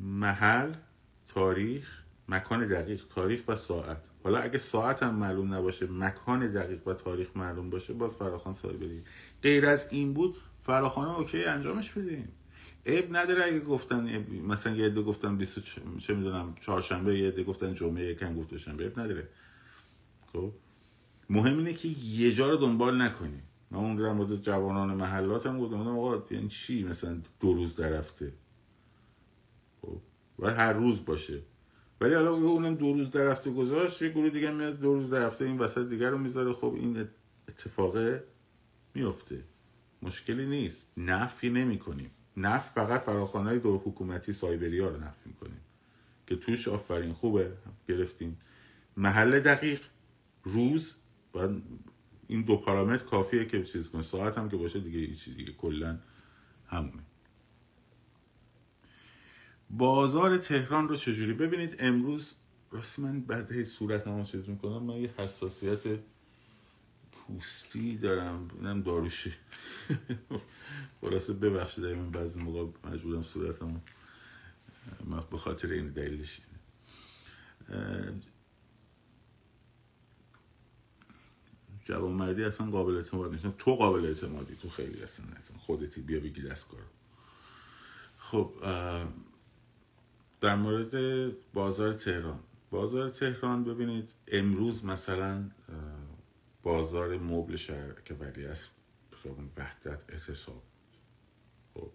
محل 0.00 0.74
تاریخ 1.26 2.02
مکان 2.28 2.66
دقیق 2.66 3.04
تاریخ 3.14 3.42
و 3.48 3.56
ساعت. 3.56 4.02
حالا 4.24 4.38
اگه 4.38 4.58
ساعت 4.58 5.02
هم 5.02 5.14
معلوم 5.14 5.54
نباشه 5.54 5.86
مکان 5.86 6.52
دقیق 6.52 6.88
و 6.88 6.94
تاریخ 6.94 7.36
معلوم 7.36 7.70
باشه 7.70 7.92
باز 7.92 8.16
فراخان 8.16 8.52
سایبری 8.52 9.02
غیر 9.42 9.66
از 9.66 9.88
این 9.90 10.12
بود 10.12 10.36
فراخانه 10.62 11.18
اوکی 11.18 11.44
انجامش 11.44 11.90
بدیم. 11.90 12.28
عیب 12.86 13.16
نداره 13.16 13.44
اگه 13.44 13.60
گفتن 13.60 14.26
مثلا 14.46 14.76
یه 14.76 14.86
عده 14.86 15.02
گفتن 15.02 15.36
20 15.36 15.64
چه 15.98 16.14
می‌دونم 16.14 16.54
چهارشنبه 16.60 17.18
یه 17.18 17.28
عده 17.28 17.44
گفتن 17.44 17.74
جمعه 17.74 18.04
یکم 18.04 18.34
گفت 18.34 18.56
شنبه 18.56 18.84
عیب 18.84 19.00
نداره. 19.00 19.28
خب؟ 20.32 20.52
مهم 21.30 21.58
اینه 21.58 21.72
که 21.72 21.88
یه 21.88 22.32
جا 22.32 22.50
رو 22.50 22.56
دنبال 22.56 23.02
نکنی 23.02 23.42
من 23.70 23.78
اون 23.78 24.12
مورد 24.12 24.42
جوانان 24.42 24.94
محلات 24.94 25.46
هم 25.46 25.60
گفتم 25.60 25.88
آقا 25.88 26.22
یعنی 26.30 26.48
چی 26.48 26.84
مثلا 26.84 27.20
دو 27.40 27.54
روز 27.54 27.76
درفته 27.76 28.32
و 30.40 30.50
هر 30.50 30.72
روز 30.72 31.04
باشه. 31.04 31.42
ولی 32.00 32.14
حالا 32.14 32.30
اونم 32.30 32.74
دو 32.74 32.92
روز 32.92 33.10
در 33.10 33.30
هفته 33.30 33.50
گذاشت 33.50 34.02
یه 34.02 34.08
گروه 34.08 34.30
دیگه 34.30 34.50
میاد 34.50 34.80
دو 34.80 34.94
روز 34.94 35.10
در 35.10 35.26
هفته 35.26 35.44
این 35.44 35.58
وسط 35.58 35.88
دیگر 35.88 36.10
رو 36.10 36.18
می‌ذاره. 36.18 36.52
خب 36.52 36.74
این 36.74 37.08
اتفاقه 37.48 38.24
میفته. 38.94 39.44
مشکلی 40.02 40.46
نیست. 40.46 40.88
نفی 40.96 41.50
نمی 41.50 41.78
کنیم 41.78 42.10
نف 42.36 42.72
فقط 42.72 43.00
فراخانه 43.00 43.58
دور 43.58 43.80
حکومتی 43.84 44.32
سایبری 44.32 44.78
ها 44.78 44.88
رو 44.88 44.96
نفی 44.96 45.20
می‌کنیم. 45.24 45.60
که 46.26 46.36
توش 46.36 46.68
آفرین 46.68 47.12
خوبه. 47.12 47.52
گرفتیم. 47.88 48.38
محل 48.96 49.40
دقیق. 49.40 49.84
روز. 50.44 50.94
و 51.34 51.48
این 52.26 52.42
دو 52.42 52.56
پارامتر 52.56 53.04
کافیه 53.04 53.44
که 53.44 53.62
چیز 53.62 53.88
کنه 53.88 54.02
ساعت 54.02 54.38
هم 54.38 54.48
که 54.48 54.56
باشه 54.56 54.80
دیگه 54.80 54.98
هیچی 54.98 55.34
دیگه. 55.34 55.52
کلا 55.52 55.98
همونه. 56.66 57.02
بازار 59.70 60.36
تهران 60.36 60.88
رو 60.88 60.96
چجوری؟ 60.96 61.32
ببینید 61.32 61.76
امروز 61.78 62.34
راستی 62.70 63.02
من 63.02 63.20
بعد 63.20 63.52
هی 63.52 63.64
صورت 63.64 64.06
هم 64.06 64.24
چیز 64.24 64.48
می‌کنم 64.48 64.82
من 64.82 64.96
یه 64.96 65.14
حساسیت 65.18 66.00
پوستی 67.12 67.98
دارم 67.98 68.48
اینم 68.58 68.82
داروشه 68.82 69.32
خلاصه 71.00 71.32
ببخشید 71.32 71.84
من 71.84 72.10
بعضی 72.10 72.40
موقع 72.40 72.90
مجبورم 72.90 73.22
صورتم 73.22 73.80
به 75.30 75.36
خاطر 75.36 75.68
این 75.68 75.88
دلیلش 75.88 76.40
جوان 81.84 82.12
مردی 82.12 82.44
اصلا 82.44 82.70
قابل 82.70 82.96
اعتماد 82.96 83.32
نیست. 83.32 83.58
تو 83.58 83.74
قابل 83.76 84.06
اعتمادی 84.06 84.56
تو 84.56 84.68
خیلی 84.68 85.02
اصلا 85.02 85.26
خودتی 85.58 86.00
بیا 86.00 86.20
بگی 86.20 86.42
دست 86.42 86.68
کار 86.68 86.80
خب 88.18 88.52
در 90.40 90.54
مورد 90.54 90.92
بازار 91.52 91.92
تهران. 91.92 92.40
بازار 92.70 93.10
تهران 93.10 93.64
ببینید 93.64 94.14
امروز 94.28 94.84
مثلا 94.84 95.50
بازار 96.62 97.18
مبل 97.18 97.56
شهر 97.56 97.92
که 98.04 98.14
ولی 98.14 98.46
از 98.46 98.68
خیابون 99.22 99.50
وحدت 99.56 100.04
اعتصاب. 100.08 100.62
خب. 101.74 101.92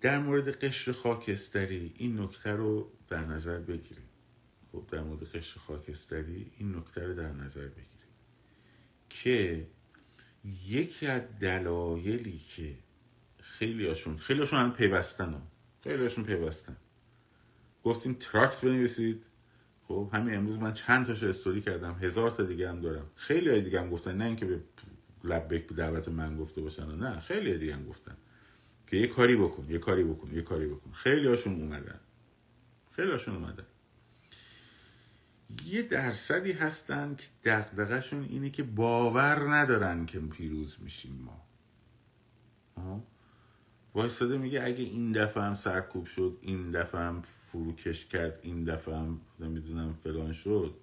در 0.00 0.18
مورد 0.18 0.64
قشر 0.64 0.92
خاکستری 0.92 1.92
این 1.96 2.20
نکته 2.20 2.52
رو 2.52 2.92
در 3.08 3.24
نظر 3.24 3.58
بگیریم 3.58 4.08
خب 4.72 4.84
در 4.92 5.02
مورد 5.02 5.22
قشر 5.22 5.60
خاکستری 5.60 6.52
این 6.58 6.76
نکته 6.76 7.06
رو 7.06 7.14
در 7.14 7.32
نظر 7.32 7.66
بگیریم 7.66 7.88
که 9.10 9.66
یکی 10.66 11.06
از 11.06 11.22
دلایلی 11.40 12.38
که 12.38 12.74
خیلی 13.40 13.86
هاشون 13.86 14.16
خیلی 14.16 14.40
هاشون 14.40 14.58
هم 14.58 14.72
پیوستن 14.72 15.34
هم. 15.34 15.42
خیلی 15.82 16.02
هاشون 16.02 16.24
پیوستن 16.24 16.76
گفتیم 17.84 18.16
تراکت 18.20 18.60
بنویسید. 18.60 19.24
خب 19.88 20.10
همین 20.12 20.34
امروز 20.34 20.58
من 20.58 20.72
چند 20.72 21.06
تاشو 21.06 21.26
استوری 21.26 21.60
کردم. 21.60 21.98
هزار 22.02 22.30
تا 22.30 22.42
دیگه 22.42 22.68
هم 22.68 22.80
دارم. 22.80 23.06
خیلی 23.14 23.50
های 23.50 23.60
دیگه 23.60 23.80
هم 23.80 23.90
گفتن 23.90 24.16
نه 24.16 24.24
اینکه 24.24 24.46
به 24.46 24.60
لبک 25.24 25.66
به 25.66 25.74
دعوت 25.74 26.08
من 26.08 26.36
گفته 26.36 26.60
باشن 26.60 26.96
نه 26.96 27.20
خیلی 27.20 27.58
دیگه 27.58 27.74
هم 27.74 27.86
گفتن 27.86 28.16
که 28.86 28.96
یه 28.96 29.06
کاری 29.06 29.36
بکن 29.36 29.70
یه 29.70 29.78
کاری 29.78 30.04
بکن 30.04 30.34
یه 30.34 30.42
کاری 30.42 30.66
بکن. 30.66 30.92
خیلی 30.92 31.28
هاشون 31.28 31.62
اومدن. 31.62 32.00
خیلی 32.96 33.10
هاشون 33.10 33.34
اومدن. 33.34 33.66
یه 35.64 35.82
درصدی 35.82 36.52
هستن 36.52 37.14
که 37.14 37.24
دقدقشون 37.44 38.24
اینه 38.24 38.50
که 38.50 38.62
باور 38.62 39.54
ندارن 39.54 40.06
که 40.06 40.20
پیروز 40.20 40.76
میشیم 40.80 41.12
ما. 41.24 41.44
وایستاده 43.94 44.38
میگه 44.38 44.62
اگه 44.64 44.84
این 44.84 45.12
دفعه 45.12 45.42
هم 45.42 45.54
سرکوب 45.54 46.06
شد 46.06 46.38
این 46.40 46.70
دفعه 46.70 47.00
هم 47.00 47.22
فروکش 47.22 48.06
کرد 48.06 48.38
این 48.42 48.64
دفعه 48.64 48.96
هم 48.96 49.20
نمی‌دونم 49.40 49.94
فلان 50.02 50.32
شد 50.32 50.74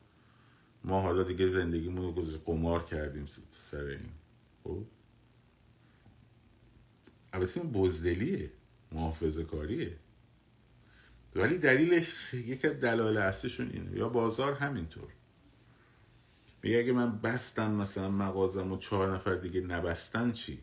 ما 0.84 1.02
حالا 1.02 1.24
دیگه 1.24 1.48
زندگیمون 1.48 2.16
رو 2.16 2.24
قمار 2.46 2.84
کردیم 2.84 3.26
سر 3.50 3.86
این. 3.86 4.10
خب؟ 4.64 4.84
البته 7.34 7.62
این 7.62 7.72
بزدلیه 7.72 8.52
محافظه 8.92 9.44
کاریه. 9.44 9.98
ولی 11.36 11.58
دلیلش 11.58 12.34
یکی 12.34 12.68
از 12.68 12.74
دلایل 12.80 13.18
اصلیشون 13.18 13.70
اینه. 13.70 13.98
یا 13.98 14.10
بازار 14.10 14.54
همینطور. 14.54 15.10
میگه 16.64 16.80
اگه 16.80 16.94
من 16.94 17.20
بستم 17.20 17.72
مثلا 17.72 18.10
مغازم 18.10 18.72
و 18.72 18.78
چهار 18.78 19.14
نفر 19.14 19.36
دیگه 19.36 19.62
نبستن 19.62 20.32
چی؟ 20.32 20.60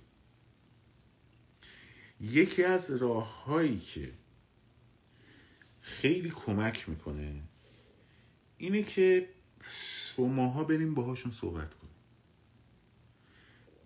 یکی 2.23 2.65
از 2.65 2.91
راههایی 2.91 3.79
که 3.79 4.13
خیلی 5.81 6.31
کمک 6.31 6.89
می‌کنه 6.89 7.43
اینه 8.59 8.83
که 8.83 9.29
شماها 10.17 10.65
بریم 10.65 10.95
باهاشون 10.95 11.33
صحبت 11.33 11.75
کنیم. 11.75 11.93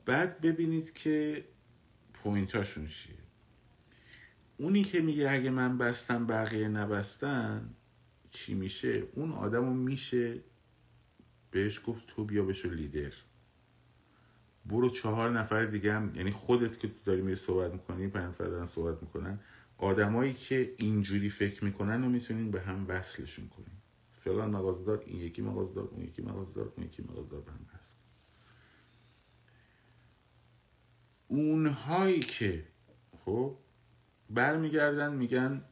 بعد 0.04 0.40
ببینید 0.40 0.92
که 0.92 1.44
پوینتاشون 2.14 2.88
چیه. 2.88 3.14
اونی 4.56 4.84
که 4.84 5.00
میگه 5.00 5.30
اگه 5.30 5.50
من 5.50 5.78
بستم 5.78 6.26
بقیه 6.26 6.68
نبستن 6.68 7.74
چی 8.32 8.54
میشه؟ 8.54 9.08
اون 9.12 9.32
آدمو 9.32 9.74
میشه 9.74 10.40
بهش 11.50 11.80
گفت 11.84 12.06
تو 12.06 12.24
بیا 12.24 12.44
بشو 12.44 12.70
لیدر. 12.70 13.12
برو 14.68 14.88
چهار 14.88 15.30
نفر 15.30 15.64
دیگه 15.64 15.92
هم 15.92 16.12
یعنی 16.14 16.30
خودت 16.30 16.78
که 16.78 16.88
تو 16.88 16.94
داری 17.04 17.22
میری 17.22 17.36
صحبت 17.36 17.72
می‌کنی 17.72 18.08
پنج 18.08 18.28
نفر 18.28 18.44
دارن 18.44 18.66
صحبت 18.66 19.02
می‌کنن 19.02 19.40
آدمایی 19.78 20.34
که 20.34 20.74
اینجوری 20.76 21.28
فکر 21.28 21.64
می‌کنن 21.64 22.02
رو 22.02 22.08
می‌تونین 22.08 22.50
به 22.50 22.60
هم 22.60 22.84
وصلشون 22.88 23.48
کنین. 23.48 23.76
فلان 24.12 24.50
مغازدار 24.50 25.02
این 25.06 25.20
یکی 25.20 25.42
مغازدار 25.42 25.88
اون 25.92 26.04
یکی 26.04 26.22
مغازدار 26.22 26.72
اون 26.76 26.86
یکی 26.86 27.02
مغازدار 27.02 27.40
به 27.40 27.52
هم 27.52 27.66
وصل. 27.74 27.96
اونهایی 31.28 32.20
که 32.20 32.64
خب 33.24 33.56
برمیگردن 34.30 35.14
میگن 35.14 35.64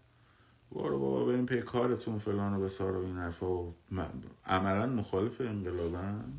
برو 0.73 0.99
بابا 0.99 1.25
بریم 1.25 1.47
پی 1.47 1.63
کارتون 1.63 2.19
فلان 2.19 2.55
و 2.55 2.61
بسار 2.61 2.97
و 2.97 3.05
این 3.05 3.17
حرفا. 3.17 3.47
و 3.47 3.75
عملا 4.45 4.87
مخالف 4.87 5.41
انقلابن 5.41 6.33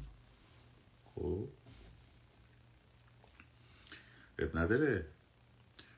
خب. 1.16 1.48
اب 4.40 4.58
نداره. 4.58 5.08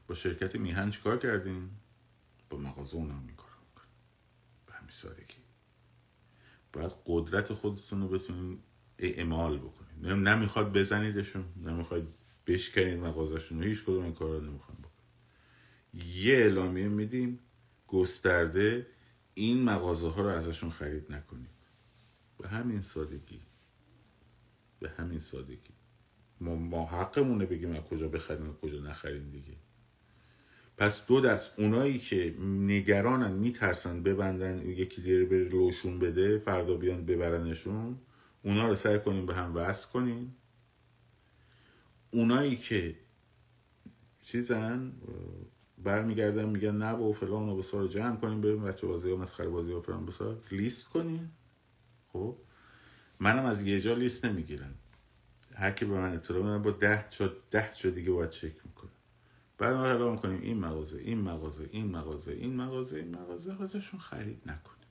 با 0.07 0.15
شرکت 0.15 0.55
میهن 0.55 0.91
کار 0.91 1.17
کردیم؟ 1.17 1.79
با 2.49 2.57
مغازه 2.57 2.95
اونم 2.95 3.23
این 3.27 3.35
کار 3.35 3.47
به 4.65 4.73
همین 4.73 4.89
سادگی. 4.89 5.37
باید 6.73 6.91
قدرت 7.05 7.53
خودتون 7.53 8.01
رو 8.01 8.07
بتونین 8.07 8.59
اعمال 8.99 9.57
بکنید 9.57 10.05
نمی‌خواد 10.05 10.73
بزنیدشون 10.73 11.45
نمی‌خواد 11.63 12.07
بشکنید 12.47 12.99
مغازشون 12.99 13.63
هیچ 13.63 13.83
کدوم 13.83 14.03
این 14.03 14.13
کار 14.13 14.29
رو 14.29 14.41
نمی‌خواد 14.41 14.77
بکنید 14.77 14.97
یه 16.15 16.35
اعلامیه 16.35 16.87
میدیم 16.87 17.39
گسترده 17.87 18.87
این 19.33 19.63
مغازه 19.63 20.09
ها 20.09 20.21
رو 20.21 20.27
ازشون 20.27 20.69
خرید 20.69 21.11
نکنید. 21.11 21.49
به 22.37 22.47
همین 22.47 22.81
سادگی. 22.81 23.41
به 24.79 24.89
همین 24.89 25.19
سادگی. 25.19 25.76
ما, 26.41 26.55
ما 26.55 26.85
حقمونه 26.85 27.45
بگیم 27.45 27.71
از 27.71 27.83
کجا 27.83 28.07
بخریم 28.07 28.49
و 28.49 28.53
کجا 28.53 28.79
نخریم 28.79 29.29
دیگه. 29.31 29.57
پس 30.77 31.07
دو 31.07 31.21
دست 31.21 31.51
اونایی 31.57 31.99
که 31.99 32.35
نگرانن 32.41 33.31
میترسن 33.31 34.03
ببندن 34.03 34.59
یکی 34.59 35.01
دیگه 35.01 35.25
بره 35.25 35.43
لوشون 35.43 35.99
بده 35.99 36.39
فردا 36.39 36.77
بیان 36.77 37.05
ببرنشون 37.05 37.97
اونا 38.43 38.67
رو 38.67 38.75
سعی 38.75 38.99
کنیم 38.99 39.25
به 39.25 39.33
هم 39.33 39.55
وصل 39.55 39.89
کنیم. 39.89 40.35
اونایی 42.11 42.55
که 42.55 42.95
چیزن 44.23 44.91
برمیگردن 45.83 46.49
میگن 46.49 46.77
نه 46.77 46.91
و 46.91 47.13
فلان 47.13 47.49
و 47.49 47.55
بسار 47.55 47.87
جمع 47.87 48.15
کنیم 48.15 48.41
بریم 48.41 48.63
بچه 48.63 48.87
بازی 48.87 49.11
ها 49.11 49.17
مسخره 49.17 49.49
بازی 49.49 49.71
ها 49.71 49.81
فلان 49.81 50.05
بسار 50.05 50.43
لیست 50.51 50.87
کنیم. 50.87 51.31
خب؟ 52.13 52.37
منم 53.19 53.45
از 53.45 53.63
یه 53.63 53.81
جا 53.81 53.93
لیست 53.93 54.25
نمی‌گیرم. 54.25 54.75
هر 55.57 55.71
کی 55.71 55.85
به 55.85 55.93
من 55.93 56.13
اطلاع 56.13 56.41
من 56.41 56.61
با 56.61 56.71
ده 56.71 57.05
جا 57.09 57.33
ده 57.51 57.69
جا 57.75 57.89
دیگه 57.89 58.11
باید 58.11 58.29
چک 58.29 58.65
می‌کنم. 58.65 58.91
بعد 59.57 59.73
ما 59.73 59.85
اعلام 59.85 60.11
می‌کنیم 60.11 60.41
این 60.41 60.59
مغازه 60.59 60.97
این 60.97 61.21
مغازه 61.21 61.69
این 61.71 61.91
مغازه 61.91 62.31
این 62.31 62.55
مغازه 62.55 62.97
این 62.97 63.15
مغازه 63.15 63.61
ازشون 63.61 63.99
خرید 63.99 64.41
نکنیم. 64.45 64.87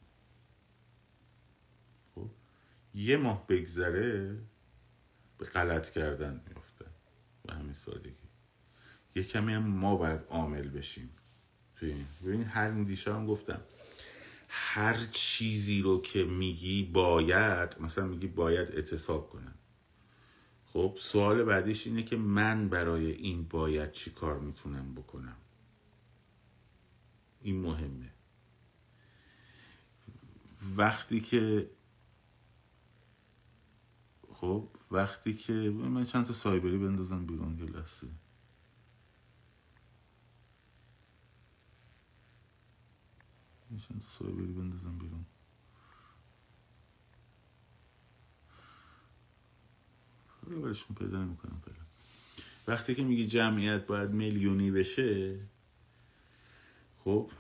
خب؟ 2.14 2.30
یه 2.94 3.16
ماه 3.16 3.46
بگذره 3.46 4.38
به 5.38 5.46
غلط 5.46 5.90
کردن 5.90 6.40
میفته 6.48 6.84
به 7.46 7.54
همین 7.54 7.72
سادگی. 7.72 8.26
یه 9.14 9.24
کمی 9.24 9.52
هم 9.52 9.66
ما 9.66 9.96
باید 9.96 10.20
عامل 10.30 10.68
بشیم. 10.68 11.10
ببین 12.24 12.44
هر 12.44 12.70
دیشب 12.70 13.12
هم 13.12 13.26
گفتم 13.26 13.60
هر 14.48 15.04
چیزی 15.12 15.82
رو 15.82 16.02
که 16.02 16.24
میگی 16.24 16.82
باید 16.82 17.80
مثلا 17.80 18.06
میگی 18.06 18.26
باید 18.26 18.70
اعتصاب 18.70 19.30
کنم. 19.30 19.54
خب 20.76 20.96
سوال 20.98 21.44
بعدیش 21.44 21.86
اینه 21.86 22.02
که 22.02 22.16
من 22.16 22.68
برای 22.68 23.10
این 23.12 23.48
باید 23.48 23.92
چی 23.92 24.10
کار 24.10 24.38
می‌تونم 24.38 24.94
بکنم؟ 24.94 25.36
این 27.40 27.60
مهمه. 27.60 28.12
وقتی 30.76 31.20
که 31.20 31.70
خب 34.32 34.68
وقتی 34.90 35.34
که 35.34 35.52
من 35.52 36.04
چند 36.04 36.26
تا 36.26 36.32
سایبری 36.32 36.78
بندازم 36.78 37.26
بیرون 37.26 37.58
یه 37.58 37.64
لحظه. 37.64 38.08
چند 43.88 44.00
تا 44.00 44.08
سایبری 44.08 44.52
بندازم 44.52 44.98
بیرون. 44.98 45.26
حالا 50.46 50.58
برشون 50.58 50.96
پیدا 50.96 51.24
نمی‌کنم 51.24 51.62
فعلا. 51.64 51.76
وقتی 52.68 52.94
که 52.94 53.04
میگی 53.04 53.26
جمعیت 53.26 53.86
باید 53.86 54.10
میلیونی 54.10 54.70
بشه 54.70 55.40
خب 56.98 57.30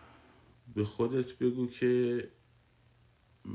به 0.74 0.84
خودت 0.84 1.38
بگو 1.38 1.66
که 1.66 2.28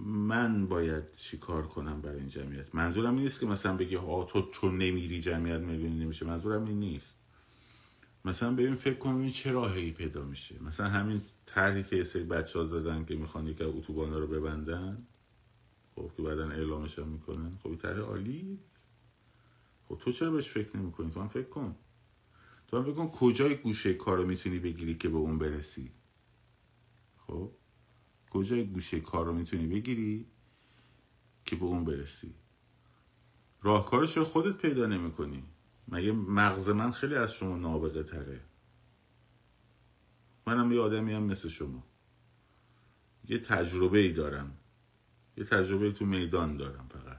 من 0.06 0.68
باید 0.68 1.16
چی 1.16 1.38
کار 1.38 1.64
کنم 1.64 2.02
برای 2.02 2.20
این 2.20 2.28
جمعیت؟ 2.28 2.76
منظورم 2.76 3.14
این 3.14 3.24
نیست 3.24 3.40
که 3.40 3.46
مثلا 3.46 3.78
بگی 3.78 3.96
ها 3.96 4.24
تو 4.24 4.50
چون 4.52 4.78
نمیری 4.78 5.22
جمعیت 5.22 5.60
میلیونی 5.60 6.04
نمیشه. 6.04 6.26
منظورم 6.26 6.66
این 6.66 6.80
نیست. 6.80 7.18
مثلا 8.26 8.52
ببین 8.52 8.76
فکر 8.76 8.98
کنم 8.98 9.30
چه 9.30 9.52
راهی 9.52 9.92
پیدا 9.92 10.24
میشه. 10.24 10.64
مثلا 10.64 10.90
همین 10.90 11.22
طرحی 11.46 11.84
که 11.84 12.04
سری 12.04 12.24
بچه 12.24 12.60
ها 12.60 12.66
زدن 12.66 13.06
که 13.06 13.16
می‌خوان 13.16 13.48
یک 13.48 13.62
اتوبان 13.62 14.14
رو 14.14 14.28
ببندن. 14.28 15.08
خب 15.96 16.12
که 16.18 16.24
بعدا 16.24 16.50
اعلامش 16.50 17.00
هم 17.00 17.08
می‌کنن. 17.08 17.52
خب 17.64 17.76
طرح 17.76 18.00
عالی 18.00 18.60
خب 19.92 19.98
تو 19.98 20.12
چرا 20.12 20.32
بهش 20.32 20.48
فکر 20.48 20.78
نمی‌کنی؟ 20.78 21.10
تو 21.10 21.22
هم 21.22 21.28
فکر 21.28 21.50
کن. 21.50 21.76
تو 22.68 22.78
هم 22.78 22.84
فکر 22.84 22.94
کن 22.94 23.08
کجای 23.08 23.56
گوشه 23.56 23.94
کار 23.94 24.18
رو 24.18 24.26
می‌تونی 24.26 24.60
بگیری 24.60 24.96
که 24.96 25.10
به 25.10 25.18
اون 25.18 25.38
برسی. 25.38 25.92
خب؟ 27.18 27.52
کجای 28.30 28.66
گوشه 28.66 29.00
کار 29.00 29.26
رو 29.26 29.34
می‌تونی 29.34 29.68
بگیری 29.68 30.28
که 31.46 31.56
به 31.56 31.66
اون 31.66 31.86
برسی؟ 31.86 32.36
راهکارش 33.62 34.18
رو 34.18 34.24
خودت 34.24 34.58
پیدا 34.58 34.86
نمی‌کنی. 34.86 35.44
مگه 35.88 36.12
مغز 36.12 36.70
من 36.70 36.92
خیلی 36.92 37.16
از 37.16 37.34
شما 37.34 37.58
نابغه 37.58 38.04
تره 38.04 38.42
منم 40.48 40.72
یه 40.72 40.80
آدمی 40.80 41.14
هم 41.14 41.24
مثل 41.24 41.50
شما. 41.50 41.84
یه 43.30 43.40
تجربه 43.40 44.00
ای 44.00 44.14
دارم. 44.14 44.58
یه 45.38 45.44
تجربه 45.44 45.92
تو 45.92 46.06
میدان 46.06 46.58
دارم 46.58 46.88
فقط. 46.88 47.11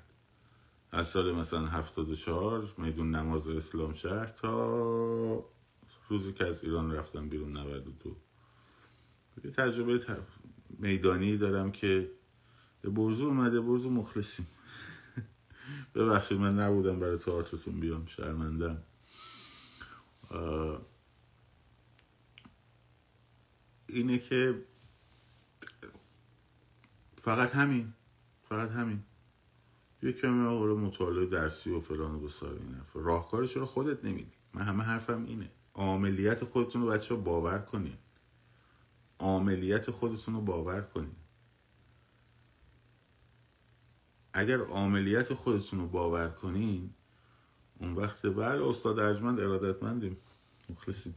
از 0.92 1.06
سال 1.06 1.32
مثلا 1.32 1.66
هفتاد 1.66 2.08
و 2.08 2.14
چهار 2.14 2.74
میدون 2.78 3.14
نماز 3.14 3.48
اسلام 3.48 3.92
شهر 3.92 4.26
تا 4.26 5.44
روزی 6.08 6.32
که 6.32 6.46
از 6.46 6.64
ایران 6.64 6.92
رفتم 6.92 7.28
بیرون 7.28 7.56
92 7.56 8.16
یه 9.44 9.50
تجربه 9.50 10.00
میدانی 10.78 11.38
دارم 11.38 11.72
که 11.72 12.10
به 12.82 12.90
برزو 12.90 13.26
اومده 13.26 13.60
برزو 13.60 13.90
مخلصیم. 13.90 14.46
ببخشید 15.94 16.38
من 16.38 16.58
نبودم 16.58 17.00
برای 17.00 17.16
تئاترتون 17.16 17.80
بیام 17.80 18.06
شرمندم. 18.06 18.82
اینه 23.86 24.18
که 24.18 24.64
فقط 27.16 27.50
همین 27.50 27.92
فقط 28.48 28.70
همین. 28.70 29.04
یه 30.02 30.12
کمی 30.12 30.46
آقا 30.46 30.66
مطالعه 30.66 31.26
درسی 31.26 31.70
و 31.70 31.80
فلان 31.80 32.14
و 32.14 32.20
بسار 32.20 32.52
این 32.52 32.76
راهکارش 32.94 33.56
رو 33.56 33.66
خودت 33.66 34.04
نمیدی. 34.04 34.34
من 34.54 34.62
همه 34.62 34.82
حرفم 34.82 35.24
اینه. 35.24 35.50
عاملیت 35.74 36.44
خودتون 36.44 36.82
رو 36.82 36.88
بچه 36.88 37.14
باور 37.14 37.58
کنین. 37.58 37.96
عاملیت 39.18 39.90
خودتون 39.90 40.34
رو 40.34 40.40
باور 40.40 40.80
کنین. 40.80 41.16
اگر 44.32 44.60
عاملیت 44.60 45.34
خودتون 45.34 45.80
رو 45.80 45.86
باور 45.86 46.28
کنین 46.28 46.90
اون 47.78 47.94
وقت 47.94 48.26
بله 48.26 48.68
استاد 48.68 48.98
ارجمند 48.98 49.40
ارادتمندیم 49.40 50.16
مخلصیم 50.70 51.14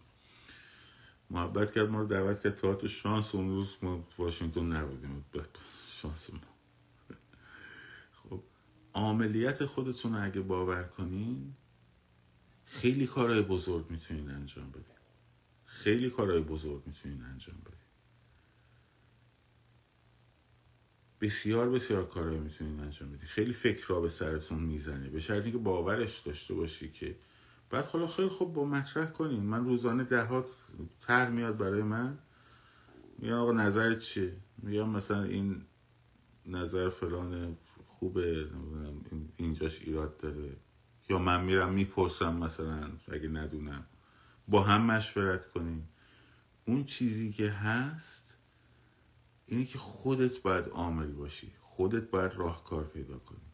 محبت 1.29 1.71
کرد 1.71 1.89
ما 1.89 1.99
رو 1.99 2.05
دعوت 2.05 2.43
کرد. 2.43 2.55
تئاتر 2.55 2.87
شانس 2.87 3.35
اون 3.35 3.49
روز 3.49 3.77
ما 3.81 4.07
واشنگتن 4.17 4.65
نبودیم. 4.65 5.25
شانس 5.87 6.29
ما. 6.33 6.54
عملیت 8.95 9.65
خودتون 9.65 10.15
رو 10.15 10.25
اگه 10.25 10.41
باور 10.41 10.83
کنین 10.83 11.53
خیلی 12.65 13.07
کارهای 13.07 13.41
بزرگ 13.41 13.91
می‌تونین 13.91 14.31
انجام 14.31 14.69
بدین. 14.69 14.95
خیلی 15.65 16.09
کارهای 16.09 16.41
بزرگ 16.41 16.83
می‌تونین 16.85 17.23
انجام 17.23 17.57
بدین. 17.61 17.79
بسیار 21.21 21.69
بسیار 21.69 22.07
کارهایی 22.07 22.39
می‌تونین 22.39 22.79
انجام 22.79 23.09
بدین. 23.09 23.25
خیلی 23.25 23.53
فکر 23.53 23.87
را 23.87 24.01
به 24.01 24.09
سرتون 24.09 24.59
می‌زنه. 24.59 25.09
به 25.09 25.19
شرطی 25.19 25.51
که 25.51 25.57
باورش 25.57 26.19
داشته 26.19 26.53
باشی 26.53 26.91
که 26.91 27.15
بعد 27.69 27.85
حالا 27.85 28.07
خیلی 28.07 28.29
خوب 28.29 28.53
با 28.53 28.65
مطرح 28.65 29.05
کنین. 29.05 29.43
من 29.43 29.65
روزانه 29.65 30.03
دهات 30.03 30.49
تر 30.99 31.29
میاد 31.29 31.57
برای 31.57 31.83
من. 31.83 32.17
میگم 33.19 33.33
آقا 33.33 33.51
نظر 33.51 33.95
چیه؟ 33.95 34.37
میگم 34.57 34.89
مثلا 34.89 35.23
این 35.23 35.65
نظر 36.45 36.89
فلان 36.89 37.57
خوبه 38.05 38.47
اینجاش 39.37 39.81
ایراد 39.81 40.17
داره. 40.17 40.55
یا 41.09 41.19
من 41.19 41.43
میرم 41.43 41.73
می‌پرسم 41.73 42.35
مثلا 42.35 42.89
اگه 43.11 43.29
ندونم. 43.29 43.85
با 44.47 44.63
هم 44.63 44.85
مشورت 44.85 45.51
کنیم. 45.51 45.89
اون 46.65 46.83
چیزی 46.83 47.31
که 47.31 47.49
هست 47.49 48.37
اینه 49.45 49.65
که 49.65 49.77
خودت 49.77 50.41
باید 50.41 50.65
عامل 50.65 51.11
باشی. 51.11 51.51
خودت 51.61 52.09
باید 52.09 52.33
راهکار 52.33 52.83
پیدا 52.83 53.17
کنی. 53.17 53.51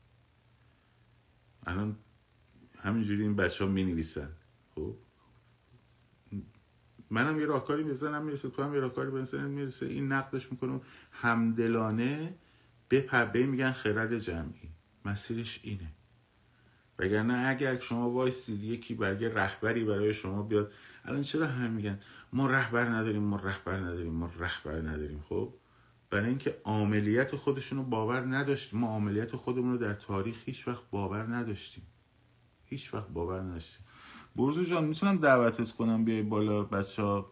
الان 1.66 1.98
همینجوری 2.78 3.22
این 3.22 3.36
بچه 3.36 3.66
ها 3.66 3.72
می 3.72 3.84
نویسن 3.84 4.30
خب؟ 4.76 4.96
منم 7.10 7.40
یه 7.40 7.46
راهکاری 7.46 7.84
بزنم 7.84 8.24
می‌رسه 8.24 8.50
تو 8.50 8.64
هم 8.64 8.74
یه 8.74 8.80
راهکاری 8.80 9.12
بزنم 9.12 9.50
می‌رسه 9.50 9.86
این 9.86 10.12
نقدش 10.12 10.52
می‌کنم 10.52 10.82
همدلانه 11.12 12.36
به 13.00 13.46
میگن 13.46 13.72
خرد 13.72 14.20
جمعی. 14.20 14.70
مسیرش 15.06 15.60
اینه. 15.64 15.92
وگرنه 17.00 17.48
اگر 17.48 17.80
شما 17.80 18.10
وایستید 18.10 18.64
یکی 18.64 18.94
برگه 18.94 19.34
رهبری 19.34 19.84
برای 19.86 20.14
شما 20.14 20.44
بیاد 20.44 20.74
الان 21.06 21.22
چرا 21.22 21.48
هم 21.48 21.72
میگن 21.72 22.00
ما 22.34 22.48
رهبر 22.48 22.86
نداریم 22.86 23.24
ما 23.24 23.36
رهبر 23.36 23.78
نداریم 23.78 24.14
ما 24.14 24.32
رهبر 24.40 24.82
نداریم؟ 24.82 25.24
خب 25.30 25.54
برای 26.10 26.30
اینکه 26.30 26.62
عملیات 26.66 27.36
خودشون 27.36 27.78
رو 27.78 27.84
باور 27.84 28.36
نداشتیم. 28.36 28.80
ما 28.80 28.96
عملیات 28.96 29.36
خودمون 29.36 29.72
رو 29.72 29.78
در 29.78 29.94
تاریخ 29.94 30.44
هیچ 30.46 30.68
وقت 30.68 30.84
باور 30.92 31.36
نداشتیم. 31.36 31.84
هیچ 32.66 32.94
وقت 32.94 33.08
باور 33.08 33.42
نداشتیم. 33.42 33.86
برزو 34.36 34.64
جان 34.64 34.86
می‌تونم 34.86 35.18
دعوتت 35.18 35.72
کنم 35.72 36.06
بیای 36.06 36.24
بالا؟ 36.24 36.64
بچه 36.64 37.02
ها 37.02 37.32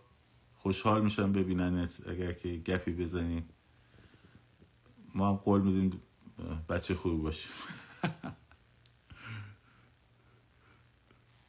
خوشحال 0.53 1.03
میشن 1.03 1.31
ببیننت 1.31 2.01
اگر 2.07 2.33
که 2.33 2.49
گپی 2.49 2.93
بزنی. 2.93 3.43
ما 5.15 5.29
هم 5.29 5.35
قول 5.35 5.61
میدیم 5.61 6.03
بچه 6.69 6.95
خوبی 6.95 7.17
باشیم. 7.17 7.51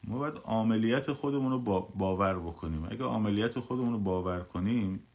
ما 0.03 0.19
باید 0.19 0.37
عملیات 0.45 1.13
خودمون 1.13 1.51
رو 1.51 1.59
باور 1.95 2.39
بکنیم. 2.39 2.85
اگه 2.85 3.05
عملیات 3.05 3.61
خودمون 3.61 3.93
رو 3.93 3.99
باور 3.99 4.41
کنیم 4.43 5.07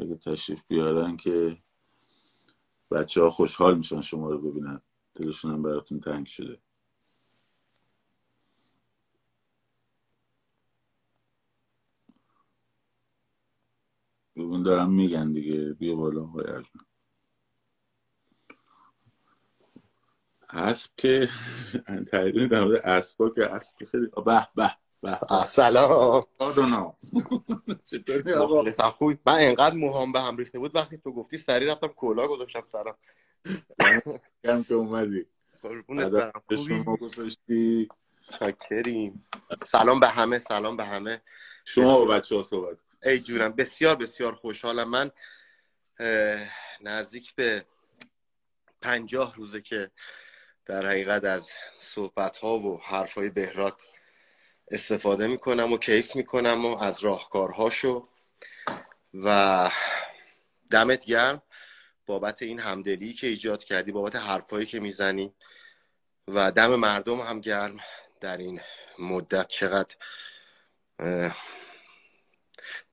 اگه 0.00 0.16
تشریف 0.16 0.68
بیارن 0.68 1.16
که 1.16 1.62
بچه 2.90 3.22
ها 3.22 3.30
خوشحال 3.30 3.76
میشن 3.78 4.00
شما 4.00 4.30
رو 4.30 4.40
ببینن. 4.52 4.80
دلشون 5.14 5.52
هم 5.52 5.62
براتون 5.62 6.00
تنگ 6.00 6.26
شده. 6.26 6.60
ببین 14.38 14.62
دارم 14.62 14.90
میگن 14.92 15.32
دیگه. 15.32 15.72
بیا 15.72 15.94
بالا 15.94 16.22
آقای 16.22 16.44
اسب 20.50 20.90
که 20.96 21.28
تقریبا 22.12 22.46
در 22.46 22.64
مورد 22.64 22.80
اسبا 22.84 23.30
که 23.30 23.44
اسب 23.44 23.84
خیلی 23.84 24.06
به 24.26 24.48
به 24.54 24.70
به. 25.02 25.44
سلام. 25.46 26.22
آدونا. 26.38 26.96
چطوری 27.90 28.32
آقا؟ 28.32 28.90
خوبی؟ 28.90 29.18
من 29.26 29.34
انقدر 29.40 29.74
موهام 29.74 30.12
به 30.12 30.20
هم 30.20 30.36
ریخته 30.36 30.58
بود 30.58 30.74
وقتی 30.76 30.98
تو 30.98 31.12
گفتی 31.12 31.38
سری 31.38 31.66
رفتم 31.66 31.86
کلا 31.86 32.28
گذاشتم 32.28 32.62
سرم. 32.66 32.96
کم 34.44 34.62
که 34.62 34.74
اومدی. 34.74 35.26
خوبی؟ 36.46 37.88
چاکریم. 38.38 39.26
سلام 39.66 40.00
به 40.00 40.08
همه 40.08 40.38
سلام 40.38 40.76
به 40.76 40.84
همه. 40.84 41.22
شما 41.64 41.98
با 41.98 42.04
بچه 42.04 42.36
ها 42.36 42.42
صحبت 42.42 42.87
ای 43.02 43.18
جونم. 43.18 43.52
بسیار 43.52 43.96
بسیار 43.96 44.34
خوشحالم. 44.34 44.90
من 44.90 45.10
نزدیک 46.80 47.34
به 47.34 47.66
پنجاه 48.82 49.34
روزه 49.36 49.60
که 49.60 49.90
در 50.66 50.86
حقیقت 50.86 51.24
از 51.24 51.50
صحبت 51.80 52.36
ها 52.36 52.58
و 52.58 52.82
حرف 52.82 53.14
های 53.14 53.28
بهرات 53.28 53.82
استفاده 54.70 55.26
می‌کنم 55.26 55.72
و 55.72 55.78
کیف 55.78 56.16
می‌کنم 56.16 56.66
و 56.66 56.78
از 56.78 57.04
راهکارهاشو. 57.04 58.08
و 59.14 59.70
دمت 60.70 61.04
گرم 61.04 61.42
بابت 62.06 62.42
این 62.42 62.60
همدلی 62.60 63.12
که 63.12 63.26
ایجاد 63.26 63.64
کردی 63.64 63.92
بابت 63.92 64.16
حرفایی 64.16 64.66
که 64.66 64.80
می‌زنی 64.80 65.34
و 66.28 66.52
دم 66.52 66.74
مردم 66.74 67.20
هم 67.20 67.40
گرم 67.40 67.76
در 68.20 68.36
این 68.36 68.60
مدت. 68.98 69.48
چقدر 69.48 69.96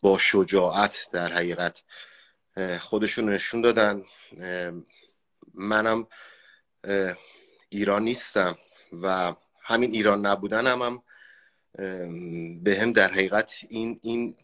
با 0.01 0.17
شجاعت 0.17 1.09
در 1.11 1.33
حقیقت 1.33 1.83
خودشون 2.79 3.29
نشون 3.29 3.61
دادن. 3.61 4.03
منم 5.53 6.07
ایران 7.69 8.03
نیستم 8.03 8.57
و 9.01 9.35
همین 9.61 9.91
ایران 9.91 10.25
نبودن 10.25 10.67
هم, 10.67 10.81
هم 10.81 11.03
به 12.63 12.79
هم 12.79 12.93
در 12.93 13.11
حقیقت 13.11 13.53
این 13.69 13.99
این 14.03 14.35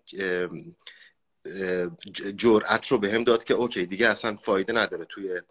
جرأت 2.37 2.87
رو 2.87 2.97
به 2.97 3.11
هم 3.11 3.23
داد 3.23 3.43
که 3.43 3.53
اوکی 3.53 3.85
دیگه 3.85 4.07
اصلا 4.07 4.35
فایده 4.35 4.73
نداره 4.73 5.05
توی 5.05 5.41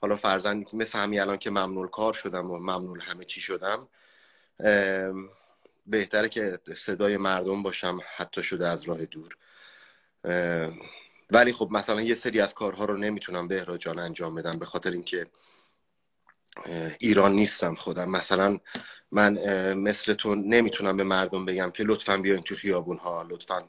حالا 0.00 0.16
فرزند 0.16 0.66
مثل 0.72 0.98
همین 0.98 1.20
الان 1.20 1.36
که 1.36 1.50
ممنول 1.50 1.88
کار 1.88 2.14
شدم 2.14 2.50
و 2.50 2.58
ممنول 2.58 3.00
همه 3.00 3.24
چی 3.24 3.40
شدم 3.40 3.88
بهتره 5.90 6.28
که 6.28 6.58
صدای 6.76 7.16
مردم 7.16 7.62
باشم 7.62 7.98
حتی 8.16 8.42
شده 8.42 8.68
از 8.68 8.84
راه 8.84 9.04
دور. 9.04 9.36
ولی 11.30 11.52
خب 11.52 11.68
مثلا 11.70 12.02
یه 12.02 12.14
سری 12.14 12.40
از 12.40 12.54
کارها 12.54 12.84
رو 12.84 12.96
نمی‌تونم 12.96 13.48
به 13.48 13.66
جان 13.78 13.98
انجام 13.98 14.34
بدم 14.34 14.58
به 14.58 14.66
خاطر 14.66 14.90
اینکه 14.90 15.26
ایران 17.00 17.32
نیستم 17.32 17.74
خودم. 17.74 18.10
مثلا 18.10 18.58
من 19.12 19.34
مثل 19.74 20.14
تو 20.14 20.34
نمی‌تونم 20.34 20.96
به 20.96 21.04
مردم 21.04 21.44
بگم 21.44 21.70
که 21.70 21.84
لطفا 21.84 22.16
بیاین 22.16 22.42
تو 22.42 22.54
خیابون 22.54 22.96
ها 22.96 23.22
لطفا 23.22 23.68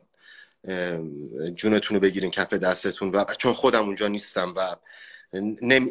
جونتون 1.56 1.96
رو 1.96 2.00
بگیرین 2.00 2.32
کف 2.32 2.54
دستتون 2.54 3.12
و 3.12 3.26
چون 3.38 3.54
خودم 3.54 3.86
اونجا 3.86 4.08
نیستم 4.08 4.54
و 4.56 4.76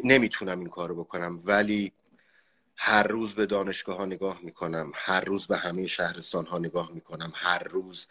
نمی‌تونم 0.03 0.59
این 0.59 0.69
کارو 0.69 1.03
بکنم. 1.03 1.41
ولی 1.45 1.93
هر 2.81 3.03
روز 3.03 3.35
به 3.35 3.45
دانشگاه 3.45 3.97
ها 3.97 4.05
نگاه 4.05 4.39
می‌کنم 4.43 4.91
هر 4.95 5.21
روز 5.21 5.47
به 5.47 5.57
همه 5.57 5.87
شهرستان 5.87 6.45
ها 6.45 6.59
نگاه 6.59 6.91
می‌کنم 6.93 7.31
هر 7.35 7.63
روز 7.63 8.07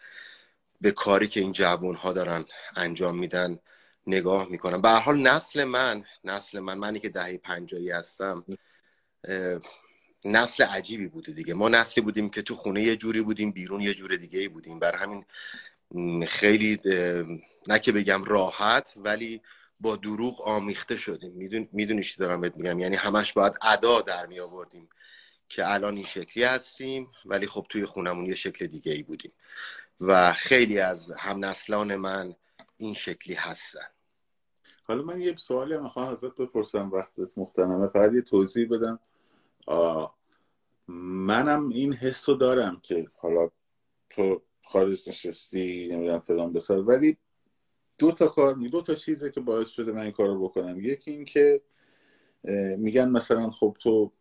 به 0.81 0.91
کاری 0.91 1.27
که 1.27 1.39
این 1.39 1.51
جوان 1.51 1.95
ها 1.95 2.13
دارن 2.13 2.45
انجام 2.75 3.19
میدن 3.19 3.59
نگاه 4.07 4.47
می‌کنم. 4.49 4.81
به 4.81 4.89
حال 4.89 5.19
نسل 5.19 5.63
من 5.63 6.03
نسل 6.23 6.59
من 6.59 6.77
منی 6.77 6.99
که 6.99 7.09
دهه 7.09 7.37
پنجایی 7.37 7.91
هستم 7.91 8.45
نسل 10.25 10.63
عجیبی 10.63 11.07
بوده 11.07 11.31
دیگه. 11.31 11.53
ما 11.53 11.69
نسلی 11.69 12.03
بودیم 12.03 12.29
که 12.29 12.41
تو 12.41 12.55
خونه 12.55 12.83
یه 12.83 12.95
جوری 12.95 13.21
بودیم 13.21 13.51
بیرون 13.51 13.81
یه 13.81 13.93
جور 13.93 14.15
دیگه 14.15 14.49
بودیم. 14.49 14.79
بر 14.79 14.95
همین 14.95 15.25
خیلی 16.25 16.79
نه 17.67 17.79
که 17.79 17.91
بگم 17.91 18.23
راحت 18.23 18.93
ولی 18.97 19.41
با 19.79 19.95
دروغ 19.95 20.47
آمیخته 20.47 20.97
شدیم. 20.97 21.33
می‌دونی 21.71 22.03
چی 22.03 22.17
دارم 22.17 22.41
بهت 22.41 22.57
میگم؟ 22.57 22.79
یعنی 22.79 22.95
همش 22.95 23.33
باید 23.33 23.57
ادا 23.61 24.01
در 24.01 24.25
می 24.25 24.39
آوردیم 24.39 24.89
که 25.49 25.73
الان 25.73 25.95
این 25.95 26.05
شکلی 26.05 26.43
هستیم 26.43 27.11
ولی 27.25 27.47
خب 27.47 27.65
توی 27.69 27.85
خونمون 27.85 28.25
یه 28.25 28.35
شکل 28.35 28.67
دیگه 28.67 28.91
ای 28.91 29.03
بودیم. 29.03 29.31
و 30.01 30.33
خیلی 30.33 30.79
از 30.79 31.11
هم 31.11 31.45
نسلان 31.45 31.95
من 31.95 32.35
این 32.77 32.93
شکلی 32.93 33.33
هستن. 33.33 33.87
حالا 34.83 35.03
من 35.03 35.21
یه 35.21 35.35
سوالی 35.35 35.73
هم 35.73 35.83
می‌خوام 35.83 36.07
ازت 36.07 36.35
بپرسم 36.35 36.91
وقتت 36.91 37.29
مختنمه 37.37 37.87
فقط 37.87 38.13
یه 38.13 38.21
توضیح 38.21 38.67
بدم. 38.69 38.99
منم 40.87 41.69
این 41.69 41.93
حس 41.93 42.29
رو 42.29 42.35
دارم 42.35 42.79
که 42.83 43.07
حالا 43.17 43.49
تو 44.09 44.41
خارج 44.63 45.09
نشستی 45.09 45.89
نمی‌دونم 45.91 46.19
فلان 46.19 46.53
بسار 46.53 46.77
ولی 46.77 47.17
دو 47.99 48.11
تا 48.11 48.27
کار 48.27 48.53
دو 48.53 48.81
تا 48.81 48.95
چیزه 48.95 49.31
که 49.31 49.39
باعث 49.39 49.69
شده 49.69 49.91
من 49.91 50.01
این 50.01 50.11
کار 50.11 50.27
رو 50.27 50.43
بکنم. 50.43 50.79
یکی 50.79 51.11
این 51.11 51.25
که 51.25 51.61
میگن 52.77 53.09
مثلا 53.09 53.49
خب 53.49 53.77
تو 53.79 54.11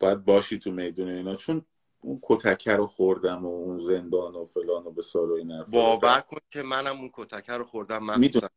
باید 0.00 0.24
باشی 0.24 0.58
تو 0.58 0.70
میدون 0.70 1.08
اینا 1.08 1.34
چون 1.34 1.64
اون 2.00 2.18
کتکه 2.22 2.72
رو 2.72 2.86
خوردم 2.86 3.44
و 3.44 3.48
اون 3.48 3.80
زندان 3.80 4.34
و 4.34 4.46
فلان 4.46 4.86
و 4.86 4.90
بسار 4.90 5.30
و 5.30 5.34
این 5.34 5.62
باور 5.62 6.20
کن 6.20 6.38
که 6.50 6.62
منم 6.62 7.00
اون 7.00 7.10
کتکه 7.12 7.52
رو 7.52 7.64
خوردم 7.64 8.02
مخصوصا. 8.02 8.48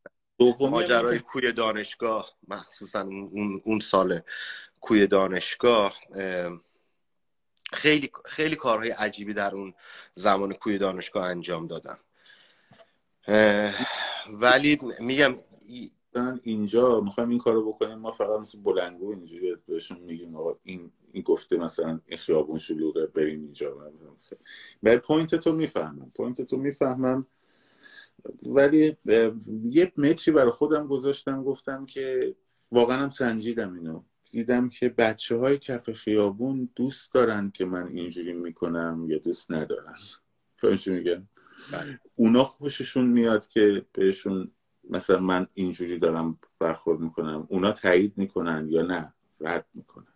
ماجرای 0.60 1.20
کوی 1.20 1.52
دانشگاه 1.52 2.34
مخصوصا 2.48 3.02
اون, 3.02 3.62
اون 3.66 3.80
سال 3.80 4.22
کوی 4.82 5.08
دانشگاه 5.08 5.94
خیلی 7.74 8.12
خیلی 8.26 8.56
کارهای 8.56 8.90
عجیبی 8.90 9.34
در 9.34 9.56
اون 9.56 9.74
زمان 10.16 10.54
کوی 10.54 10.78
دانشگاه 10.78 11.26
انجام 11.26 11.68
دادم. 11.68 12.00
ولی 14.34 14.80
میگم 15.00 15.36
اینجا 16.44 17.02
می‌خوایم 17.02 17.30
این 17.30 17.40
کارو 17.40 17.72
بکنیم 17.72 17.98
ما 17.98 18.12
فقط 18.12 18.40
مثل 18.40 18.60
بلندگو 18.60 19.10
اینجوری 19.10 19.56
بهشون 19.68 20.00
میگیم 20.00 20.36
آقا 20.36 20.60
این 20.64 20.92
این 21.12 21.24
گفته 21.24 21.58
مثلا 21.58 22.00
این 22.06 22.18
خیابون 22.18 22.60
شلوغه 22.60 23.06
برین 23.06 23.42
اینجا. 23.42 23.92
ولی 24.84 24.98
point 24.98 25.36
تو 25.36 25.54
می‌فهمم 25.54 26.12
point 26.16 26.42
تو 26.42 26.58
می‌فهمم. 26.58 27.28
ولی 28.44 28.98
یه 29.70 29.94
متری 29.98 30.34
برای 30.34 30.52
خودم 30.52 30.88
گذاشتم 30.88 31.44
گفتم 31.44 31.86
که 31.86 32.36
واقعا 32.72 32.98
هم 32.98 33.10
سنجیدم 33.10 33.74
اینو. 33.74 34.04
دیدم 34.32 34.70
که 34.70 34.90
بچه 34.90 35.38
های 35.38 35.58
کف 35.58 35.92
خیابون 35.92 36.70
دوست 36.76 37.14
دارن 37.14 37.52
که 37.52 37.66
من 37.66 37.88
اینجوری 37.88 38.34
می‌کنم 38.34 39.06
یا 39.10 39.18
دوست 39.18 39.52
ندارن. 39.52 39.96
می‌فهمی 40.58 40.80
چی 40.80 40.92
میگم؟ 40.92 41.28
بله. 41.72 42.00
اونا 42.16 42.44
خوششون 42.44 43.06
میاد 43.06 43.48
که 43.48 43.86
بهشون 43.94 44.52
مثلا 44.90 45.20
من 45.20 45.48
اینجوری 45.54 46.00
دارم 46.00 46.40
برخورد 46.60 47.00
می‌کنم 47.00 47.48
اونا 47.50 47.72
تایید 47.72 48.14
می‌کنن 48.18 48.68
یا 48.70 48.82
نه 48.82 49.14
رد 49.40 49.66
می‌کنن. 49.74 50.08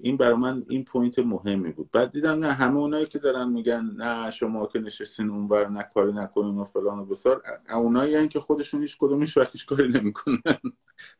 این 0.00 0.16
برای 0.16 0.34
من 0.34 0.64
این 0.68 0.84
point 0.84 1.18
مهمی 1.18 1.72
بود. 1.72 1.90
بعد 1.90 2.12
دیدم 2.12 2.38
نه 2.38 2.52
همه 2.52 2.76
اونایی 2.76 3.06
که 3.06 3.18
دارن 3.18 3.48
میگن 3.48 3.90
نه 3.96 4.30
شما 4.30 4.66
که 4.66 4.78
نشستین 4.78 5.30
اونور 5.30 5.68
نه 5.68 5.82
کاری 5.94 6.12
نکنین 6.12 6.58
و 6.58 6.64
فلان 6.64 6.98
و 6.98 7.04
بیسار 7.04 7.42
اونایی 7.70 8.28
که 8.28 8.40
خودشون 8.40 8.80
هیچ 8.80 8.96
کدومش 8.98 9.36
وقتش 9.36 9.64
کاری 9.64 9.88
نمی‌کنن. 9.88 10.38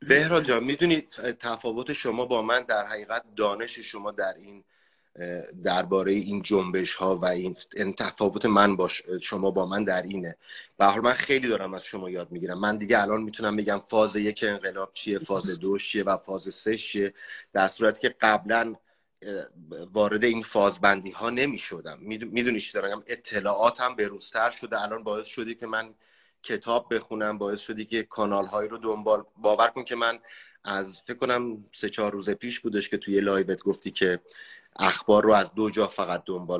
بهراد 0.09 0.45
جان 0.45 0.64
می‌دونید 0.64 1.09
تفاوت 1.39 1.93
شما 1.93 2.26
با 2.26 2.43
من 2.43 2.61
در 2.61 2.86
حقیقت 2.86 3.24
دانش 3.36 3.78
شما 3.78 4.11
در 4.11 4.34
این 4.34 4.64
درباره 5.64 6.12
این 6.12 6.43
جنبش 6.43 6.95
ها 6.95 7.16
و 7.16 7.25
این 7.25 7.57
تفاوت 7.99 8.47
من 8.47 8.77
با 8.77 8.89
شما 9.23 9.51
با 9.51 9.66
من 9.66 9.85
در 9.85 10.03
اینه. 10.03 10.37
به 10.77 10.85
حال 10.85 11.01
من 11.01 11.12
خیلی 11.12 11.49
دارم 11.49 11.75
از 11.75 11.85
شما 11.85 12.11
یاد 12.11 12.33
می‌گیرم. 12.33 12.59
من 12.59 12.77
دیگه 12.77 13.03
الان 13.03 13.23
می‌تونم 13.23 13.57
بگم 13.57 13.83
فاز 13.87 14.16
یک 14.16 14.45
انقلاب 14.49 14.91
چیه 14.95 15.19
فاز 15.19 15.59
دو 15.59 15.79
چیه 15.79 16.03
و 16.03 16.16
فاز 16.16 16.55
سه 16.55 16.77
چیه 16.77 17.14
در 17.53 17.69
صورتی 17.69 18.01
که 18.01 18.14
قبلا 18.21 18.75
وارد 19.93 20.25
این 20.25 20.43
فازبندی 20.43 21.11
ها 21.11 21.31
نمی 21.31 21.59
شدم 21.59 21.99
می‌دونی 22.01 22.61
چی 22.61 22.73
دارم؟ 22.73 23.03
اطلاعاتم 23.07 23.97
بروزتر 23.97 24.51
شده. 24.51 24.83
الان 24.83 25.03
باعث 25.03 25.27
شده 25.27 25.55
که 25.55 25.66
من 25.66 25.95
کتاب 26.43 26.95
بخونم 26.95 27.39
باعث 27.39 27.61
شدی 27.61 27.85
که 27.85 28.03
کانال 28.03 28.47
هایی 28.47 28.69
رو 28.69 28.79
دنبال 28.79 29.25
باور 29.37 29.69
کن 29.69 29.85
که 29.85 29.95
من 29.95 30.19
از 30.64 31.01
فکر 31.07 31.16
کنم 31.16 31.64
سه 31.73 31.89
چهار 31.89 32.12
روز 32.12 32.31
پیش 32.31 32.61
بودش 32.61 32.89
که 32.89 32.97
توی 32.97 33.21
لایوت 33.21 33.62
گفتی 33.62 33.91
که 33.91 34.21
اخبار 34.79 35.24
رو 35.24 35.33
از 35.33 35.55
دو 35.55 35.70
جا 35.70 35.87
فقط 35.87 36.22
دنبال 36.26 36.57